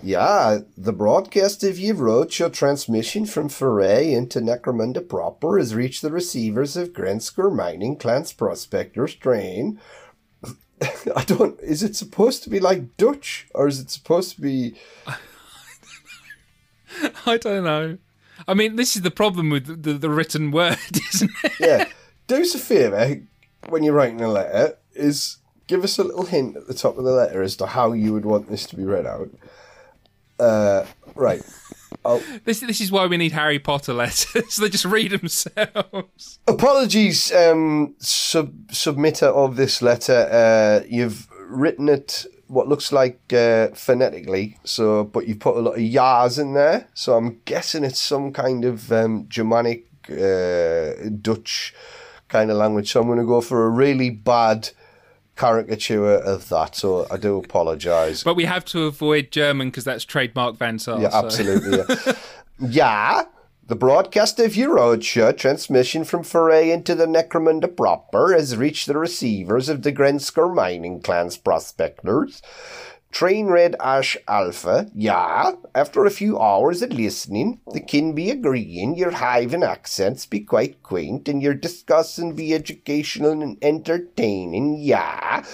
[0.02, 6.10] Yeah, the broadcast of your roadshow transmission from Foray into Necromunda proper has reached the
[6.10, 9.80] receivers of Grensker Mining Clans Prospector Strain.
[11.16, 11.58] I don't.
[11.60, 14.74] Is it supposed to be like Dutch or is it supposed to be?
[17.26, 17.98] I don't know.
[18.46, 20.78] I mean, this is the problem with the, the, the written word,
[21.14, 21.52] isn't it?
[21.60, 21.88] Yeah.
[22.26, 23.20] Do us a favour
[23.68, 24.78] when you're writing a letter.
[24.94, 27.92] Is give us a little hint at the top of the letter as to how
[27.92, 29.30] you would want this to be read out.
[30.44, 31.42] Uh, right.
[32.04, 34.56] I'll, This this is why we need Harry Potter letters.
[34.60, 36.38] they just read themselves.
[36.46, 40.28] Apologies, um, sub- submitter of this letter.
[40.30, 45.76] Uh, you've written it what looks like uh, phonetically, so but you put a lot
[45.76, 46.88] of yas in there.
[46.94, 51.74] So I'm guessing it's some kind of um, Germanic, uh, Dutch
[52.28, 52.92] kind of language.
[52.92, 54.70] So I'm going to go for a really bad
[55.36, 56.76] caricature of that.
[56.76, 58.22] So I do apologise.
[58.22, 61.00] But we have to avoid German because that's trademark Van Saar.
[61.00, 61.78] Yeah, so- absolutely.
[61.96, 62.12] Yeah.
[62.60, 63.22] yeah,
[63.66, 68.98] The broadcast of your roadshow transmission from Foray into the Necromunda proper has reached the
[68.98, 72.42] receivers of the Grensker mining clan's prospectors.
[73.14, 78.96] Train Red Ash Alpha, yeah, after a few hours of listening, the kin be agreeing
[78.96, 85.44] your hive accents be quite quaint and your discussing be educational and entertaining, yeah.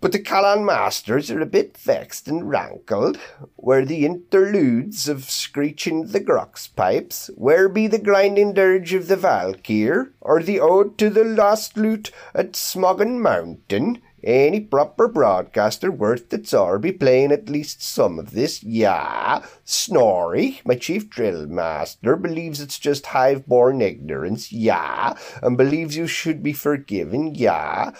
[0.00, 3.18] But the Callan masters are a bit vexed and rankled.
[3.54, 7.30] Where the interludes of screeching the grox pipes?
[7.36, 10.12] Where be the grinding dirge of the Valkyr?
[10.20, 14.02] Or the ode to the lost loot at Smoggen Mountain?
[14.26, 19.44] Any proper broadcaster worth its hour be playing at least some of this, yeah.
[19.64, 26.42] Snorri, my chief drill master, believes it's just hive-born ignorance, yeah, and believes you should
[26.42, 27.90] be forgiven, yeah.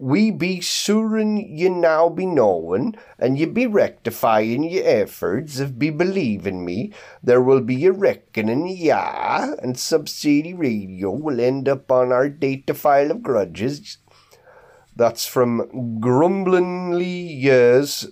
[0.00, 5.90] We be surin ye now be knowing, and ye be rectifying ye efforts of be
[5.90, 6.92] believing me.
[7.22, 12.28] There will be a reckoning, yeah, and Sump City Radio will end up on our
[12.28, 13.98] data file of grudges.
[14.98, 17.06] That's from Grumblingly
[17.40, 18.08] Years,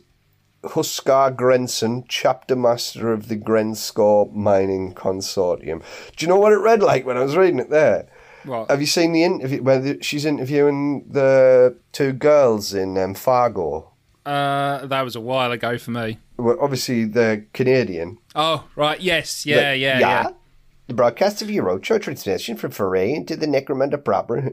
[0.63, 5.83] Huskar Grenson, chapter master of the Grenscore Mining Consortium.
[6.15, 8.07] Do you know what it read like when I was reading it there?
[8.45, 8.71] What?
[8.71, 13.91] Have you seen the interview where the, she's interviewing the two girls in um, Fargo?
[14.25, 16.19] Uh, that was a while ago for me.
[16.37, 18.19] Well, obviously, they're Canadian.
[18.37, 19.01] Oh, right.
[19.01, 19.45] Yes.
[19.45, 19.73] Yeah.
[19.73, 19.99] The- yeah.
[19.99, 20.29] Yeah.
[20.87, 24.53] The broadcast of Euro show transmission from Foray into the Necromunda proper.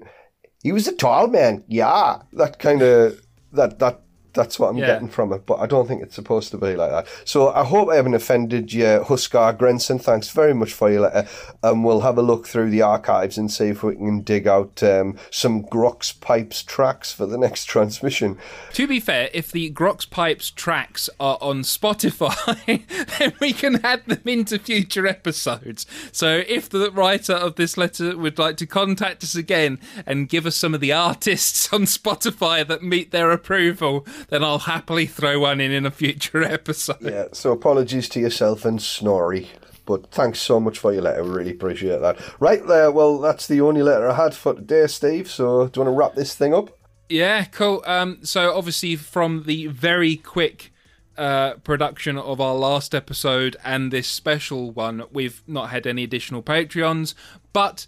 [0.63, 1.63] He was a tall man.
[1.67, 3.21] Yeah, that kind of
[3.51, 4.01] that that
[4.33, 4.87] that's what I'm Yeah.
[4.87, 5.45] getting from it.
[5.45, 7.07] But I don't think it's supposed to be like that.
[7.25, 9.99] So I hope I haven't offended you, Huskar Grenson.
[9.99, 11.27] Thanks very much for your letter,
[11.61, 14.81] and we'll have a look through the archives and see if we can dig out
[14.83, 18.37] um, some Grox Pipes tracks for the next transmission.
[18.73, 22.81] To be fair, if the Grox Pipes tracks are on Spotify,
[23.19, 25.85] then we can add them into future episodes.
[26.11, 30.45] So if the writer of this letter would like to contact us again and give
[30.45, 35.39] us some of the artists on Spotify that meet their approval, then I'll happily throw
[35.39, 37.01] one in in a future episode.
[37.01, 39.49] Yeah, so apologies to yourself and Snorri.
[39.85, 41.23] But thanks so much for your letter.
[41.23, 42.17] We really appreciate that.
[42.39, 45.29] Right there, well, that's the only letter I had for today, Steve.
[45.29, 46.77] So do you want to wrap this thing up?
[47.09, 47.83] Yeah, cool.
[47.85, 50.71] Um, so obviously from the very quick
[51.17, 56.41] uh, production of our last episode and this special one, we've not had any additional
[56.41, 57.13] Patreons,
[57.51, 57.85] but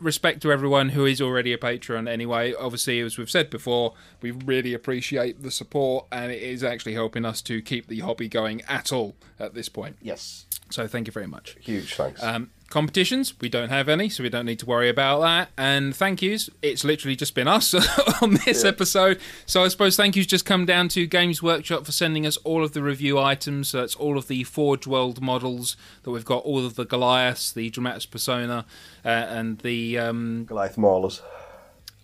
[0.00, 2.54] respect to everyone who is already a patron anyway.
[2.54, 7.24] Obviously, as we've said before, we really appreciate the support and it is actually helping
[7.24, 9.96] us to keep the hobby going at all at this point.
[10.02, 10.46] Yes.
[10.70, 11.56] So thank you very much.
[11.60, 12.22] Huge thanks.
[12.22, 15.50] Um, competitions, we don't have any, so we don't need to worry about that.
[15.56, 17.74] And thank yous, it's literally just been us
[18.22, 19.20] on this episode.
[19.46, 22.62] So I suppose thank yous just come down to Games Workshop for sending us all
[22.62, 23.70] of the review items.
[23.70, 27.52] So that's all of the Forge World models that we've got, all of the Goliaths,
[27.52, 28.64] the Dramatis Persona,
[29.04, 31.20] uh, and the um, Goliath Maulers.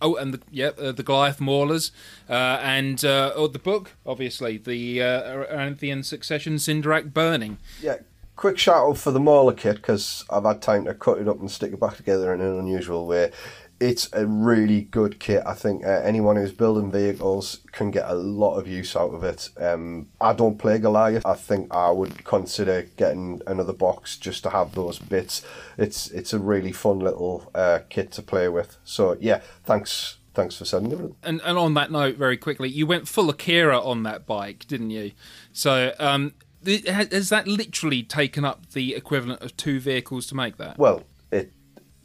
[0.01, 1.91] Oh, and the yeah, uh, the Goliath Maulers,
[2.29, 7.59] uh, and uh, oh, the book, obviously, the uh, Aranthian Succession Cinderak Burning.
[7.81, 7.99] Yeah,
[8.35, 11.39] quick shout out for the Mauler kit because I've had time to cut it up
[11.39, 13.31] and stick it back together in an unusual way.
[13.77, 15.43] It's a really good kit.
[15.45, 19.23] I think uh, anyone who's building vehicles can get a lot of use out of
[19.25, 19.49] it.
[19.59, 21.25] Um, I don't play Goliath.
[21.25, 25.45] I think I would consider getting another box just to have those bits.
[25.77, 28.77] It's it's a really fun little uh, kit to play with.
[28.85, 31.13] So yeah, thanks thanks for sending it.
[31.23, 34.91] And, and on that note, very quickly, you went full Akira on that bike, didn't
[34.91, 35.11] you?
[35.51, 36.33] So, um,
[36.65, 40.77] has has that literally taken up the equivalent of two vehicles to make that?
[40.77, 41.53] Well, it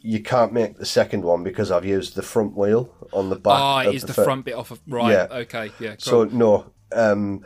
[0.01, 3.53] you can't make the second one because I've used the front wheel on the back.
[3.59, 5.11] Ah, is the fir- front bit off of right?
[5.11, 5.27] Yeah.
[5.29, 5.95] Okay, yeah.
[5.99, 7.45] So no, um,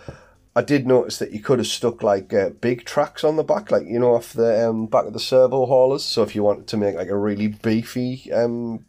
[0.55, 3.71] I did notice that you could have stuck like uh, big tracks on the back,
[3.71, 6.03] like you know, off the um, back of the servo haulers.
[6.03, 8.85] So if you wanted to make like a really beefy um,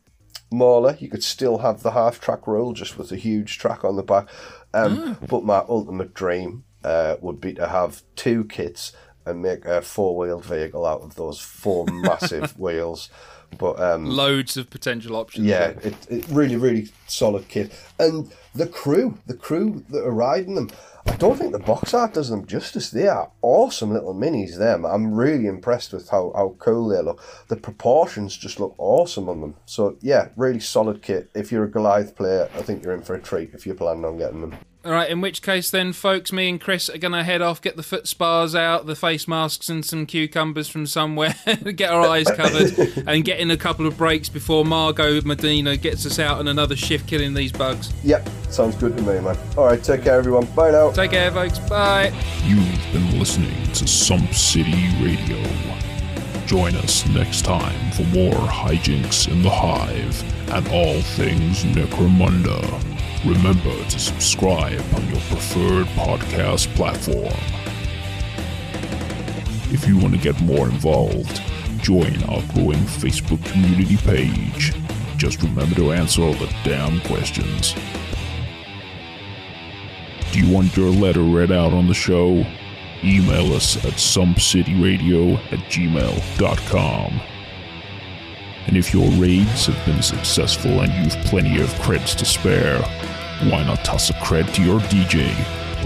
[0.52, 3.96] mauler, you could still have the half track roll just with a huge track on
[3.96, 4.28] the back.
[4.72, 8.92] Um, But my ultimate dream uh, would be to have two kits
[9.26, 13.10] and make a four wheeled vehicle out of those four massive wheels.
[13.58, 15.46] But um, Loads of potential options.
[15.46, 17.72] yeah, it, it really, really solid kit.
[17.98, 20.70] And the crew, the crew that are riding them,
[21.06, 22.90] I don't think the box art does them justice.
[22.90, 24.84] They are awesome little minis, them.
[24.84, 27.22] I'm really impressed with how, how cool they look.
[27.48, 29.54] The proportions just look awesome on them.
[29.64, 31.30] So, yeah, really solid kit.
[31.34, 34.04] If you're a Goliath player, I think you're in for a treat if you're planning
[34.04, 34.56] on getting them.
[34.86, 35.10] All right.
[35.10, 38.06] In which case, then, folks, me and Chris are gonna head off, get the foot
[38.06, 41.34] spars out, the face masks, and some cucumbers from somewhere,
[41.74, 42.72] get our eyes covered,
[43.08, 46.76] and get in a couple of breaks before Margot Medina gets us out on another
[46.76, 47.92] shift killing these bugs.
[48.04, 49.36] Yep, sounds good to me, man.
[49.56, 50.46] All right, take care, everyone.
[50.54, 50.92] Bye now.
[50.92, 51.58] Take care, folks.
[51.58, 52.12] Bye.
[52.44, 55.95] You've been listening to Sump City Radio.
[56.46, 62.62] Join us next time for more hijinks in the hive and all things Necromunda.
[63.24, 67.34] Remember to subscribe on your preferred podcast platform.
[69.74, 71.42] If you want to get more involved,
[71.78, 74.72] join our growing Facebook community page.
[75.16, 77.74] Just remember to answer all the damn questions.
[80.30, 82.44] Do you want your letter read out on the show?
[83.06, 87.20] Email us at sumpcityradio at gmail.com.
[88.66, 92.82] And if your raids have been successful and you've plenty of creds to spare,
[93.48, 95.30] why not toss a cred to your DJ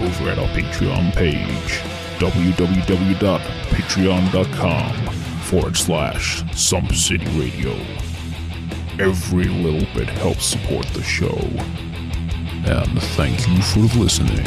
[0.01, 1.81] over at our Patreon page,
[2.19, 4.93] www.patreon.com
[5.43, 7.77] forward slash Sump City Radio.
[8.97, 11.37] Every little bit helps support the show.
[12.65, 14.43] And thank you for listening.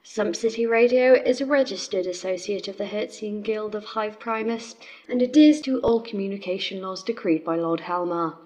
[0.03, 4.75] Sump City Radio is a registered associate of the Hertzian Guild of Hive Primus
[5.09, 8.37] and adheres to all communication laws decreed by Lord Helmawr.